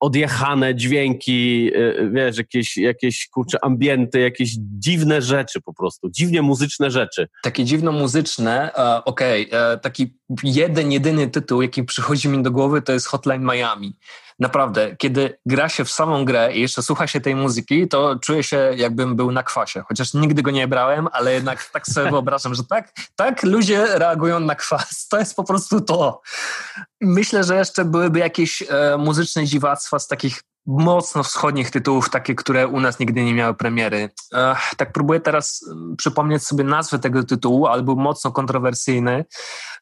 odjechane 0.00 0.74
dźwięki, 0.74 1.70
y, 1.76 2.10
wiesz, 2.12 2.38
jakieś, 2.38 2.76
jakieś 2.76 3.28
kurcze 3.28 3.64
ambienty, 3.64 4.20
jakieś 4.20 4.50
dziwne 4.58 5.22
rzeczy 5.22 5.60
po 5.60 5.74
prostu, 5.74 6.10
dziwnie 6.10 6.42
muzyczne 6.42 6.90
rzeczy. 6.90 7.28
Takie 7.42 7.64
dziwno 7.64 7.92
muzyczne, 7.92 8.70
uh, 8.74 9.02
okej, 9.04 9.48
okay. 9.48 9.74
uh, 9.74 9.80
taki 9.80 10.18
jeden, 10.42 10.92
jedyny 10.92 11.28
tytuł, 11.28 11.62
jaki 11.62 11.84
przychodzi 11.84 12.28
mi 12.28 12.42
do 12.42 12.50
głowy, 12.50 12.82
to 12.82 12.92
jest 12.92 13.06
Hotline 13.06 13.42
Miami 13.42 13.94
naprawdę, 14.38 14.96
kiedy 14.96 15.38
gra 15.46 15.68
się 15.68 15.84
w 15.84 15.90
samą 15.90 16.24
grę 16.24 16.54
i 16.54 16.60
jeszcze 16.60 16.82
słucha 16.82 17.06
się 17.06 17.20
tej 17.20 17.36
muzyki, 17.36 17.88
to 17.88 18.16
czuję 18.16 18.42
się 18.42 18.72
jakbym 18.76 19.16
był 19.16 19.32
na 19.32 19.42
kwasie. 19.42 19.82
Chociaż 19.88 20.14
nigdy 20.14 20.42
go 20.42 20.50
nie 20.50 20.68
brałem, 20.68 21.08
ale 21.12 21.32
jednak 21.32 21.64
tak 21.64 21.86
sobie 21.86 22.10
wyobrażam, 22.16 22.54
że 22.54 22.64
tak, 22.64 22.92
tak 23.16 23.42
ludzie 23.42 23.86
reagują 23.98 24.40
na 24.40 24.54
kwas. 24.54 25.08
To 25.08 25.18
jest 25.18 25.36
po 25.36 25.44
prostu 25.44 25.80
to. 25.80 26.20
Myślę, 27.00 27.44
że 27.44 27.56
jeszcze 27.56 27.84
byłyby 27.84 28.18
jakieś 28.18 28.62
e, 28.62 28.96
muzyczne 28.98 29.44
dziwactwa 29.44 29.98
z 29.98 30.08
takich 30.08 30.40
mocno 30.66 31.22
wschodnich 31.22 31.70
tytułów, 31.70 32.10
takie, 32.10 32.34
które 32.34 32.66
u 32.66 32.80
nas 32.80 32.98
nigdy 32.98 33.24
nie 33.24 33.34
miały 33.34 33.54
premiery. 33.54 34.10
Ech, 34.32 34.74
tak 34.76 34.92
próbuję 34.92 35.20
teraz 35.20 35.64
mm, 35.72 35.96
przypomnieć 35.96 36.46
sobie 36.46 36.64
nazwę 36.64 36.98
tego 36.98 37.22
tytułu, 37.24 37.66
ale 37.66 37.82
był 37.82 37.96
mocno 37.96 38.32
kontrowersyjny. 38.32 39.24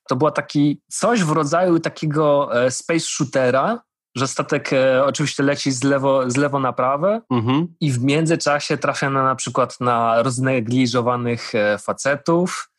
To 0.09 0.17
była 0.17 0.31
taki 0.31 0.83
coś 0.89 1.25
w 1.25 1.31
rodzaju 1.31 1.79
takiego 1.79 2.51
e, 2.65 2.71
space 2.71 3.01
shootera, 3.01 3.83
że 4.15 4.29
statek 4.29 4.73
e, 4.73 5.05
oczywiście 5.05 5.43
leci 5.43 5.73
z 5.73 5.83
lewo, 5.83 6.31
z 6.31 6.37
lewo 6.37 6.61
na 6.61 6.73
prawo 6.73 7.21
mhm. 7.31 7.75
i 7.81 7.93
w 7.93 8.03
międzyczasie 8.03 8.77
trafia 8.77 9.11
na, 9.11 9.23
na 9.23 9.35
przykład 9.35 9.81
na 9.81 10.23
roznegliżowanych 10.23 11.55
e, 11.55 11.79
facetów. 11.79 12.71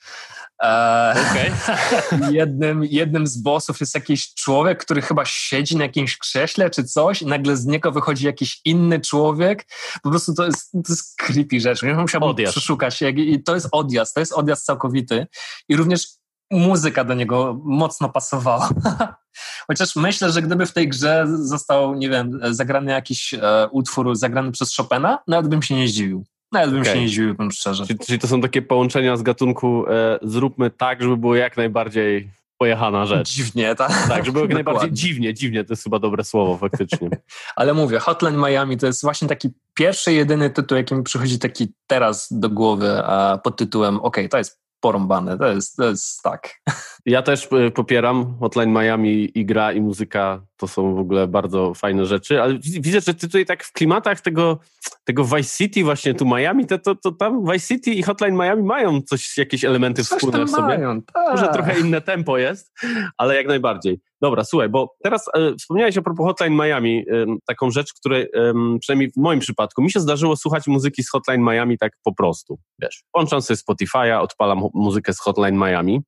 E, 0.63 1.15
okay. 1.31 2.31
jednym, 2.39 2.83
jednym 2.83 3.27
z 3.27 3.37
bossów 3.37 3.79
jest 3.79 3.95
jakiś 3.95 4.33
człowiek, 4.33 4.85
który 4.85 5.01
chyba 5.01 5.25
siedzi 5.25 5.77
na 5.77 5.83
jakimś 5.83 6.17
krześle 6.17 6.69
czy 6.69 6.83
coś 6.83 7.21
i 7.21 7.25
nagle 7.25 7.57
z 7.57 7.65
niego 7.65 7.91
wychodzi 7.91 8.25
jakiś 8.25 8.61
inny 8.65 8.99
człowiek. 8.99 9.65
Po 10.03 10.09
prostu 10.09 10.33
to 10.33 10.45
jest, 10.45 10.71
to 10.71 10.79
jest 10.89 11.17
creepy 11.17 11.59
rzecz. 11.59 11.83
Ja 11.83 12.01
musiałbym 12.01 12.29
odjazd. 12.29 12.51
przeszukać. 12.51 13.01
I 13.01 13.43
to 13.43 13.55
jest 13.55 13.67
odjazd, 13.71 14.13
to 14.13 14.19
jest 14.19 14.33
odjazd 14.33 14.65
całkowity. 14.65 15.27
I 15.69 15.75
również 15.75 16.07
muzyka 16.51 17.03
do 17.03 17.13
niego 17.13 17.59
mocno 17.63 18.09
pasowała. 18.09 18.69
Chociaż 19.67 19.95
myślę, 19.95 20.31
że 20.31 20.41
gdyby 20.41 20.65
w 20.65 20.73
tej 20.73 20.89
grze 20.89 21.25
został, 21.27 21.95
nie 21.95 22.09
wiem, 22.09 22.39
zagrany 22.43 22.91
jakiś 22.91 23.33
e, 23.33 23.67
utwór 23.71 24.15
zagrany 24.15 24.51
przez 24.51 24.75
Chopina, 24.75 25.19
nawet 25.27 25.47
bym 25.47 25.61
się 25.61 25.75
nie 25.75 25.87
zdziwił. 25.87 26.25
Nawet 26.51 26.71
bym 26.71 26.81
okay. 26.81 26.93
się 26.93 27.01
nie 27.01 27.07
zdziwił, 27.07 27.35
bym 27.35 27.51
szczerze. 27.51 27.87
Czyli, 27.87 27.99
czyli, 27.99 28.19
to 28.19 28.27
są 28.27 28.41
takie 28.41 28.61
połączenia 28.61 29.17
z 29.17 29.21
gatunku 29.21 29.85
e, 29.87 30.19
zróbmy 30.21 30.69
tak, 30.69 31.01
żeby 31.01 31.17
było 31.17 31.35
jak 31.35 31.57
najbardziej 31.57 32.29
pojechana 32.57 33.05
rzecz. 33.05 33.29
Dziwnie, 33.29 33.75
tak? 33.75 34.07
Tak, 34.07 34.25
żeby 34.25 34.31
było 34.31 34.45
jak 34.45 34.53
najbardziej 34.53 34.91
dziwnie, 34.91 35.33
dziwnie, 35.33 35.63
to 35.63 35.73
jest 35.73 35.83
chyba 35.83 35.99
dobre 35.99 36.23
słowo 36.23 36.57
faktycznie. 36.57 37.09
Ale 37.55 37.73
mówię, 37.73 37.99
Hotline 37.99 38.37
Miami 38.37 38.77
to 38.77 38.87
jest 38.87 39.01
właśnie 39.01 39.27
taki 39.27 39.49
pierwszy, 39.73 40.13
jedyny 40.13 40.49
tytuł, 40.49 40.77
jaki 40.77 40.95
mi 40.95 41.03
przychodzi 41.03 41.39
taki 41.39 41.73
teraz 41.87 42.27
do 42.31 42.49
głowy 42.49 43.03
a 43.05 43.37
pod 43.43 43.57
tytułem, 43.57 43.99
ok, 43.99 44.17
to 44.29 44.37
jest 44.37 44.64
porąbane. 44.85 45.37
To 45.37 45.47
jest, 45.47 45.77
to 45.77 45.89
jest 45.89 46.23
tak. 46.23 46.61
Ja 47.05 47.21
też 47.21 47.47
e, 47.51 47.71
popieram 47.71 48.37
Hotline 48.39 48.73
Miami 48.73 49.39
i 49.39 49.45
gra 49.45 49.71
i 49.71 49.81
muzyka 49.81 50.41
to 50.57 50.67
są 50.67 50.95
w 50.95 50.99
ogóle 50.99 51.27
bardzo 51.27 51.73
fajne 51.73 52.05
rzeczy, 52.05 52.41
ale 52.41 52.57
widzę, 52.59 53.01
że 53.01 53.13
ty 53.13 53.27
tutaj 53.27 53.45
tak 53.45 53.63
w 53.63 53.71
klimatach 53.71 54.21
tego, 54.21 54.59
tego 55.03 55.23
Vice 55.23 55.57
City 55.57 55.83
właśnie 55.83 56.13
tu 56.13 56.25
Miami, 56.25 56.65
to, 56.65 56.79
to, 56.79 56.95
to 56.95 57.11
tam 57.11 57.45
Vice 57.51 57.67
City 57.67 57.91
i 57.91 58.03
Hotline 58.03 58.35
Miami 58.35 58.63
mają 58.63 59.01
coś, 59.01 59.37
jakieś 59.37 59.65
elementy 59.65 60.03
coś 60.03 60.17
wspólne 60.17 60.45
w 60.45 60.49
sobie. 60.49 60.77
Mają, 60.77 61.01
tak. 61.01 61.31
Może 61.31 61.47
trochę 61.47 61.79
inne 61.79 62.01
tempo 62.01 62.37
jest, 62.37 62.73
ale 63.17 63.35
jak 63.35 63.47
najbardziej. 63.47 63.99
Dobra, 64.25 64.43
słuchaj, 64.43 64.69
bo 64.69 64.95
teraz 65.03 65.25
e, 65.33 65.55
wspomniałeś 65.55 65.97
o 65.97 66.01
propos 66.01 66.25
Hotline 66.25 66.53
Miami, 66.53 67.05
e, 67.11 67.25
taką 67.47 67.71
rzecz, 67.71 67.93
której 67.93 68.21
e, 68.23 68.53
przynajmniej 68.79 69.11
w 69.11 69.17
moim 69.17 69.39
przypadku 69.39 69.81
mi 69.81 69.91
się 69.91 69.99
zdarzyło 69.99 70.35
słuchać 70.35 70.67
muzyki 70.67 71.03
z 71.03 71.09
Hotline 71.09 71.41
Miami 71.41 71.77
tak 71.77 71.91
po 72.03 72.13
prostu, 72.13 72.59
wiesz, 72.81 73.03
włączam 73.13 73.41
sobie 73.41 73.57
Spotify'a, 73.57 74.21
odpalam 74.21 74.61
muzykę 74.73 75.13
z 75.13 75.19
Hotline 75.19 75.55
Miami 75.55 76.01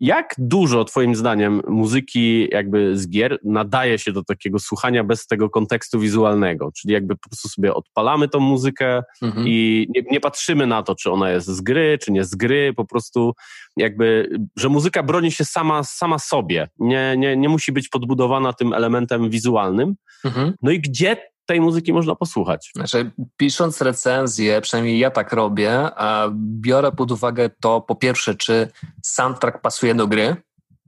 jak 0.00 0.34
dużo, 0.38 0.84
Twoim 0.84 1.14
zdaniem, 1.14 1.62
muzyki 1.68 2.48
jakby 2.50 2.98
z 2.98 3.08
gier 3.08 3.38
nadaje 3.44 3.98
się 3.98 4.12
do 4.12 4.24
takiego 4.24 4.58
słuchania 4.58 5.04
bez 5.04 5.26
tego 5.26 5.50
kontekstu 5.50 6.00
wizualnego? 6.00 6.70
Czyli 6.76 6.94
jakby 6.94 7.16
po 7.16 7.28
prostu 7.28 7.48
sobie 7.48 7.74
odpalamy 7.74 8.28
tą 8.28 8.40
muzykę 8.40 9.02
mhm. 9.22 9.48
i 9.48 9.86
nie, 9.94 10.02
nie, 10.10 10.20
patrzymy 10.20 10.66
na 10.66 10.82
to, 10.82 10.94
czy 10.94 11.10
ona 11.10 11.30
jest 11.30 11.46
z 11.46 11.60
gry, 11.60 11.98
czy 12.02 12.12
nie 12.12 12.24
z 12.24 12.34
gry, 12.34 12.72
po 12.76 12.84
prostu 12.84 13.34
jakby, 13.76 14.30
że 14.56 14.68
muzyka 14.68 15.02
broni 15.02 15.32
się 15.32 15.44
sama, 15.44 15.84
sama 15.84 16.18
sobie. 16.18 16.68
Nie, 16.78 17.14
nie, 17.18 17.36
nie 17.36 17.48
musi 17.48 17.72
być 17.72 17.88
podbudowana 17.88 18.52
tym 18.52 18.72
elementem 18.72 19.30
wizualnym. 19.30 19.94
Mhm. 20.24 20.54
No 20.62 20.70
i 20.70 20.80
gdzie 20.80 21.16
tej 21.46 21.60
muzyki 21.60 21.92
można 21.92 22.14
posłuchać. 22.14 22.70
Znaczy, 22.76 23.10
pisząc 23.36 23.80
recenzję, 23.80 24.60
przynajmniej 24.60 24.98
ja 24.98 25.10
tak 25.10 25.32
robię, 25.32 25.90
biorę 26.36 26.92
pod 26.92 27.10
uwagę 27.10 27.50
to 27.60 27.80
po 27.80 27.94
pierwsze, 27.94 28.34
czy 28.34 28.68
soundtrack 29.02 29.60
pasuje 29.60 29.94
do 29.94 30.06
gry, 30.06 30.36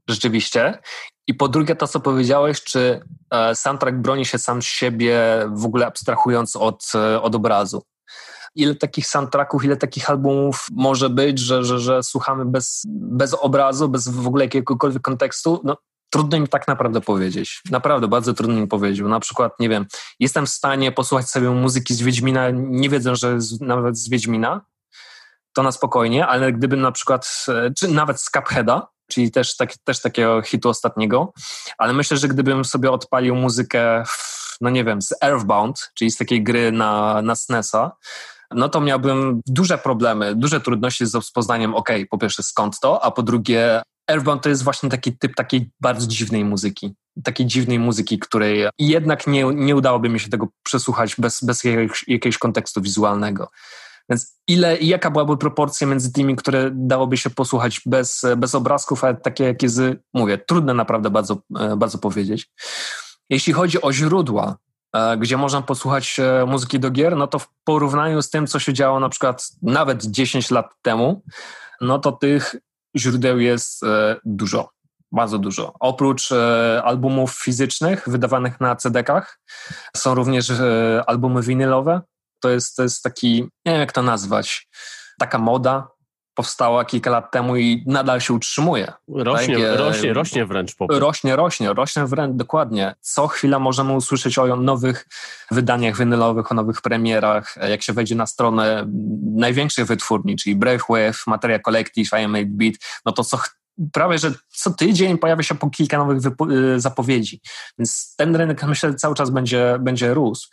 rzeczywiście, 0.08 0.78
i 1.26 1.34
po 1.34 1.48
drugie 1.48 1.76
to, 1.76 1.88
co 1.88 2.00
powiedziałeś, 2.00 2.62
czy 2.62 3.00
e, 3.30 3.54
soundtrack 3.54 3.96
broni 3.96 4.24
się 4.24 4.38
sam 4.38 4.62
z 4.62 4.64
siebie, 4.64 5.18
w 5.52 5.64
ogóle 5.64 5.86
abstrahując 5.86 6.56
od, 6.56 6.92
e, 6.94 7.22
od 7.22 7.34
obrazu. 7.34 7.82
Ile 8.54 8.74
takich 8.74 9.06
soundtracków, 9.06 9.64
ile 9.64 9.76
takich 9.76 10.10
albumów 10.10 10.66
może 10.72 11.10
być, 11.10 11.38
że, 11.38 11.64
że, 11.64 11.78
że 11.78 12.02
słuchamy 12.02 12.44
bez, 12.44 12.82
bez 12.88 13.34
obrazu, 13.34 13.88
bez 13.88 14.08
w 14.08 14.26
ogóle 14.26 14.44
jakiegokolwiek 14.44 15.02
kontekstu? 15.02 15.60
No, 15.64 15.76
Trudno 16.10 16.40
mi 16.40 16.48
tak 16.48 16.68
naprawdę 16.68 17.00
powiedzieć. 17.00 17.62
Naprawdę 17.70 18.08
bardzo 18.08 18.34
trudno 18.34 18.60
mi 18.60 18.66
powiedzieć. 18.66 19.06
Na 19.06 19.20
przykład, 19.20 19.60
nie 19.60 19.68
wiem, 19.68 19.86
jestem 20.20 20.46
w 20.46 20.50
stanie 20.50 20.92
posłuchać 20.92 21.30
sobie 21.30 21.50
muzyki 21.50 21.94
z 21.94 22.02
Wiedźmina, 22.02 22.50
nie 22.52 22.88
wiedząc, 22.88 23.18
że 23.18 23.40
z, 23.40 23.60
nawet 23.60 23.98
z 23.98 24.08
Wiedźmina, 24.08 24.60
to 25.52 25.62
na 25.62 25.72
spokojnie, 25.72 26.26
ale 26.26 26.52
gdybym 26.52 26.80
na 26.80 26.92
przykład, 26.92 27.46
e, 27.48 27.70
czy 27.78 27.88
nawet 27.88 28.20
z 28.20 28.30
Cupheada, 28.30 28.88
czyli 29.10 29.30
też, 29.30 29.56
tak, 29.56 29.76
też 29.84 30.00
takiego 30.00 30.42
hitu 30.42 30.68
ostatniego, 30.68 31.32
ale 31.78 31.92
myślę, 31.92 32.16
że 32.16 32.28
gdybym 32.28 32.64
sobie 32.64 32.90
odpalił 32.90 33.34
muzykę, 33.34 34.04
no 34.60 34.70
nie 34.70 34.84
wiem, 34.84 35.02
z 35.02 35.14
Earthbound, 35.22 35.90
czyli 35.94 36.10
z 36.10 36.16
takiej 36.16 36.42
gry 36.42 36.72
na, 36.72 37.22
na 37.22 37.34
SNESa, 37.34 37.92
no 38.50 38.68
to 38.68 38.80
miałbym 38.80 39.40
duże 39.46 39.78
problemy, 39.78 40.34
duże 40.34 40.60
trudności 40.60 41.06
z 41.06 41.14
rozpoznaniem, 41.14 41.74
ok, 41.74 41.88
po 42.10 42.18
pierwsze 42.18 42.42
skąd 42.42 42.80
to, 42.80 43.04
a 43.04 43.10
po 43.10 43.22
drugie 43.22 43.82
Earthbound 44.10 44.42
to 44.42 44.48
jest 44.48 44.62
właśnie 44.62 44.88
taki 44.88 45.18
typ 45.18 45.34
takiej 45.34 45.70
bardzo 45.80 46.06
dziwnej 46.06 46.44
muzyki. 46.44 46.94
Takiej 47.24 47.46
dziwnej 47.46 47.78
muzyki, 47.78 48.18
której 48.18 48.68
jednak 48.78 49.26
nie, 49.26 49.44
nie 49.44 49.76
udałoby 49.76 50.08
mi 50.08 50.20
się 50.20 50.28
tego 50.28 50.48
przesłuchać 50.62 51.16
bez, 51.18 51.44
bez 51.44 51.64
jakiegoś, 51.64 52.04
jakiegoś 52.08 52.38
kontekstu 52.38 52.82
wizualnego. 52.82 53.48
Więc 54.08 54.38
ile 54.48 54.76
i 54.76 54.88
jaka 54.88 55.10
byłaby 55.10 55.36
proporcja 55.36 55.86
między 55.86 56.12
tymi, 56.12 56.36
które 56.36 56.70
dałoby 56.72 57.16
się 57.16 57.30
posłuchać 57.30 57.80
bez, 57.86 58.22
bez 58.36 58.54
obrazków, 58.54 59.04
a 59.04 59.14
takie 59.14 59.44
jakie 59.44 59.68
z, 59.68 60.02
mówię, 60.14 60.38
trudne 60.38 60.74
naprawdę 60.74 61.10
bardzo, 61.10 61.38
e, 61.58 61.76
bardzo 61.76 61.98
powiedzieć. 61.98 62.50
Jeśli 63.30 63.52
chodzi 63.52 63.82
o 63.82 63.92
źródła, 63.92 64.56
e, 64.92 65.16
gdzie 65.16 65.36
można 65.36 65.62
posłuchać 65.62 66.20
e, 66.20 66.46
muzyki 66.46 66.80
do 66.80 66.90
gier, 66.90 67.16
no 67.16 67.26
to 67.26 67.38
w 67.38 67.48
porównaniu 67.64 68.22
z 68.22 68.30
tym, 68.30 68.46
co 68.46 68.58
się 68.58 68.72
działo 68.72 69.00
na 69.00 69.08
przykład 69.08 69.48
nawet 69.62 70.04
10 70.04 70.50
lat 70.50 70.74
temu, 70.82 71.22
no 71.80 71.98
to 71.98 72.12
tych 72.12 72.56
źródeł 72.96 73.40
jest 73.40 73.82
e, 73.82 74.16
dużo, 74.24 74.70
bardzo 75.12 75.38
dużo. 75.38 75.74
Oprócz 75.80 76.32
e, 76.32 76.82
albumów 76.84 77.34
fizycznych 77.34 78.08
wydawanych 78.08 78.60
na 78.60 78.76
CD-kach 78.76 79.38
są 79.96 80.14
również 80.14 80.50
e, 80.50 81.02
albumy 81.06 81.42
winylowe. 81.42 82.00
To 82.40 82.50
jest, 82.50 82.76
to 82.76 82.82
jest 82.82 83.02
taki, 83.02 83.42
nie 83.42 83.72
wiem 83.72 83.80
jak 83.80 83.92
to 83.92 84.02
nazwać, 84.02 84.68
taka 85.18 85.38
moda, 85.38 85.88
powstała 86.36 86.84
kilka 86.84 87.10
lat 87.10 87.30
temu 87.30 87.56
i 87.56 87.84
nadal 87.86 88.20
się 88.20 88.34
utrzymuje. 88.34 88.92
Rośnie, 89.08 89.68
tak? 89.68 89.78
rośnie, 89.78 90.12
rośnie 90.12 90.46
wręcz 90.46 90.74
popyt. 90.74 90.98
Rośnie, 90.98 91.36
rośnie, 91.36 91.72
rośnie 91.72 92.06
wręcz, 92.06 92.36
dokładnie. 92.36 92.94
Co 93.00 93.26
chwila 93.28 93.58
możemy 93.58 93.92
usłyszeć 93.92 94.38
o 94.38 94.56
nowych 94.56 95.06
wydaniach 95.50 95.98
winylowych, 95.98 96.52
o 96.52 96.54
nowych 96.54 96.82
premierach. 96.82 97.54
Jak 97.68 97.82
się 97.82 97.92
wejdzie 97.92 98.14
na 98.14 98.26
stronę 98.26 98.86
największych 99.36 99.86
wytwórni, 99.86 100.36
czyli 100.36 100.58
Wave, 100.88 101.26
Materia 101.26 101.58
Collective, 101.58 102.08
I 102.12 102.24
Am 102.24 102.36
Beat, 102.46 102.74
no 103.06 103.12
to 103.12 103.24
co 103.24 103.38
prawie, 103.92 104.18
że 104.18 104.32
co 104.48 104.70
tydzień 104.70 105.18
pojawia 105.18 105.42
się 105.42 105.54
po 105.54 105.70
kilka 105.70 105.98
nowych 105.98 106.18
y, 106.50 106.80
zapowiedzi. 106.80 107.40
Więc 107.78 108.14
ten 108.16 108.36
rynek 108.36 108.64
myślę 108.64 108.94
cały 108.94 109.14
czas 109.14 109.30
będzie, 109.30 109.76
będzie 109.80 110.14
rósł. 110.14 110.48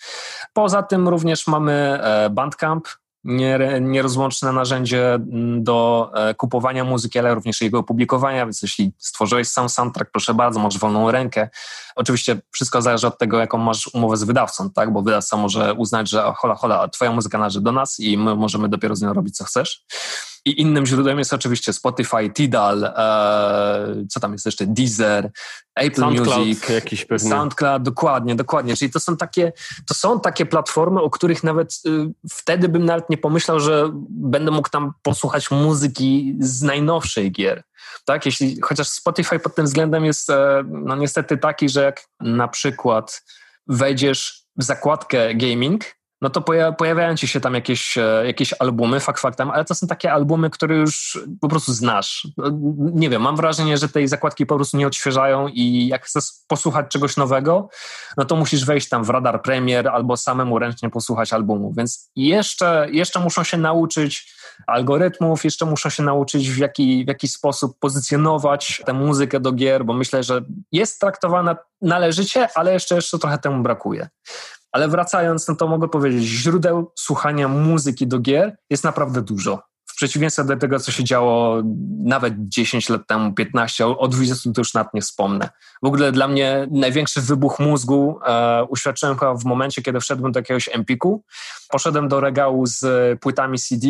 Poza 0.53 0.83
tym 0.83 1.07
również 1.07 1.47
mamy 1.47 1.73
e, 2.03 2.29
Bandcamp, 2.29 2.87
nierozłączne 3.81 4.51
narzędzie 4.51 5.13
mm, 5.13 5.63
do 5.63 6.11
e, 6.15 6.33
kupowania 6.33 6.83
muzyki, 6.83 7.19
ale 7.19 7.35
również 7.35 7.61
jego 7.61 7.79
opublikowania, 7.79 8.45
więc 8.45 8.61
jeśli 8.61 8.91
stworzyłeś 8.97 9.47
sam 9.47 9.69
soundtrack, 9.69 10.11
proszę 10.11 10.33
bardzo, 10.33 10.59
masz 10.59 10.77
wolną 10.77 11.11
rękę. 11.11 11.49
Oczywiście 11.95 12.41
wszystko 12.51 12.81
zależy 12.81 13.07
od 13.07 13.17
tego, 13.17 13.39
jaką 13.39 13.57
masz 13.57 13.89
umowę 13.93 14.17
z 14.17 14.23
wydawcą, 14.23 14.69
tak? 14.69 14.93
bo 14.93 15.01
wydawca 15.01 15.37
może 15.37 15.73
uznać, 15.73 16.09
że 16.09 16.33
hola, 16.37 16.55
hola, 16.55 16.87
twoja 16.87 17.11
muzyka 17.11 17.37
należy 17.37 17.61
do 17.61 17.71
nas 17.71 17.99
i 17.99 18.17
my 18.17 18.35
możemy 18.35 18.69
dopiero 18.69 18.95
z 18.95 19.01
nią 19.01 19.13
robić, 19.13 19.37
co 19.37 19.43
chcesz. 19.43 19.85
I 20.45 20.61
innym 20.61 20.85
źródłem 20.85 21.19
jest 21.19 21.33
oczywiście 21.33 21.73
Spotify, 21.73 22.29
Tidal, 22.29 22.83
e, 22.83 24.05
co 24.09 24.19
tam 24.19 24.31
jest 24.31 24.45
jeszcze, 24.45 24.65
Deezer, 24.67 25.31
Apple 25.75 26.01
SoundCloud 26.01 26.37
Music, 26.37 26.69
jakiś 26.69 27.05
pewnie. 27.05 27.29
SoundCloud, 27.29 27.83
dokładnie, 27.83 28.35
dokładnie. 28.35 28.75
Czyli 28.75 28.91
to 28.91 28.99
są 28.99 29.17
takie, 29.17 29.51
to 29.87 29.93
są 29.93 30.19
takie 30.19 30.45
platformy, 30.45 31.01
o 31.01 31.09
których 31.09 31.43
nawet 31.43 31.73
y, 31.85 32.29
wtedy 32.31 32.69
bym 32.69 32.85
nawet 32.85 33.09
nie 33.09 33.17
pomyślał, 33.17 33.59
że 33.59 33.89
będę 34.09 34.51
mógł 34.51 34.69
tam 34.69 34.93
posłuchać 35.01 35.51
muzyki 35.51 36.35
z 36.39 36.61
najnowszej 36.61 37.31
gier. 37.31 37.63
Tak, 38.05 38.25
jeśli, 38.25 38.61
chociaż 38.61 38.87
Spotify 38.87 39.39
pod 39.39 39.55
tym 39.55 39.65
względem 39.65 40.05
jest 40.05 40.29
e, 40.29 40.63
no 40.67 40.95
niestety 40.95 41.37
taki, 41.37 41.69
że 41.69 41.83
jak 41.83 42.03
na 42.19 42.47
przykład 42.47 43.23
wejdziesz 43.67 44.43
w 44.57 44.63
zakładkę 44.63 45.35
gaming, 45.35 45.83
no 46.23 46.29
to 46.29 46.41
pojawiają 46.77 47.15
ci 47.15 47.27
się 47.27 47.39
tam 47.39 47.53
jakieś, 47.53 47.97
e, 47.97 48.23
jakieś 48.25 48.53
albumy, 48.59 48.99
fakt 48.99 49.19
faktem, 49.19 49.51
ale 49.51 49.65
to 49.65 49.75
są 49.75 49.87
takie 49.87 50.13
albumy, 50.13 50.49
które 50.49 50.75
już 50.75 51.19
po 51.41 51.47
prostu 51.47 51.73
znasz. 51.73 52.27
No, 52.37 52.49
nie 52.93 53.09
wiem, 53.09 53.21
mam 53.21 53.35
wrażenie, 53.35 53.77
że 53.77 53.89
tej 53.89 54.07
zakładki 54.07 54.45
po 54.45 54.55
prostu 54.55 54.77
nie 54.77 54.87
odświeżają 54.87 55.47
i 55.47 55.87
jak 55.87 56.05
chcesz 56.05 56.25
posłuchać 56.47 56.87
czegoś 56.87 57.17
nowego, 57.17 57.69
no 58.17 58.25
to 58.25 58.35
musisz 58.35 58.65
wejść 58.65 58.89
tam 58.89 59.03
w 59.03 59.09
radar 59.09 59.41
premier 59.41 59.87
albo 59.87 60.17
samemu 60.17 60.59
ręcznie 60.59 60.89
posłuchać 60.89 61.33
albumu, 61.33 61.73
więc 61.77 62.11
jeszcze, 62.15 62.87
jeszcze 62.91 63.19
muszą 63.19 63.43
się 63.43 63.57
nauczyć 63.57 64.33
algorytmów, 64.67 65.45
jeszcze 65.45 65.65
muszą 65.65 65.89
się 65.89 66.03
nauczyć 66.03 66.51
w 66.51 66.57
jaki, 66.57 67.05
w 67.05 67.07
jaki 67.07 67.27
sposób 67.27 67.79
pozycjonować 67.79 68.81
tę 68.85 68.93
muzykę 68.93 69.39
do 69.39 69.51
gier, 69.51 69.85
bo 69.85 69.93
myślę, 69.93 70.23
że 70.23 70.41
jest 70.71 70.99
traktowana 70.99 71.55
należycie, 71.81 72.47
ale 72.55 72.73
jeszcze, 72.73 72.95
jeszcze 72.95 73.19
trochę 73.19 73.37
temu 73.37 73.63
brakuje. 73.63 74.09
Ale 74.73 74.87
wracając, 74.87 75.47
no 75.47 75.55
to 75.55 75.67
mogę 75.67 75.87
powiedzieć, 75.87 76.23
źródeł 76.23 76.91
słuchania 76.95 77.47
muzyki 77.47 78.07
do 78.07 78.19
gier 78.19 78.57
jest 78.69 78.83
naprawdę 78.83 79.21
dużo. 79.21 79.61
W 79.85 79.95
przeciwieństwie 79.95 80.43
do 80.43 80.57
tego, 80.57 80.79
co 80.79 80.91
się 80.91 81.03
działo 81.03 81.61
nawet 82.03 82.33
10 82.37 82.89
lat 82.89 83.07
temu, 83.07 83.33
15, 83.33 83.87
o 83.87 84.07
20 84.07 84.51
to 84.51 84.61
już 84.61 84.73
nawet 84.73 84.93
nie 84.93 85.01
wspomnę. 85.01 85.49
W 85.83 85.87
ogóle 85.87 86.11
dla 86.11 86.27
mnie 86.27 86.67
największy 86.71 87.21
wybuch 87.21 87.59
mózgu 87.59 88.19
e, 88.25 88.63
uświadczyłem 88.69 89.17
chyba 89.17 89.35
w 89.35 89.45
momencie, 89.45 89.81
kiedy 89.81 89.99
wszedłem 89.99 90.31
do 90.31 90.39
jakiegoś 90.39 90.69
Empiku. 90.73 91.23
Poszedłem 91.69 92.07
do 92.07 92.19
regału 92.19 92.65
z 92.65 92.85
płytami 93.19 93.59
CD 93.59 93.87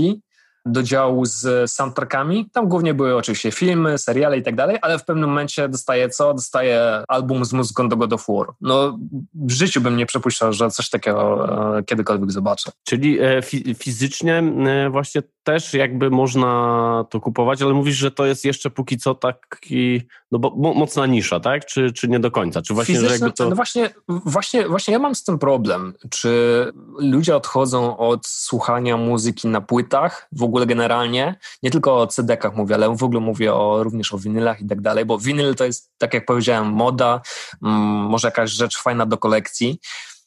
do 0.66 0.84
działu 0.84 1.26
z 1.26 1.72
soundtrackami. 1.72 2.49
Tam 2.53 2.68
głównie 2.68 2.93
były 2.93 3.16
oczywiście 3.16 3.51
filmy, 3.51 3.97
seriale 3.97 4.38
i 4.38 4.43
tak 4.43 4.55
dalej, 4.55 4.78
ale 4.82 4.99
w 4.99 5.05
pewnym 5.05 5.30
momencie 5.30 5.70
dostaję 5.70 6.09
co? 6.09 6.34
Dostaję 6.34 7.03
album 7.07 7.45
z 7.45 7.53
muzyką 7.53 7.89
do 7.89 7.97
God 7.97 8.14
of 8.14 8.26
War. 8.30 8.47
No 8.61 8.97
w 9.34 9.51
życiu 9.51 9.82
bym 9.82 9.97
nie 9.97 10.05
przypuszczał, 10.05 10.53
że 10.53 10.70
coś 10.70 10.89
takiego 10.89 11.78
e, 11.78 11.84
kiedykolwiek 11.84 12.32
zobaczę. 12.32 12.72
Czyli 12.84 13.20
e, 13.20 13.41
fizycznie 13.78 14.38
e, 14.38 14.89
właśnie 14.89 15.22
też 15.43 15.74
jakby 15.74 16.09
można 16.09 17.05
to 17.09 17.20
kupować, 17.20 17.61
ale 17.61 17.74
mówisz, 17.74 17.95
że 17.95 18.11
to 18.11 18.26
jest 18.26 18.45
jeszcze 18.45 18.70
póki 18.70 18.97
co 18.97 19.16
taki 19.16 20.01
no 20.34 20.39
bo, 20.39 20.74
mocna 20.76 21.05
nisza, 21.05 21.39
tak? 21.39 21.66
Czy, 21.66 21.91
czy 21.91 22.07
nie 22.07 22.20
do 22.20 22.32
końca? 22.32 22.61
Czy 22.61 22.74
właśnie, 22.74 22.99
że 22.99 23.11
jakby 23.11 23.32
to... 23.32 23.49
No 23.49 23.55
właśnie, 23.55 23.89
właśnie, 24.07 24.68
właśnie 24.68 24.93
ja 24.93 24.99
mam 24.99 25.16
z 25.16 25.24
tym 25.24 25.39
problem. 25.39 25.93
Czy 26.09 26.32
ludzie 26.99 27.36
odchodzą 27.36 27.97
od 27.97 28.28
słuchania 28.28 28.97
muzyki 28.97 29.47
na 29.47 29.61
płytach, 29.61 30.28
w 30.32 30.43
ogóle 30.43 30.53
generalnie, 30.60 31.36
nie 31.64 31.72
tylko 31.72 31.97
o 31.97 32.08
CD-kach 32.08 32.56
mówię, 32.56 32.76
ale 32.76 32.95
w 32.95 33.04
ogóle 33.04 33.20
mówię 33.20 33.54
o, 33.54 33.84
również 33.84 34.14
o 34.14 34.18
winylach 34.18 34.62
i 34.62 34.68
tak 34.68 34.82
dalej, 34.82 35.06
bo 35.06 35.20
winyl 35.20 35.56
to 35.56 35.66
jest, 35.66 35.91
tak 35.97 36.14
jak 36.14 36.26
powiedziałem, 36.26 36.68
moda, 36.68 37.22
mm, 37.64 37.82
może 37.84 38.28
jakaś 38.28 38.51
rzecz 38.51 38.82
fajna 38.82 39.06
do 39.06 39.18
kolekcji, 39.18 39.80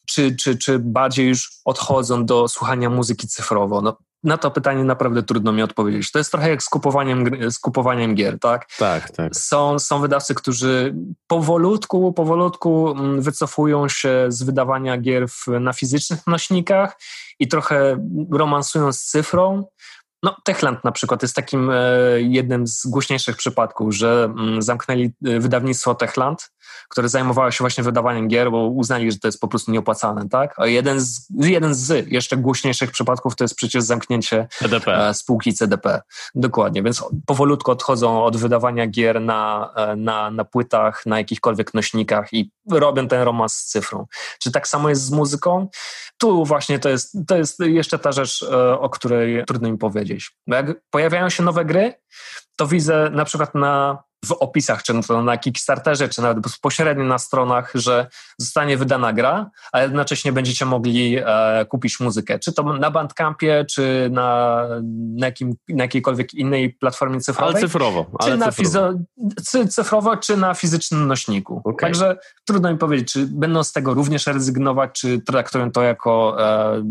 czy, 0.07 0.37
czy, 0.37 0.59
czy 0.59 0.79
bardziej 0.79 1.29
już 1.29 1.51
odchodzą 1.65 2.27
do 2.27 2.49
słuchania 2.49 2.91
muzyki 2.91 3.29
cyfrowo. 3.29 3.81
No, 3.83 3.97
na 4.25 4.39
to 4.39 4.51
pytanie 4.51 4.85
naprawdę 4.85 5.23
trudno 5.23 5.53
mi 5.53 5.63
odpowiedzieć. 5.63 6.13
To 6.13 6.19
jest 6.19 6.31
trochę 6.31 6.51
jak 6.51 6.63
z 6.63 6.69
kupowaniem, 6.69 7.51
z 7.51 7.59
kupowaniem 7.59 8.15
gier, 8.15 8.39
tak? 8.41 8.69
Tak, 8.79 9.11
tak. 9.11 9.37
Są, 9.37 9.79
są 9.79 10.01
wydawcy, 10.01 10.35
którzy 10.35 10.95
powolutku, 11.27 12.13
powolutku 12.13 12.91
mm, 12.91 13.23
wycofują 13.23 13.89
się 13.89 14.27
z 14.29 14.43
wydawania 14.43 14.99
gier 14.99 15.29
w, 15.29 15.47
na 15.61 15.73
fizycznych 15.73 16.27
nośnikach 16.27 17.01
i 17.39 17.49
trochę 17.49 18.07
romansują 18.31 18.93
z 18.93 19.01
cyfrą. 19.01 19.65
No, 20.23 20.37
Techland 20.45 20.85
na 20.85 20.93
przykład 20.93 21.23
jest 21.23 21.35
takim 21.35 21.71
e, 21.71 21.77
jednym 22.21 22.67
z 22.67 22.87
głośniejszych 22.87 23.37
przypadków, 23.37 23.95
że 23.95 24.25
mm, 24.25 24.63
zamknęli 24.63 25.13
e, 25.25 25.41
wydawnictwo 25.41 25.95
Techland, 25.95 26.51
które 26.89 27.09
zajmowało 27.09 27.51
się 27.51 27.59
właśnie 27.61 27.85
wydawaniem 27.85 28.29
gier, 28.29 28.51
bo 28.51 28.67
uznali, 28.67 29.13
że 29.13 29.19
to 29.19 29.29
jest 29.29 29.41
po 29.41 29.49
prostu 29.49 29.71
nieopłacalne, 29.73 30.29
tak? 30.29 30.55
A 30.57 30.67
jeden 30.67 31.01
z, 31.01 31.29
jeden 31.37 31.75
z 31.75 32.07
jeszcze 32.13 32.37
głośniejszych 32.37 32.91
przypadków 32.91 33.37
to 33.37 33.45
jest 33.45 33.55
przecież 33.55 33.83
zamknięcie 33.83 34.49
CDP. 34.51 35.09
E, 35.09 35.15
spółki 35.15 35.55
CDP. 35.55 36.03
Dokładnie, 36.35 36.83
więc 36.83 37.05
powolutku 37.27 37.71
odchodzą 37.71 38.25
od 38.25 38.37
wydawania 38.37 38.87
gier 38.87 39.21
na, 39.21 39.71
na, 39.97 40.31
na 40.31 40.45
płytach, 40.45 41.07
na 41.07 41.19
jakichkolwiek 41.19 41.75
nośnikach 41.75 42.33
i 42.33 42.51
robią 42.71 43.09
ten 43.09 43.23
romans 43.23 43.55
z 43.55 43.65
cyfrą. 43.65 44.07
Czy 44.39 44.53
tak 44.53 44.69
samo 44.69 44.89
jest 44.89 45.03
z 45.03 45.11
muzyką? 45.11 45.69
Tu 46.19 46.45
właśnie 46.45 46.79
to 46.79 46.89
jest, 46.89 47.17
to 47.27 47.37
jest 47.37 47.61
jeszcze 47.61 47.99
ta 47.99 48.13
rzecz, 48.13 48.45
o 48.79 48.91
której 48.91 49.45
trudno 49.45 49.71
mi 49.71 49.79
powiedzieć. 49.79 50.31
Bo 50.47 50.57
jak 50.57 50.67
pojawiają 50.91 51.31
się 51.31 51.43
nowe 51.43 51.65
gry, 51.65 51.95
to 52.57 52.67
widzę 52.67 53.11
na 53.11 53.25
przykład 53.25 53.55
na 53.55 54.03
w 54.27 54.33
opisach, 54.33 54.83
czy 54.83 54.95
na 55.25 55.37
Kickstarterze, 55.37 56.09
czy 56.09 56.23
nawet 56.23 56.41
bezpośrednio 56.41 57.05
na 57.05 57.19
stronach, 57.19 57.73
że 57.75 58.07
zostanie 58.39 58.77
wydana 58.77 59.13
gra, 59.13 59.51
a 59.73 59.83
jednocześnie 59.83 60.33
będziecie 60.33 60.65
mogli 60.65 61.17
e, 61.19 61.67
kupić 61.69 62.01
muzykę. 62.01 62.39
Czy 62.39 62.53
to 62.53 62.63
na 62.63 62.91
Bandcampie, 62.91 63.65
czy 63.71 64.09
na, 64.13 64.61
na, 65.17 65.27
jakim, 65.27 65.55
na 65.69 65.85
jakiejkolwiek 65.85 66.35
innej 66.35 66.73
platformie 66.73 67.21
cyfrowej. 67.21 67.55
Ale 67.55 67.61
cyfrowo. 67.61 68.07
Ale 68.19 68.33
czy 68.33 68.37
na 68.39 68.53
cyfrowo. 68.53 68.93
Fizo, 69.43 69.69
cyfrowo, 69.69 70.17
czy 70.17 70.37
na 70.37 70.55
fizycznym 70.55 71.07
nośniku. 71.07 71.61
Okay. 71.65 71.89
Także 71.89 72.19
trudno 72.45 72.73
mi 72.73 72.79
powiedzieć, 72.79 73.13
czy 73.13 73.27
będą 73.27 73.65
z 73.65 73.73
tego 73.73 73.95
również 73.95 74.27
rezygnować, 74.27 74.91
czy 75.01 75.21
traktują 75.21 75.73
to 75.73 75.83
jako 75.83 76.37
e, 76.41 76.83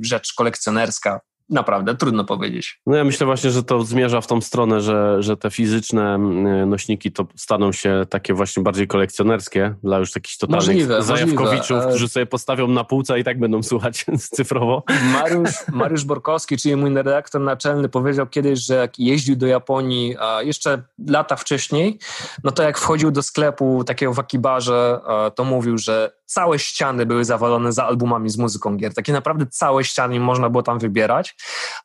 rzecz 0.00 0.34
kolekcjonerska 0.34 1.20
naprawdę 1.52 1.94
trudno 1.94 2.24
powiedzieć. 2.24 2.80
No 2.86 2.96
ja 2.96 3.04
myślę 3.04 3.26
właśnie, 3.26 3.50
że 3.50 3.62
to 3.62 3.82
zmierza 3.82 4.20
w 4.20 4.26
tą 4.26 4.40
stronę, 4.40 4.80
że, 4.80 5.22
że 5.22 5.36
te 5.36 5.50
fizyczne 5.50 6.18
nośniki 6.66 7.12
to 7.12 7.26
staną 7.36 7.72
się 7.72 8.06
takie 8.10 8.34
właśnie 8.34 8.62
bardziej 8.62 8.86
kolekcjonerskie 8.86 9.74
dla 9.82 9.98
już 9.98 10.12
takich 10.12 10.38
totalnych 10.38 10.66
możliwe, 10.66 11.02
zajawkowiczów, 11.02 11.70
możliwe. 11.70 11.88
którzy 11.88 12.08
sobie 12.08 12.26
postawią 12.26 12.68
na 12.68 12.84
półce 12.84 13.20
i 13.20 13.24
tak 13.24 13.38
będą 13.38 13.62
słuchać 13.62 14.06
cyfrowo. 14.36 14.82
Mariusz, 15.12 15.54
Mariusz 15.72 16.04
Borkowski, 16.04 16.56
czyli 16.56 16.76
mój 16.76 16.94
redaktor 16.94 17.40
naczelny, 17.40 17.88
powiedział 17.88 18.26
kiedyś, 18.26 18.66
że 18.66 18.74
jak 18.74 18.98
jeździł 18.98 19.36
do 19.36 19.46
Japonii, 19.46 20.16
a 20.20 20.42
jeszcze 20.42 20.82
lata 21.08 21.36
wcześniej, 21.36 21.98
no 22.44 22.50
to 22.50 22.62
jak 22.62 22.78
wchodził 22.78 23.10
do 23.10 23.22
sklepu 23.22 23.84
takiego 23.84 24.14
w 24.14 24.18
Akibarze, 24.18 25.00
to 25.34 25.44
mówił, 25.44 25.78
że 25.78 26.21
całe 26.32 26.58
ściany 26.58 27.06
były 27.06 27.24
zawalone 27.24 27.72
za 27.72 27.86
albumami 27.86 28.30
z 28.30 28.38
muzyką 28.38 28.76
gier. 28.76 28.94
Takie 28.94 29.12
naprawdę 29.12 29.46
całe 29.46 29.84
ściany 29.84 30.20
można 30.20 30.50
było 30.50 30.62
tam 30.62 30.78
wybierać. 30.78 31.36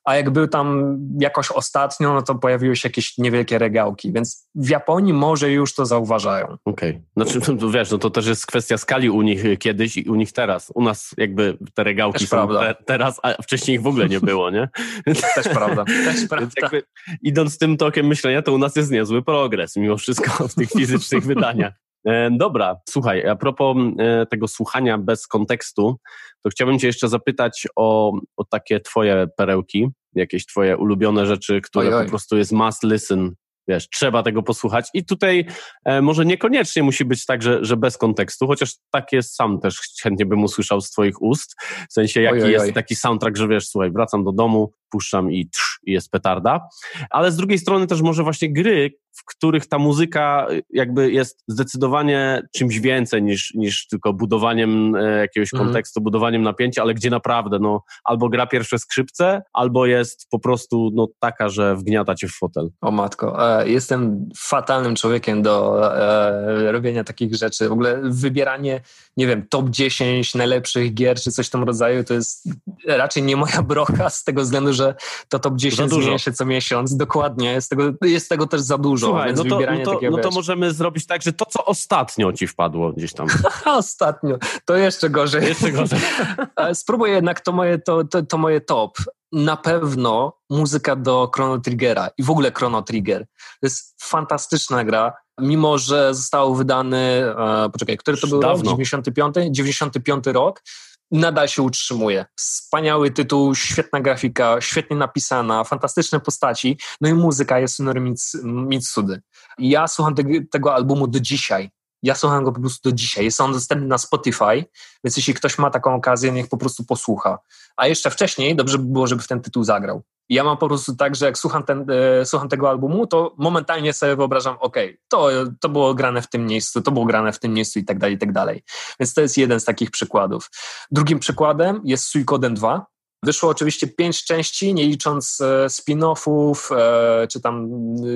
A 0.03 0.15
jak 0.15 0.29
był 0.29 0.47
tam 0.47 0.97
jakoś 1.19 1.51
ostatnio, 1.51 2.13
no 2.13 2.21
to 2.21 2.35
pojawiły 2.35 2.75
się 2.75 2.89
jakieś 2.89 3.17
niewielkie 3.17 3.57
regałki, 3.57 4.13
więc 4.13 4.47
w 4.55 4.69
Japonii 4.69 5.13
może 5.13 5.51
już 5.51 5.73
to 5.75 5.85
zauważają. 5.85 6.57
Okej. 6.65 6.89
Okay. 6.89 7.01
Znaczy, 7.17 7.41
to, 7.41 7.69
wiesz, 7.77 7.91
no 7.91 7.97
to 7.97 8.09
też 8.09 8.27
jest 8.27 8.45
kwestia 8.45 8.77
skali 8.77 9.09
u 9.09 9.21
nich 9.21 9.43
kiedyś 9.59 9.97
i 9.97 10.09
u 10.09 10.15
nich 10.15 10.31
teraz. 10.31 10.71
U 10.75 10.83
nas 10.83 11.15
jakby 11.17 11.57
te 11.73 11.83
regałki 11.83 12.19
też 12.19 12.29
są 12.29 12.47
te, 12.47 12.75
teraz, 12.85 13.19
a 13.23 13.41
wcześniej 13.41 13.77
ich 13.77 13.83
w 13.83 13.87
ogóle 13.87 14.09
nie 14.09 14.19
było, 14.19 14.49
nie? 14.49 14.69
Też 15.35 15.47
prawda. 15.47 15.85
Też 16.07 16.27
prawda. 16.29 16.51
Jakby, 16.61 16.83
idąc 17.21 17.57
tym 17.57 17.77
tokiem 17.77 18.07
myślenia, 18.07 18.41
to 18.41 18.53
u 18.53 18.57
nas 18.57 18.75
jest 18.75 18.91
niezły 18.91 19.21
progres 19.21 19.75
mimo 19.75 19.97
wszystko 19.97 20.47
w 20.47 20.55
tych 20.55 20.69
fizycznych 20.69 21.25
wydaniach. 21.25 21.73
E, 22.05 22.29
dobra, 22.31 22.75
słuchaj, 22.89 23.27
a 23.27 23.35
propos 23.35 23.77
e, 23.99 24.25
tego 24.25 24.47
słuchania 24.47 24.97
bez 24.97 25.27
kontekstu, 25.27 25.95
to 26.43 26.49
chciałbym 26.49 26.79
Cię 26.79 26.87
jeszcze 26.87 27.07
zapytać 27.07 27.67
o, 27.75 28.19
o 28.37 28.43
takie 28.43 28.79
Twoje 28.79 29.27
perełki, 29.37 29.87
jakieś 30.13 30.45
Twoje 30.45 30.77
ulubione 30.77 31.25
rzeczy, 31.25 31.61
które 31.61 31.87
oj, 31.87 31.93
oj. 31.93 32.03
po 32.03 32.09
prostu 32.09 32.37
jest 32.37 32.51
must 32.51 32.83
listen 32.83 33.33
wiesz, 33.67 33.89
trzeba 33.89 34.23
tego 34.23 34.43
posłuchać. 34.43 34.89
I 34.93 35.05
tutaj 35.05 35.45
e, 35.85 36.01
może 36.01 36.25
niekoniecznie 36.25 36.83
musi 36.83 37.05
być 37.05 37.25
tak, 37.25 37.41
że, 37.41 37.65
że 37.65 37.77
bez 37.77 37.97
kontekstu, 37.97 38.47
chociaż 38.47 38.73
tak 38.91 39.11
jest 39.11 39.35
sam 39.35 39.59
też 39.59 39.79
chętnie 40.03 40.25
bym 40.25 40.43
usłyszał 40.43 40.81
z 40.81 40.91
Twoich 40.91 41.21
ust. 41.21 41.55
W 41.89 41.93
sensie, 41.93 42.21
jaki 42.21 42.43
oj, 42.43 42.51
jest 42.51 42.73
taki 42.73 42.95
soundtrack, 42.95 43.37
że 43.37 43.47
wiesz, 43.47 43.67
słuchaj, 43.67 43.91
wracam 43.91 44.23
do 44.23 44.31
domu, 44.31 44.71
puszczam 44.89 45.31
i, 45.31 45.49
trz, 45.49 45.79
i 45.83 45.91
jest 45.91 46.11
petarda. 46.11 46.67
Ale 47.09 47.31
z 47.31 47.35
drugiej 47.35 47.59
strony 47.59 47.87
też 47.87 48.01
może 48.01 48.23
właśnie 48.23 48.53
gry, 48.53 48.91
w 49.17 49.25
których 49.25 49.67
ta 49.67 49.79
muzyka 49.79 50.47
y, 50.51 50.63
jakby 50.69 51.11
jest 51.11 51.43
zdecydowanie 51.47 52.41
czymś 52.55 52.79
więcej 52.79 53.23
niż, 53.23 53.53
niż 53.53 53.87
tylko 53.87 54.13
budowaniem 54.13 54.95
e, 54.95 55.17
jakiegoś 55.17 55.53
mhm. 55.53 55.67
kontekstu, 55.67 56.01
budowaniem 56.01 56.41
napięcia, 56.41 56.81
ale 56.81 56.93
gdzie 56.93 57.09
naprawdę 57.09 57.59
no, 57.59 57.83
albo 58.03 58.29
gra 58.29 58.47
pierwsze 58.47 58.79
skrzypce, 58.79 59.41
albo 59.53 59.85
jest 59.85 60.27
po 60.29 60.39
prostu 60.39 60.91
no, 60.93 61.07
taka, 61.19 61.49
że 61.49 61.75
wgniata 61.75 62.15
cię 62.15 62.27
w 62.27 62.31
fotel. 62.31 62.69
O 62.81 62.91
matko, 62.91 63.59
e, 63.61 63.69
jestem 63.69 64.29
fatalnym 64.37 64.95
człowiekiem 64.95 65.41
do 65.41 65.85
e, 65.97 66.71
robienia 66.71 67.03
takich 67.03 67.35
rzeczy. 67.35 67.69
W 67.69 67.71
ogóle 67.71 68.01
wybieranie, 68.03 68.81
nie 69.17 69.27
wiem, 69.27 69.45
top 69.49 69.69
10 69.69 70.35
najlepszych 70.35 70.93
gier 70.93 71.19
czy 71.19 71.31
coś 71.31 71.47
w 71.47 71.49
tym 71.49 71.63
rodzaju, 71.63 72.03
to 72.03 72.13
jest 72.13 72.49
raczej 72.87 73.23
nie 73.23 73.35
moja 73.35 73.63
brocha 73.63 74.09
z 74.09 74.23
tego 74.23 74.41
względu, 74.41 74.73
że 74.77 74.95
to 75.29 75.39
top 75.39 75.55
10 75.55 75.91
zmienia 75.91 76.19
się 76.19 76.33
co 76.33 76.45
miesiąc. 76.45 76.97
Dokładnie, 76.97 77.51
jest 77.51 77.69
tego, 77.69 77.83
jest 78.01 78.29
tego 78.29 78.47
też 78.47 78.61
za 78.61 78.77
dużo. 78.77 79.07
Słuchaj, 79.07 79.33
no 79.33 79.43
to, 79.43 79.59
no, 79.59 79.85
to, 79.85 79.99
no 80.11 80.17
to 80.17 80.31
możemy 80.31 80.73
zrobić 80.73 81.05
tak, 81.05 81.21
że 81.21 81.33
to, 81.33 81.45
co 81.45 81.65
ostatnio 81.65 82.33
ci 82.33 82.47
wpadło 82.47 82.93
gdzieś 82.93 83.13
tam. 83.13 83.27
ostatnio, 83.65 84.37
to 84.65 84.75
jeszcze 84.75 85.09
gorzej. 85.09 85.45
Jeszcze 85.45 85.71
gorzej. 85.71 85.99
Spróbuję 86.73 87.13
jednak 87.13 87.41
to 87.41 87.51
moje, 87.51 87.79
to, 87.79 88.03
to, 88.03 88.23
to 88.23 88.37
moje 88.37 88.61
top 88.61 88.97
na 89.31 89.57
pewno 89.57 90.33
muzyka 90.49 90.95
do 90.95 91.29
Chrono 91.35 91.59
Triggera 91.59 92.09
i 92.17 92.23
w 92.23 92.29
ogóle 92.29 92.51
Chrono 92.51 92.81
Trigger. 92.81 93.25
To 93.27 93.67
jest 93.67 94.03
fantastyczna 94.03 94.83
gra, 94.83 95.13
mimo 95.39 95.77
że 95.77 96.13
został 96.13 96.55
wydany, 96.55 96.97
e, 96.97 97.69
poczekaj, 97.73 97.97
który 97.97 98.17
to 98.17 98.27
był 98.27 98.39
Dawno. 98.39 98.55
rok? 98.57 98.63
95? 98.63 99.35
95 99.49 100.25
rok 100.25 100.63
nadal 101.11 101.47
się 101.47 101.61
utrzymuje. 101.61 102.25
Wspaniały 102.35 103.11
tytuł, 103.11 103.55
świetna 103.55 104.01
grafika, 104.01 104.61
świetnie 104.61 104.97
napisana, 104.97 105.63
fantastyczne 105.63 106.19
postaci, 106.19 106.77
no 107.01 107.09
i 107.09 107.13
muzyka 107.13 107.59
jest 107.59 107.75
Sonory 107.75 108.01
Mitsudy. 108.43 109.21
Ja 109.57 109.87
słucham 109.87 110.15
te, 110.15 110.23
tego 110.51 110.75
albumu 110.75 111.07
do 111.07 111.19
dzisiaj. 111.19 111.69
Ja 112.03 112.15
słucham 112.15 112.43
go 112.43 112.51
po 112.51 112.59
prostu 112.59 112.89
do 112.89 112.95
dzisiaj. 112.95 113.25
Jest 113.25 113.41
on 113.41 113.53
dostępny 113.53 113.87
na 113.87 113.97
Spotify, 113.97 114.65
więc 115.03 115.17
jeśli 115.17 115.33
ktoś 115.33 115.57
ma 115.57 115.69
taką 115.69 115.95
okazję, 115.95 116.31
niech 116.31 116.49
po 116.49 116.57
prostu 116.57 116.83
posłucha. 116.83 117.39
A 117.77 117.87
jeszcze 117.87 118.09
wcześniej 118.11 118.55
dobrze 118.55 118.77
by 118.77 118.85
było, 118.85 119.07
żeby 119.07 119.21
w 119.21 119.27
ten 119.27 119.41
tytuł 119.41 119.63
zagrał. 119.63 120.03
Ja 120.29 120.43
mam 120.43 120.57
po 120.57 120.67
prostu 120.67 120.95
tak, 120.95 121.15
że 121.15 121.25
jak 121.25 121.37
słucham, 121.37 121.63
ten, 121.63 121.85
e, 122.21 122.25
słucham 122.25 122.49
tego 122.49 122.69
albumu, 122.69 123.07
to 123.07 123.35
momentalnie 123.37 123.93
sobie 123.93 124.15
wyobrażam, 124.15 124.57
ok, 124.59 124.77
to, 125.07 125.29
to 125.59 125.69
było 125.69 125.93
grane 125.93 126.21
w 126.21 126.29
tym 126.29 126.45
miejscu, 126.45 126.81
to 126.81 126.91
było 126.91 127.05
grane 127.05 127.33
w 127.33 127.39
tym 127.39 127.53
miejscu 127.53 127.79
i 127.79 127.85
tak 127.85 127.99
dalej, 127.99 128.15
i 128.15 128.19
tak 128.19 128.31
dalej. 128.31 128.63
Więc 128.99 129.13
to 129.13 129.21
jest 129.21 129.37
jeden 129.37 129.59
z 129.59 129.65
takich 129.65 129.91
przykładów. 129.91 130.49
Drugim 130.91 131.19
przykładem 131.19 131.81
jest 131.83 132.05
Suikoden 132.05 132.53
2. 132.53 132.85
Wyszło 133.23 133.49
oczywiście 133.49 133.87
pięć 133.87 134.25
części, 134.25 134.73
nie 134.73 134.85
licząc 134.85 135.41
e, 135.41 135.69
spin-offów, 135.69 136.75
e, 136.77 137.27
czy 137.27 137.41
tam 137.41 137.67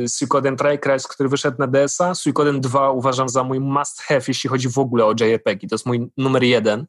Suikoden 0.08 0.58
Tricrest, 0.58 1.08
który 1.08 1.30
wyszedł 1.30 1.58
na 1.60 1.68
DS-a. 1.68 2.16
Suikoden 2.16 2.62
2 2.62 2.92
uważam 2.92 3.30
za 3.30 3.44
mój 3.44 3.60
must 3.60 4.02
have, 4.02 4.22
jeśli 4.28 4.50
chodzi 4.50 4.70
w 4.70 4.78
ogóle 4.78 5.06
o 5.06 5.12
JRPG. 5.12 5.68
To 5.70 5.76
jest 5.76 5.86
mój 5.86 6.12
numer 6.18 6.44
jeden 6.44 6.86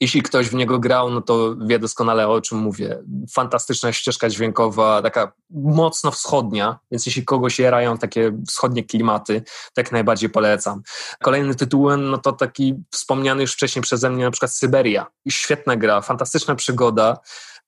jeśli 0.00 0.22
ktoś 0.22 0.48
w 0.48 0.54
niego 0.54 0.78
grał, 0.78 1.10
no 1.10 1.20
to 1.20 1.56
wie 1.66 1.78
doskonale 1.78 2.28
o 2.28 2.40
czym 2.40 2.58
mówię. 2.58 2.98
Fantastyczna 3.34 3.92
ścieżka 3.92 4.28
dźwiękowa, 4.28 5.02
taka 5.02 5.32
mocno 5.50 6.10
wschodnia, 6.10 6.78
więc 6.90 7.06
jeśli 7.06 7.24
kogoś 7.24 7.58
jarają 7.58 7.98
takie 7.98 8.32
wschodnie 8.48 8.84
klimaty, 8.84 9.42
to 9.74 9.80
jak 9.80 9.92
najbardziej 9.92 10.30
polecam. 10.30 10.82
Kolejny 11.22 11.54
tytułem, 11.54 12.10
no 12.10 12.18
to 12.18 12.32
taki 12.32 12.74
wspomniany 12.90 13.42
już 13.42 13.52
wcześniej 13.52 13.82
przeze 13.82 14.10
mnie 14.10 14.24
na 14.24 14.30
przykład 14.30 14.52
Syberia. 14.52 15.06
Świetna 15.28 15.76
gra, 15.76 16.00
fantastyczna 16.00 16.54
przygoda, 16.54 17.18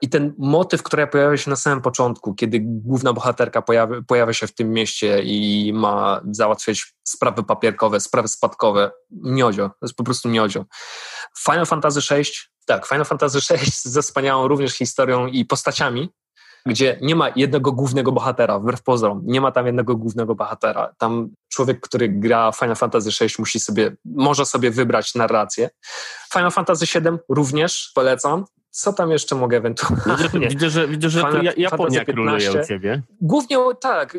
i 0.00 0.08
ten 0.08 0.34
motyw, 0.38 0.82
który 0.82 1.06
pojawia 1.06 1.36
się 1.36 1.50
na 1.50 1.56
samym 1.56 1.80
początku, 1.80 2.34
kiedy 2.34 2.60
główna 2.62 3.12
bohaterka 3.12 3.62
pojawia, 3.62 4.02
pojawia 4.06 4.32
się 4.32 4.46
w 4.46 4.54
tym 4.54 4.70
mieście 4.70 5.22
i 5.22 5.72
ma 5.74 6.20
załatwiać 6.30 6.94
sprawy 7.04 7.42
papierkowe, 7.42 8.00
sprawy 8.00 8.28
spadkowe, 8.28 8.90
miodzio, 9.10 9.68
to 9.68 9.86
jest 9.86 9.94
po 9.94 10.04
prostu 10.04 10.28
miodzio. 10.28 10.64
Final 11.38 11.66
Fantasy 11.66 12.00
VI, 12.14 12.22
tak, 12.66 12.86
Final 12.86 13.04
Fantasy 13.04 13.38
VI 13.50 13.70
ze 13.70 14.02
wspaniałą 14.02 14.48
również 14.48 14.72
historią 14.72 15.26
i 15.26 15.44
postaciami, 15.44 16.10
gdzie 16.66 16.98
nie 17.02 17.14
ma 17.14 17.28
jednego 17.36 17.72
głównego 17.72 18.12
bohatera, 18.12 18.58
wbrew 18.58 18.82
pozorom, 18.82 19.22
nie 19.24 19.40
ma 19.40 19.52
tam 19.52 19.66
jednego 19.66 19.96
głównego 19.96 20.34
bohatera. 20.34 20.94
Tam 20.98 21.28
człowiek, 21.48 21.80
który 21.80 22.08
gra 22.08 22.52
Final 22.52 22.76
Fantasy 22.76 23.10
VI 23.20 23.34
musi 23.38 23.60
sobie, 23.60 23.96
może 24.04 24.46
sobie 24.46 24.70
wybrać 24.70 25.14
narrację. 25.14 25.70
Final 26.32 26.50
Fantasy 26.50 26.86
VII 26.86 27.18
również 27.28 27.92
polecam. 27.94 28.44
Co 28.70 28.92
tam 28.92 29.10
jeszcze 29.10 29.34
mogę 29.34 29.56
ewentualnie? 29.56 30.28
Widzę, 30.38 30.48
widzę 30.48 30.70
że, 30.70 30.88
widzę, 30.88 31.10
że 31.10 31.20
Fan, 31.20 31.42
Japonia 31.56 32.04
króluje 32.04 32.52
u 32.52 32.66
ciebie. 32.66 33.02
Głównie 33.20 33.56
tak, 33.80 34.16
e, 34.16 34.18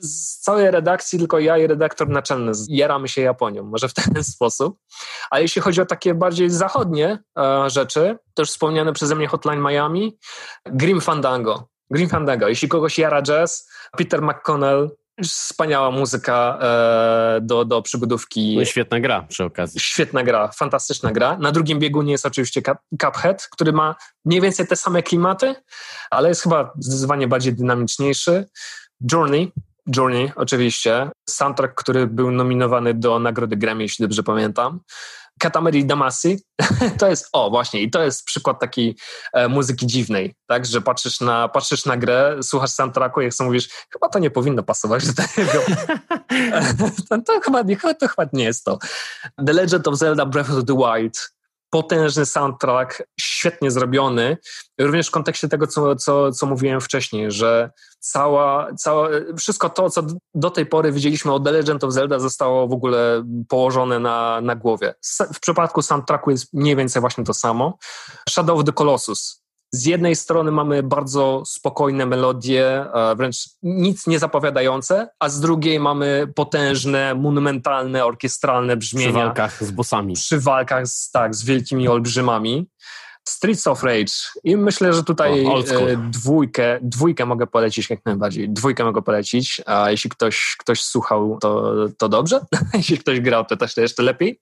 z 0.00 0.38
całej 0.38 0.70
redakcji 0.70 1.18
tylko 1.18 1.38
ja 1.38 1.58
i 1.58 1.66
redaktor 1.66 2.08
naczelny 2.08 2.52
jaramy 2.68 3.08
się 3.08 3.22
Japonią, 3.22 3.62
może 3.62 3.88
w 3.88 3.94
ten 3.94 4.24
sposób. 4.34 4.78
A 5.30 5.40
jeśli 5.40 5.62
chodzi 5.62 5.80
o 5.80 5.86
takie 5.86 6.14
bardziej 6.14 6.50
zachodnie 6.50 7.18
e, 7.38 7.70
rzeczy, 7.70 8.18
to 8.34 8.42
już 8.42 8.50
wspomniane 8.50 8.92
przeze 8.92 9.14
mnie 9.14 9.26
Hotline 9.26 9.60
Miami, 9.60 10.18
Grim 10.66 11.00
Fandango. 11.00 11.68
Grim 11.90 12.08
Fandango. 12.08 12.48
Jeśli 12.48 12.68
kogoś 12.68 12.98
jara 12.98 13.22
jazz, 13.22 13.70
Peter 13.96 14.22
McConnell, 14.22 14.90
Wspaniała 15.22 15.90
muzyka 15.90 16.58
e, 16.62 17.40
do, 17.42 17.64
do 17.64 17.82
przygodówki. 17.82 18.56
No 18.56 18.64
świetna 18.64 19.00
gra 19.00 19.22
przy 19.22 19.44
okazji. 19.44 19.80
Świetna 19.80 20.22
gra, 20.22 20.48
fantastyczna 20.48 21.12
gra. 21.12 21.36
Na 21.36 21.52
drugim 21.52 21.78
biegunie 21.78 22.12
jest 22.12 22.26
oczywiście 22.26 22.62
Cuphead, 23.02 23.48
który 23.52 23.72
ma 23.72 23.94
mniej 24.24 24.40
więcej 24.40 24.66
te 24.66 24.76
same 24.76 25.02
klimaty, 25.02 25.54
ale 26.10 26.28
jest 26.28 26.42
chyba 26.42 26.72
zdecydowanie 26.78 27.28
bardziej 27.28 27.54
dynamiczniejszy. 27.54 28.44
Journey, 29.12 29.52
Journey 29.96 30.32
oczywiście, 30.36 31.10
soundtrack, 31.28 31.74
który 31.74 32.06
był 32.06 32.30
nominowany 32.30 32.94
do 32.94 33.18
nagrody 33.18 33.56
Grammy, 33.56 33.82
jeśli 33.82 34.02
dobrze 34.02 34.22
pamiętam. 34.22 34.80
Katamari 35.40 35.84
Damacy, 35.84 36.36
to 36.98 37.08
jest, 37.08 37.28
o 37.32 37.50
właśnie, 37.50 37.82
i 37.82 37.90
to 37.90 38.02
jest 38.02 38.24
przykład 38.24 38.60
takiej 38.60 38.96
e, 39.32 39.48
muzyki 39.48 39.86
dziwnej, 39.86 40.34
tak, 40.46 40.66
że 40.66 40.80
patrzysz 40.80 41.20
na, 41.20 41.48
patrzysz 41.48 41.84
na 41.86 41.96
grę, 41.96 42.36
słuchasz 42.42 42.70
soundtracku 42.70 43.20
i 43.20 43.24
jak 43.24 43.34
sobie 43.34 43.48
mówisz, 43.48 43.68
chyba 43.92 44.08
to 44.08 44.18
nie 44.18 44.30
powinno 44.30 44.62
pasować 44.62 45.06
do 45.06 45.22
tego. 45.22 45.52
to, 47.08 47.18
to, 47.22 47.40
chyba, 47.40 47.64
to 47.94 48.08
chyba 48.08 48.28
nie 48.32 48.44
jest 48.44 48.64
to. 48.64 48.78
The 49.46 49.52
Legend 49.52 49.88
of 49.88 49.98
Zelda 49.98 50.26
Breath 50.26 50.50
of 50.50 50.64
the 50.64 50.76
Wild, 50.76 51.32
potężny 51.70 52.26
soundtrack, 52.26 53.02
świetnie 53.20 53.70
zrobiony, 53.70 54.36
również 54.80 55.08
w 55.08 55.10
kontekście 55.10 55.48
tego, 55.48 55.66
co, 55.66 55.96
co, 55.96 56.32
co 56.32 56.46
mówiłem 56.46 56.80
wcześniej, 56.80 57.30
że 57.30 57.70
cała, 57.98 58.74
cała, 58.78 59.08
wszystko 59.38 59.70
to, 59.70 59.90
co 59.90 60.02
do 60.34 60.50
tej 60.50 60.66
pory 60.66 60.92
widzieliśmy 60.92 61.32
od 61.32 61.44
The 61.44 61.52
Legend 61.52 61.84
of 61.84 61.92
Zelda 61.92 62.18
zostało 62.18 62.68
w 62.68 62.72
ogóle 62.72 63.24
położone 63.48 63.98
na, 63.98 64.40
na 64.40 64.56
głowie. 64.56 64.94
W 65.34 65.40
przypadku 65.40 65.82
soundtracku 65.82 66.30
jest 66.30 66.52
mniej 66.52 66.76
więcej 66.76 67.00
właśnie 67.00 67.24
to 67.24 67.34
samo. 67.34 67.78
Shadow 68.28 68.58
of 68.58 68.64
the 68.64 68.72
Colossus, 68.72 69.39
z 69.72 69.86
jednej 69.86 70.16
strony 70.16 70.50
mamy 70.50 70.82
bardzo 70.82 71.42
spokojne 71.46 72.06
melodie, 72.06 72.86
e, 72.94 73.16
wręcz 73.16 73.36
nic 73.62 74.06
nie 74.06 74.18
zapowiadające, 74.18 75.08
a 75.18 75.28
z 75.28 75.40
drugiej 75.40 75.80
mamy 75.80 76.32
potężne, 76.34 77.14
monumentalne, 77.14 78.04
orkiestralne 78.04 78.76
brzmienia. 78.76 79.10
Przy 79.10 79.18
walkach 79.18 79.64
z 79.64 79.70
bossami. 79.70 80.14
Przy 80.14 80.40
walkach 80.40 80.86
z, 80.86 81.10
tak, 81.10 81.34
z 81.34 81.44
wielkimi 81.44 81.88
olbrzymami. 81.88 82.68
Streets 83.28 83.66
of 83.66 83.82
Rage. 83.82 84.12
I 84.44 84.56
myślę, 84.56 84.92
że 84.92 85.04
tutaj 85.04 85.46
o, 85.46 85.60
e, 85.60 86.10
dwójkę, 86.10 86.78
dwójkę 86.82 87.26
mogę 87.26 87.46
polecić 87.46 87.90
jak 87.90 88.04
najbardziej. 88.04 88.48
Dwójkę 88.48 88.84
mogę 88.84 89.02
polecić, 89.02 89.60
a 89.66 89.90
jeśli 89.90 90.10
ktoś, 90.10 90.56
ktoś 90.58 90.82
słuchał, 90.82 91.38
to, 91.40 91.74
to 91.98 92.08
dobrze. 92.08 92.40
jeśli 92.74 92.98
ktoś 92.98 93.20
grał, 93.20 93.44
to 93.44 93.56
też 93.56 93.74
to 93.74 93.80
jeszcze 93.80 94.02
lepiej. 94.02 94.40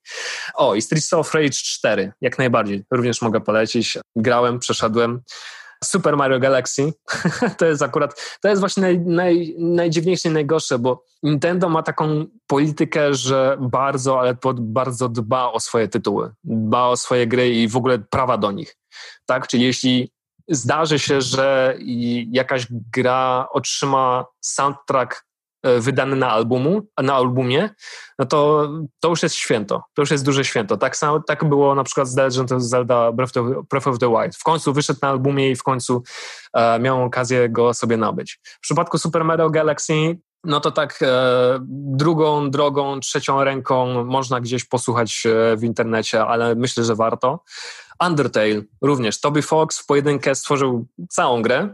O, 0.53 0.75
i 0.75 0.81
Streets 0.81 1.13
of 1.13 1.33
Rage 1.33 1.51
4, 1.51 2.11
jak 2.21 2.37
najbardziej. 2.37 2.83
Również 2.91 3.21
mogę 3.21 3.41
polecić. 3.41 3.97
Grałem, 4.15 4.59
przeszedłem. 4.59 5.21
Super 5.83 6.17
Mario 6.17 6.39
Galaxy. 6.39 6.93
to 7.57 7.65
jest 7.65 7.81
akurat, 7.81 8.37
to 8.41 8.49
jest 8.49 8.59
właśnie 8.59 8.81
naj, 8.81 8.99
naj, 8.99 9.55
najdziwniejsze 9.59 10.29
i 10.29 10.31
najgorsze, 10.31 10.79
bo 10.79 11.03
Nintendo 11.23 11.69
ma 11.69 11.83
taką 11.83 12.25
politykę, 12.47 13.13
że 13.13 13.57
bardzo, 13.59 14.19
ale 14.19 14.35
bardzo 14.59 15.09
dba 15.09 15.51
o 15.51 15.59
swoje 15.59 15.87
tytuły, 15.87 16.31
dba 16.43 16.87
o 16.87 16.97
swoje 16.97 17.27
gry 17.27 17.49
i 17.49 17.67
w 17.67 17.77
ogóle 17.77 17.99
prawa 17.99 18.37
do 18.37 18.51
nich. 18.51 18.75
Tak? 19.25 19.47
Czyli 19.47 19.63
jeśli 19.63 20.11
zdarzy 20.49 20.99
się, 20.99 21.21
że 21.21 21.77
jakaś 22.31 22.67
gra 22.69 23.47
otrzyma 23.51 24.25
soundtrack 24.41 25.28
wydany 25.63 26.15
na, 26.15 26.29
albumu, 26.29 26.81
na 27.03 27.15
albumie, 27.15 27.69
no 28.19 28.25
to, 28.25 28.69
to 28.99 29.09
już 29.09 29.23
jest 29.23 29.35
święto. 29.35 29.83
To 29.93 30.01
już 30.01 30.11
jest 30.11 30.25
duże 30.25 30.45
święto. 30.45 30.77
Tak, 30.77 30.97
samo, 30.97 31.23
tak 31.27 31.49
było 31.49 31.75
na 31.75 31.83
przykład 31.83 32.07
z 32.07 32.15
The 32.15 32.23
Legend 32.23 32.51
of 32.51 32.61
Zelda 32.61 33.11
Breath 33.11 33.87
of, 33.87 33.99
the 33.99 34.09
Wild. 34.09 34.35
W 34.35 34.43
końcu 34.43 34.73
wyszedł 34.73 34.99
na 35.01 35.09
albumie 35.09 35.51
i 35.51 35.55
w 35.55 35.63
końcu 35.63 36.03
e, 36.53 36.79
miał 36.79 37.03
okazję 37.03 37.49
go 37.49 37.73
sobie 37.73 37.97
nabyć. 37.97 38.39
W 38.43 38.59
przypadku 38.59 38.97
Super 38.97 39.25
Mario 39.25 39.49
Galaxy 39.49 40.17
no 40.43 40.59
to 40.59 40.71
tak 40.71 40.99
e, 41.01 41.59
drugą 41.69 42.51
drogą, 42.51 42.99
trzecią 42.99 43.43
ręką 43.43 44.03
można 44.03 44.41
gdzieś 44.41 44.65
posłuchać 44.65 45.23
e, 45.25 45.57
w 45.57 45.63
internecie, 45.63 46.25
ale 46.25 46.55
myślę, 46.55 46.83
że 46.83 46.95
warto. 46.95 47.43
Undertale 48.05 48.61
również. 48.81 49.21
Toby 49.21 49.41
Fox 49.41 49.79
w 49.79 49.85
pojedynkę 49.85 50.35
stworzył 50.35 50.87
całą 51.09 51.41
grę, 51.41 51.73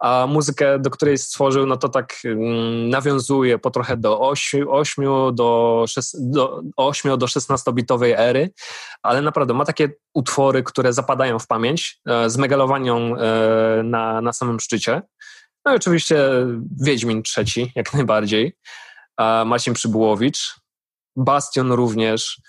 a 0.00 0.26
muzykę, 0.28 0.78
do 0.78 0.90
której 0.90 1.18
stworzył, 1.18 1.66
no 1.66 1.76
to 1.76 1.88
tak 1.88 2.14
mm, 2.24 2.90
nawiązuje 2.90 3.58
po 3.58 3.70
trochę 3.70 3.96
do 3.96 4.20
8, 4.20 4.68
8 4.68 5.04
do, 5.32 5.84
6, 5.88 6.10
do, 6.20 6.62
8 6.76 7.18
do 7.18 7.26
16-bitowej 7.26 8.14
ery, 8.16 8.50
ale 9.02 9.22
naprawdę 9.22 9.54
ma 9.54 9.64
takie 9.64 9.88
utwory, 10.14 10.62
które 10.62 10.92
zapadają 10.92 11.38
w 11.38 11.46
pamięć 11.46 12.00
e, 12.06 12.30
z 12.30 12.36
megalowanią 12.36 13.16
e, 13.16 13.82
na, 13.82 14.20
na 14.20 14.32
samym 14.32 14.60
szczycie. 14.60 15.02
No 15.64 15.72
i 15.72 15.76
oczywiście 15.76 16.16
Wiedźmin 16.80 17.22
trzeci, 17.22 17.72
jak 17.74 17.94
najbardziej. 17.94 18.56
Marcin 19.46 19.74
Przybułowicz. 19.74 20.60
Bastion 21.16 21.72
również. 21.72 22.40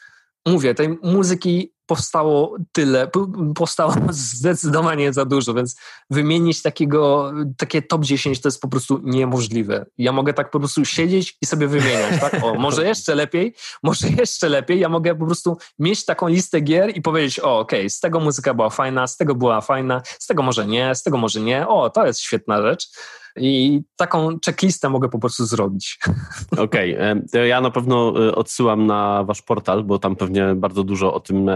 Mówię, 0.46 0.76
tej 0.76 0.98
muzyki 1.04 1.75
powstało 1.86 2.58
tyle, 2.72 3.12
powstało 3.56 3.94
zdecydowanie 4.10 5.14
za 5.14 5.26
dużo, 5.26 5.54
więc 5.54 5.76
wymienić 6.10 6.62
takiego, 6.62 7.32
takie 7.58 7.82
top 7.82 8.04
10 8.04 8.42
to 8.42 8.48
jest 8.48 8.62
po 8.62 8.68
prostu 8.68 9.00
niemożliwe. 9.04 9.86
Ja 9.98 10.12
mogę 10.12 10.34
tak 10.34 10.52
po 10.52 10.60
prostu 10.60 10.86
siedzieć 10.86 11.38
i 11.42 11.46
sobie 11.46 11.68
wymieniać, 11.68 12.22
tak? 12.22 12.44
O, 12.44 12.56
może 12.56 12.86
jeszcze 12.86 13.16
lepiej, 13.16 13.56
może 13.84 14.08
jeszcze 14.10 14.50
lepiej. 14.50 14.80
Ja 14.80 14.90
mogę 14.90 15.16
po 15.16 15.26
prostu 15.26 15.58
mieć 15.80 16.06
taką 16.06 16.28
listę 16.28 16.62
gier 16.62 16.98
i 16.98 17.02
powiedzieć, 17.02 17.40
o, 17.40 17.60
okej, 17.60 17.80
okay, 17.80 17.90
z 17.90 18.00
tego 18.00 18.20
muzyka 18.20 18.54
była 18.54 18.70
fajna, 18.70 19.08
z 19.08 19.18
tego 19.18 19.36
była 19.36 19.62
fajna, 19.62 20.02
z 20.20 20.28
tego 20.28 20.44
może 20.44 20.68
nie, 20.68 20.96
z 20.96 21.04
tego 21.04 21.18
może 21.18 21.42
nie, 21.42 21.68
o, 21.68 21.90
to 21.90 22.06
jest 22.06 22.20
świetna 22.20 22.62
rzecz. 22.62 22.90
I 23.36 23.82
taką 23.96 24.38
checklistę 24.46 24.90
mogę 24.90 25.10
po 25.10 25.20
prostu 25.20 25.46
zrobić. 25.46 26.00
Okej, 26.58 26.98
okay. 26.98 27.48
ja 27.48 27.62
na 27.62 27.72
pewno 27.72 28.14
e, 28.28 28.36
odsyłam 28.36 28.86
na 28.86 29.24
wasz 29.24 29.42
portal, 29.42 29.84
bo 29.84 30.00
tam 30.00 30.16
pewnie 30.16 30.56
bardzo 30.56 30.84
dużo 30.84 31.14
o 31.14 31.20
tym, 31.20 31.50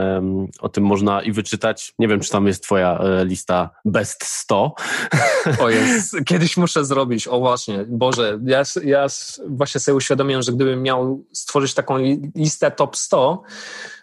o 0.59 0.69
tym 0.69 0.83
można 0.83 1.21
i 1.21 1.31
wyczytać. 1.31 1.93
Nie 1.99 2.07
wiem, 2.07 2.19
czy 2.19 2.29
tam 2.29 2.47
jest 2.47 2.63
twoja 2.63 2.97
e, 2.97 3.25
lista 3.25 3.69
best 3.85 4.23
100. 4.23 4.75
O 5.59 5.69
jest, 5.79 6.15
kiedyś 6.25 6.57
muszę 6.57 6.85
zrobić, 6.85 7.27
o 7.27 7.39
właśnie, 7.39 7.85
Boże, 7.87 8.39
ja, 8.45 8.63
ja 8.83 9.07
właśnie 9.47 9.81
sobie 9.81 9.95
uświadomiłem, 9.95 10.41
że 10.41 10.51
gdybym 10.51 10.83
miał 10.83 11.25
stworzyć 11.33 11.73
taką 11.73 11.97
listę 12.35 12.71
top 12.71 12.97
100, 12.97 13.41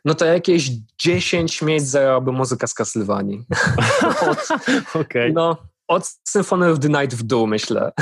no 0.04 0.14
to 0.14 0.24
jakieś 0.24 0.70
10 0.98 1.62
miejsc 1.62 1.86
zajęłaby 1.86 2.32
muzyka 2.32 2.66
z 2.66 2.74
Castlevanii. 2.74 3.44
Okej. 4.94 5.00
Okay. 5.00 5.32
No, 5.32 5.56
od 5.88 6.18
Symphony 6.24 6.70
of 6.70 6.80
the 6.80 6.88
Night 6.88 7.14
w 7.14 7.22
dół, 7.22 7.46
myślę. 7.46 7.92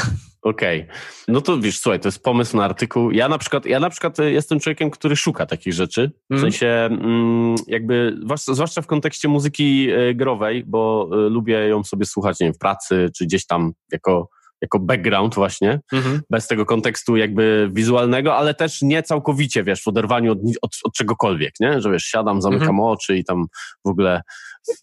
Okej. 0.43 0.83
Okay. 0.83 0.95
No 1.29 1.41
to 1.41 1.59
wiesz, 1.59 1.79
słuchaj, 1.79 2.01
to 2.01 2.09
jest 2.09 2.23
pomysł 2.23 2.57
na 2.57 2.65
artykuł. 2.65 3.11
Ja 3.11 3.29
na 3.29 3.39
przykład, 3.39 3.67
ja 3.67 3.81
na 3.81 3.91
przykład 3.91 4.19
jestem 4.19 4.61
człowiekiem, 4.61 4.91
który 4.91 5.17
szuka 5.17 5.47
takich 5.47 5.73
rzeczy. 5.75 6.13
W 6.31 6.35
mm. 6.35 6.43
sensie 6.43 6.67
mm, 6.67 7.55
jakby, 7.67 8.17
zwłaszcza 8.37 8.83
w 8.83 8.87
kontekście 8.87 9.29
muzyki 9.29 9.91
e, 9.91 10.15
growej, 10.15 10.65
bo 10.67 11.11
e, 11.13 11.17
lubię 11.17 11.69
ją 11.69 11.85
sobie 11.85 12.07
słuchać, 12.07 12.41
nie 12.41 12.47
wiem, 12.47 12.55
w 12.55 12.59
pracy, 12.59 13.11
czy 13.17 13.25
gdzieś 13.25 13.47
tam 13.47 13.73
jako 13.93 14.29
jako 14.65 14.79
background 14.79 15.35
właśnie, 15.35 15.81
mhm. 15.93 16.21
bez 16.31 16.47
tego 16.47 16.67
kontekstu 16.67 17.17
jakby 17.17 17.71
wizualnego, 17.73 18.37
ale 18.37 18.55
też 18.55 18.83
nie 18.83 19.03
całkowicie, 19.03 19.65
wiesz, 19.65 19.83
w 19.83 19.89
oderwaniu 19.89 20.33
od, 20.33 20.39
od, 20.63 20.71
od 20.85 20.93
czegokolwiek, 20.93 21.53
nie? 21.61 21.81
Że 21.81 21.91
wiesz, 21.91 22.05
siadam, 22.05 22.43
zamykam 22.43 22.69
mhm. 22.69 22.89
oczy 22.89 23.17
i 23.17 23.25
tam 23.25 23.47
w 23.85 23.89
ogóle 23.89 24.23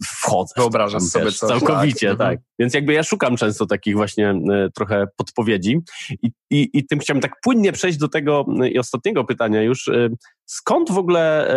wchodzę. 0.06 0.54
Wyobrażam 0.58 1.02
sobie 1.02 1.26
wiesz, 1.26 1.38
coś. 1.38 1.50
Całkowicie, 1.50 2.10
tak. 2.10 2.18
tak. 2.18 2.40
Więc 2.60 2.74
jakby 2.74 2.94
ja 2.94 3.04
szukam 3.04 3.38
często 3.38 3.66
takich 3.66 3.96
właśnie 3.96 4.30
e, 4.30 4.70
trochę 4.76 5.08
podpowiedzi 5.18 5.80
i, 6.22 6.32
i, 6.50 6.70
i 6.74 6.86
tym 6.86 7.00
chciałem 7.00 7.22
tak 7.22 7.32
płynnie 7.44 7.72
przejść 7.72 7.98
do 7.98 8.08
tego 8.08 8.46
e, 8.62 8.70
i 8.70 8.80
ostatniego 8.80 9.24
pytania 9.24 9.62
już. 9.62 9.88
E, 9.88 10.10
skąd 10.46 10.92
w 10.92 10.98
ogóle 10.98 11.56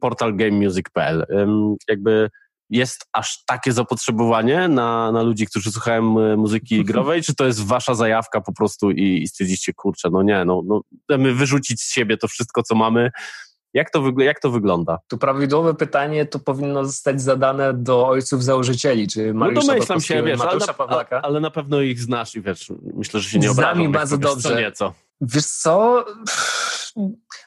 portal 0.00 0.36
gamemusic.pl? 0.36 1.26
Jakby 1.88 2.30
jest 2.70 3.06
aż 3.12 3.44
takie 3.44 3.72
zapotrzebowanie 3.72 4.68
na, 4.68 5.12
na 5.12 5.22
ludzi, 5.22 5.46
którzy 5.46 5.72
słuchają 5.72 6.02
muzyki 6.36 6.84
growej, 6.84 7.22
czy 7.22 7.34
to 7.34 7.46
jest 7.46 7.66
wasza 7.66 7.94
zajawka 7.94 8.40
po 8.40 8.52
prostu 8.52 8.90
i, 8.90 9.22
i 9.22 9.28
stwierdzicie, 9.28 9.72
kurczę, 9.72 10.08
no 10.12 10.22
nie, 10.22 10.44
no, 10.44 10.62
no 10.66 10.80
chcemy 11.04 11.34
wyrzucić 11.34 11.80
z 11.80 11.92
siebie 11.92 12.16
to 12.16 12.28
wszystko, 12.28 12.62
co 12.62 12.74
mamy, 12.74 13.10
jak 13.74 13.90
to, 13.90 14.12
jak 14.18 14.40
to 14.40 14.50
wygląda? 14.50 14.98
Tu 15.08 15.18
prawidłowe 15.18 15.74
pytanie 15.74 16.26
to 16.26 16.38
powinno 16.38 16.84
zostać 16.84 17.22
zadane 17.22 17.74
do 17.74 18.08
ojców 18.08 18.44
założycieli, 18.44 19.08
czy 19.08 19.34
Mariusza 19.34 19.66
no 19.66 19.72
domyślam 19.72 20.00
się, 20.00 20.22
wiesz, 20.22 20.40
ale 20.40 20.58
na, 20.58 21.20
ale 21.22 21.40
na, 21.40 21.50
pewno 21.50 21.80
ich 21.80 22.00
znasz 22.00 22.34
i 22.34 22.42
wiesz, 22.42 22.72
myślę, 22.94 23.20
że 23.20 23.30
się 23.30 23.38
nie 23.38 23.50
obrażą. 23.50 23.74
Znamy 23.74 23.88
bardzo 23.88 24.18
dobrze. 24.18 24.48
Co 24.48 24.60
nieco. 24.60 24.94
Wiesz 25.20 25.46
co, 25.46 26.04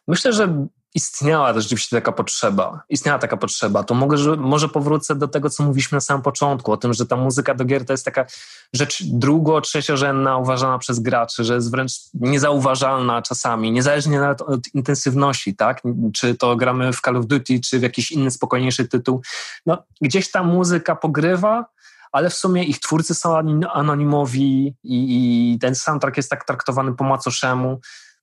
myślę, 0.08 0.34
że 0.34 0.68
istniała 0.96 1.54
rzeczywiście 1.54 1.98
taka 1.98 2.12
potrzeba. 2.12 2.82
Istniała 2.90 3.20
taka 3.20 3.38
potrzeba. 3.38 3.84
To 3.84 3.94
mogę, 3.94 4.18
że, 4.18 4.36
może 4.36 4.70
powrócę 4.70 5.16
do 5.16 5.28
tego, 5.28 5.50
co 5.50 5.64
mówiliśmy 5.64 5.96
na 5.96 6.02
samym 6.02 6.24
początku, 6.24 6.72
o 6.72 6.78
tym, 6.78 6.94
że 6.94 7.06
ta 7.06 7.16
muzyka 7.16 7.56
do 7.56 7.66
gier 7.66 7.86
to 7.86 7.94
jest 7.94 8.06
taka 8.06 8.26
rzecz 8.74 9.04
drugo-, 9.04 9.62
trzeciorzędna, 9.62 10.38
uważana 10.38 10.78
przez 10.78 11.00
graczy, 11.00 11.44
że 11.44 11.56
jest 11.56 11.72
wręcz 11.72 11.92
niezauważalna 12.14 13.22
czasami, 13.22 13.72
niezależnie 13.72 14.20
nawet 14.20 14.42
od 14.42 14.60
intensywności, 14.74 15.56
tak? 15.56 15.82
Czy 16.14 16.36
to 16.36 16.56
gramy 16.56 16.94
w 16.94 17.02
Call 17.02 17.18
of 17.18 17.26
Duty, 17.26 17.60
czy 17.60 17.80
w 17.80 17.82
jakiś 17.82 18.12
inny, 18.12 18.32
spokojniejszy 18.32 18.88
tytuł. 18.88 19.22
No, 19.66 19.84
gdzieś 20.02 20.32
ta 20.32 20.44
muzyka 20.44 20.96
pogrywa, 20.96 21.66
ale 22.12 22.30
w 22.30 22.34
sumie 22.34 22.64
ich 22.64 22.80
twórcy 22.80 23.16
są 23.16 23.38
anonimowi 23.74 24.76
i, 24.84 25.54
i 25.54 25.60
ten 25.60 25.76
soundtrack 25.76 26.18
jest 26.18 26.30
tak 26.30 26.46
traktowany 26.46 26.94
po 26.94 27.04
macoszemu. 27.04 27.80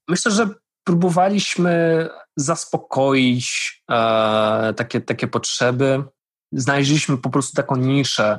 Myślę, 0.08 0.32
że 0.32 0.48
próbowaliśmy 0.84 2.08
zaspokoić 2.36 3.82
e, 3.90 4.74
takie, 4.76 5.00
takie 5.00 5.26
potrzeby. 5.26 6.04
Znaleźliśmy 6.52 7.18
po 7.18 7.30
prostu 7.30 7.56
taką 7.56 7.76
niszę 7.76 8.38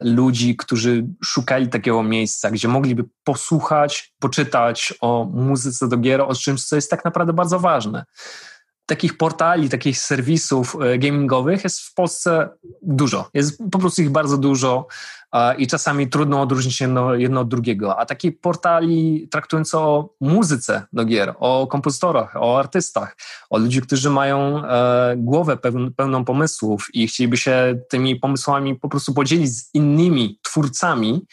ludzi, 0.00 0.56
którzy 0.56 1.06
szukali 1.24 1.68
takiego 1.68 2.02
miejsca, 2.02 2.50
gdzie 2.50 2.68
mogliby 2.68 3.04
posłuchać, 3.24 4.14
poczytać 4.18 4.94
o 5.00 5.24
muzyce 5.24 5.88
do 5.88 5.96
gier, 5.96 6.20
o 6.20 6.34
czymś, 6.34 6.64
co 6.64 6.76
jest 6.76 6.90
tak 6.90 7.04
naprawdę 7.04 7.32
bardzo 7.32 7.60
ważne 7.60 8.04
takich 8.92 9.16
portali, 9.16 9.68
takich 9.68 9.98
serwisów 9.98 10.76
e, 10.80 10.98
gamingowych 10.98 11.64
jest 11.64 11.80
w 11.80 11.94
Polsce 11.94 12.48
dużo. 12.82 13.30
Jest 13.34 13.62
po 13.70 13.78
prostu 13.78 14.02
ich 14.02 14.10
bardzo 14.10 14.38
dużo 14.38 14.86
i 15.58 15.66
czasami 15.66 16.08
trudno 16.08 16.42
odróżnić 16.42 16.80
jedno, 16.80 17.14
jedno 17.14 17.40
od 17.40 17.48
drugiego. 17.48 17.98
A 17.98 18.06
takich 18.06 18.40
portali 18.40 19.28
traktujące 19.30 19.78
o 19.78 20.14
muzyce 20.20 20.82
do 20.92 21.04
gier, 21.04 21.34
o 21.38 21.66
kompozytorach, 21.66 22.36
o 22.36 22.58
artystach, 22.58 23.16
o 23.50 23.58
ludzi, 23.58 23.82
którzy 23.82 24.10
mają 24.10 24.64
e, 24.64 25.14
głowę 25.16 25.58
pełną 25.96 26.24
pomysłów 26.24 26.88
i 26.94 27.06
chcieliby 27.06 27.36
się 27.36 27.80
tymi 27.90 28.16
pomysłami 28.16 28.74
po 28.74 28.88
prostu 28.88 29.14
podzielić 29.14 29.48
z 29.48 29.74
innymi 29.74 30.38
twórcami, 30.42 31.26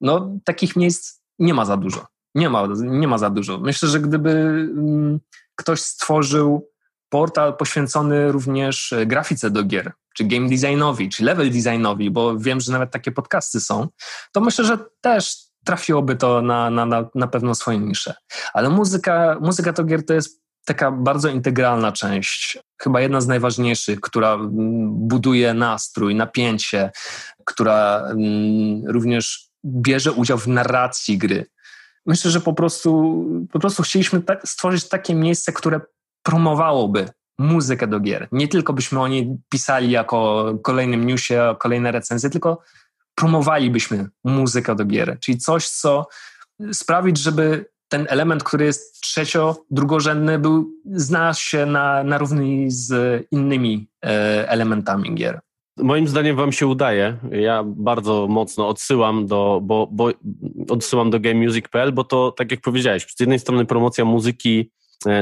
no 0.00 0.38
takich 0.44 0.76
miejsc 0.76 1.20
nie 1.38 1.54
ma 1.54 1.64
za 1.64 1.76
dużo. 1.76 2.06
Nie 2.34 2.50
ma, 2.50 2.68
nie 2.76 3.08
ma 3.08 3.18
za 3.18 3.30
dużo. 3.30 3.58
Myślę, 3.58 3.88
że 3.88 4.00
gdyby 4.00 4.30
mm, 4.30 5.20
ktoś 5.56 5.80
stworzył 5.80 6.73
portal 7.14 7.56
poświęcony 7.56 8.32
również 8.32 8.92
e, 8.92 9.06
grafice 9.06 9.50
do 9.50 9.64
gier, 9.64 9.92
czy 10.14 10.24
game 10.24 10.48
designowi, 10.48 11.08
czy 11.08 11.24
level 11.24 11.50
designowi, 11.50 12.10
bo 12.10 12.38
wiem, 12.38 12.60
że 12.60 12.72
nawet 12.72 12.90
takie 12.90 13.12
podcasty 13.12 13.60
są, 13.60 13.88
to 14.32 14.40
myślę, 14.40 14.64
że 14.64 14.78
też 15.00 15.36
trafiłoby 15.64 16.16
to 16.16 16.42
na, 16.42 16.70
na, 16.70 16.86
na, 17.14 17.26
pewno 17.26 17.54
swoją 17.54 17.80
niszę. 17.80 18.14
Ale 18.52 18.70
muzyka, 18.70 19.38
muzyka 19.40 19.72
do 19.72 19.84
gier 19.84 20.06
to 20.06 20.14
jest 20.14 20.42
taka 20.64 20.90
bardzo 20.90 21.28
integralna 21.28 21.92
część, 21.92 22.58
chyba 22.82 23.00
jedna 23.00 23.20
z 23.20 23.26
najważniejszych, 23.26 24.00
która 24.00 24.38
buduje 24.90 25.54
nastrój, 25.54 26.14
napięcie, 26.14 26.90
która 27.44 28.08
również 28.86 29.50
bierze 29.64 30.12
udział 30.12 30.38
w 30.38 30.48
narracji 30.48 31.18
gry. 31.18 31.46
Myślę, 32.06 32.30
że 32.30 32.40
po 32.40 32.52
prostu, 32.52 33.24
po 33.52 33.58
prostu 33.58 33.82
chcieliśmy 33.82 34.22
tak, 34.22 34.48
stworzyć 34.48 34.88
takie 34.88 35.14
miejsce, 35.14 35.52
które 35.52 35.80
promowałoby 36.24 37.08
muzykę 37.38 37.86
do 37.86 38.00
gier. 38.00 38.28
Nie 38.32 38.48
tylko 38.48 38.72
byśmy 38.72 39.00
o 39.00 39.08
niej 39.08 39.36
pisali 39.48 39.90
jako 39.90 40.52
kolejnym 40.62 41.06
newsie, 41.06 41.56
kolejne 41.58 41.92
recenzje, 41.92 42.30
tylko 42.30 42.58
promowalibyśmy 43.14 44.08
muzykę 44.24 44.76
do 44.76 44.84
gier, 44.84 45.18
czyli 45.20 45.38
coś, 45.38 45.68
co 45.68 46.06
sprawić, 46.72 47.18
żeby 47.18 47.66
ten 47.88 48.06
element, 48.08 48.44
który 48.44 48.64
jest 48.64 49.00
trzecio, 49.00 49.56
drugorzędny, 49.70 50.38
był, 50.38 50.70
znalazł 50.84 51.40
się 51.40 51.66
na, 51.66 52.04
na 52.04 52.18
równi 52.18 52.70
z 52.70 53.22
innymi 53.30 53.88
e, 54.04 54.48
elementami 54.48 55.14
gier. 55.14 55.40
Moim 55.76 56.08
zdaniem 56.08 56.36
wam 56.36 56.52
się 56.52 56.66
udaje. 56.66 57.16
Ja 57.30 57.62
bardzo 57.66 58.26
mocno 58.28 58.68
odsyłam 58.68 59.26
do, 59.26 59.60
bo, 59.62 59.88
bo 59.92 60.10
odsyłam 60.68 61.10
do 61.10 61.20
gamemusic.pl, 61.20 61.92
bo 61.92 62.04
to, 62.04 62.32
tak 62.32 62.50
jak 62.50 62.60
powiedziałeś, 62.60 63.06
z 63.16 63.20
jednej 63.20 63.38
strony 63.38 63.64
promocja 63.64 64.04
muzyki 64.04 64.70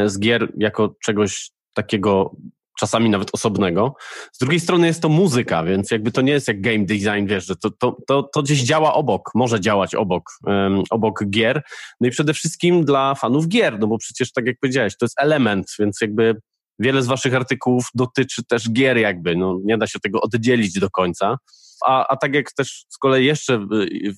z 0.06 0.18
gier 0.18 0.52
jako 0.56 0.94
czegoś 1.04 1.50
takiego 1.74 2.36
czasami 2.78 3.10
nawet 3.10 3.28
osobnego. 3.32 3.94
Z 4.32 4.38
drugiej 4.38 4.60
strony 4.60 4.86
jest 4.86 5.02
to 5.02 5.08
muzyka, 5.08 5.64
więc 5.64 5.90
jakby 5.90 6.12
to 6.12 6.20
nie 6.20 6.32
jest 6.32 6.48
jak 6.48 6.60
game 6.60 6.84
design, 6.84 7.26
wiesz, 7.26 7.46
że 7.46 7.56
to, 7.56 7.70
to, 7.70 7.96
to, 8.06 8.22
to 8.22 8.42
gdzieś 8.42 8.62
działa 8.62 8.94
obok, 8.94 9.30
może 9.34 9.60
działać 9.60 9.94
obok, 9.94 10.30
um, 10.44 10.82
obok 10.90 11.24
gier. 11.30 11.62
No 12.00 12.08
i 12.08 12.10
przede 12.10 12.34
wszystkim 12.34 12.84
dla 12.84 13.14
fanów 13.14 13.48
gier, 13.48 13.78
no 13.78 13.86
bo 13.86 13.98
przecież 13.98 14.32
tak 14.32 14.46
jak 14.46 14.56
powiedziałeś, 14.60 14.96
to 14.96 15.04
jest 15.04 15.20
element, 15.20 15.66
więc 15.78 16.00
jakby 16.00 16.36
wiele 16.78 17.02
z 17.02 17.06
waszych 17.06 17.34
artykułów 17.34 17.84
dotyczy 17.94 18.42
też 18.44 18.70
gier 18.70 18.98
jakby, 18.98 19.36
no 19.36 19.58
nie 19.64 19.78
da 19.78 19.86
się 19.86 20.00
tego 20.00 20.20
oddzielić 20.20 20.78
do 20.78 20.90
końca. 20.90 21.36
A, 21.86 22.06
a 22.08 22.16
tak 22.16 22.34
jak 22.34 22.52
też 22.52 22.84
z 22.88 22.98
kolei 22.98 23.26
jeszcze 23.26 23.58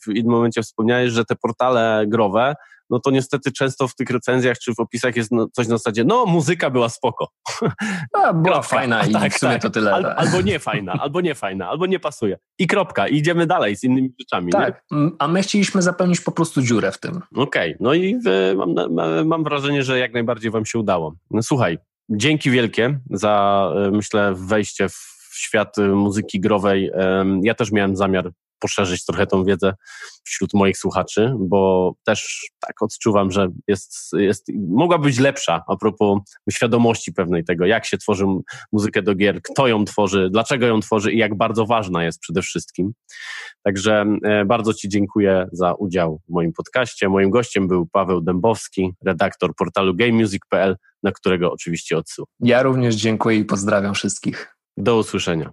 w, 0.06 0.08
innym 0.14 0.32
momencie 0.32 0.62
wspomniałeś, 0.62 1.12
że 1.12 1.24
te 1.24 1.36
portale 1.36 2.04
growe 2.08 2.54
no 2.90 3.00
to 3.00 3.10
niestety 3.10 3.52
często 3.52 3.88
w 3.88 3.94
tych 3.94 4.10
recenzjach 4.10 4.58
czy 4.58 4.74
w 4.74 4.80
opisach 4.80 5.16
jest 5.16 5.32
no, 5.32 5.48
coś 5.52 5.68
na 5.68 5.76
zasadzie, 5.76 6.04
no 6.04 6.26
muzyka 6.26 6.70
była 6.70 6.88
spoko. 6.88 7.28
A, 8.22 8.32
była 8.32 8.62
fajna 8.62 9.06
i 9.06 9.12
tak, 9.22 9.34
w 9.34 9.38
sumie 9.38 9.52
tak. 9.52 9.62
to 9.62 9.70
tyle. 9.70 9.94
Al, 9.94 10.02
tak. 10.02 10.18
albo 10.18 10.40
nie 10.40 10.58
fajna, 10.58 10.92
albo 10.92 11.20
nie 11.20 11.34
fajna, 11.34 11.68
albo 11.68 11.86
nie 11.86 12.00
pasuje. 12.00 12.38
I 12.58 12.66
kropka. 12.66 13.08
I 13.08 13.16
idziemy 13.16 13.46
dalej 13.46 13.76
z 13.76 13.84
innymi 13.84 14.14
rzeczami. 14.20 14.52
Tak, 14.52 14.82
nie? 14.90 15.10
a 15.18 15.28
my 15.28 15.42
chcieliśmy 15.42 15.82
zapełnić 15.82 16.20
po 16.20 16.32
prostu 16.32 16.62
dziurę 16.62 16.92
w 16.92 17.00
tym. 17.00 17.20
Okej, 17.36 17.74
okay. 17.74 17.76
no 17.80 17.94
i 17.94 18.14
y, 18.14 18.56
mam, 18.56 19.26
mam 19.26 19.44
wrażenie, 19.44 19.82
że 19.82 19.98
jak 19.98 20.12
najbardziej 20.12 20.50
wam 20.50 20.66
się 20.66 20.78
udało. 20.78 21.14
No 21.30 21.42
słuchaj, 21.42 21.78
dzięki 22.08 22.50
wielkie 22.50 23.00
za, 23.10 23.72
y, 23.86 23.90
myślę, 23.90 24.34
wejście 24.36 24.88
w 24.88 25.13
świat 25.36 25.78
y, 25.78 25.88
muzyki 25.88 26.40
growej. 26.40 26.90
Ja 27.42 27.54
też 27.54 27.72
miałem 27.72 27.96
zamiar 27.96 28.30
poszerzyć 28.64 29.04
trochę 29.04 29.26
tą 29.26 29.44
wiedzę 29.44 29.74
wśród 30.24 30.54
moich 30.54 30.78
słuchaczy, 30.78 31.34
bo 31.38 31.92
też 32.04 32.50
tak 32.60 32.82
odczuwam, 32.82 33.30
że 33.30 33.48
jest, 33.68 33.94
jest, 34.12 34.46
mogła 34.68 34.98
być 34.98 35.18
lepsza 35.18 35.64
a 35.68 35.76
propos 35.76 36.18
świadomości 36.50 37.12
pewnej 37.12 37.44
tego, 37.44 37.66
jak 37.66 37.86
się 37.86 37.98
tworzy 37.98 38.24
muzykę 38.72 39.02
do 39.02 39.14
gier, 39.14 39.42
kto 39.42 39.68
ją 39.68 39.84
tworzy, 39.84 40.28
dlaczego 40.30 40.66
ją 40.66 40.80
tworzy 40.80 41.12
i 41.12 41.18
jak 41.18 41.34
bardzo 41.34 41.66
ważna 41.66 42.04
jest 42.04 42.20
przede 42.20 42.42
wszystkim. 42.42 42.92
Także 43.62 44.04
e, 44.24 44.44
bardzo 44.44 44.74
Ci 44.74 44.88
dziękuję 44.88 45.46
za 45.52 45.74
udział 45.74 46.20
w 46.28 46.32
moim 46.32 46.52
podcaście. 46.52 47.08
Moim 47.08 47.30
gościem 47.30 47.68
był 47.68 47.86
Paweł 47.86 48.20
Dębowski, 48.20 48.92
redaktor 49.04 49.54
portalu 49.54 49.94
gamemusic.pl, 49.94 50.76
na 51.02 51.12
którego 51.12 51.52
oczywiście 51.52 51.96
odsyłam. 51.96 52.26
Ja 52.40 52.62
również 52.62 52.94
dziękuję 52.94 53.36
i 53.36 53.44
pozdrawiam 53.44 53.94
wszystkich. 53.94 54.53
Do 54.76 54.96
usłyszenia. 54.96 55.50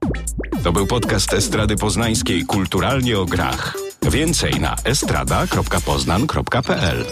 To 0.64 0.72
był 0.72 0.88
podcast 0.88 1.34
Estrady 1.34 1.76
Poznańskiej 1.76 2.46
Kulturalnie 2.46 3.20
o 3.20 3.26
grach. 3.26 3.78
Więcej 4.12 4.60
na 4.60 4.76
estrada.poznan.pl 4.84 7.06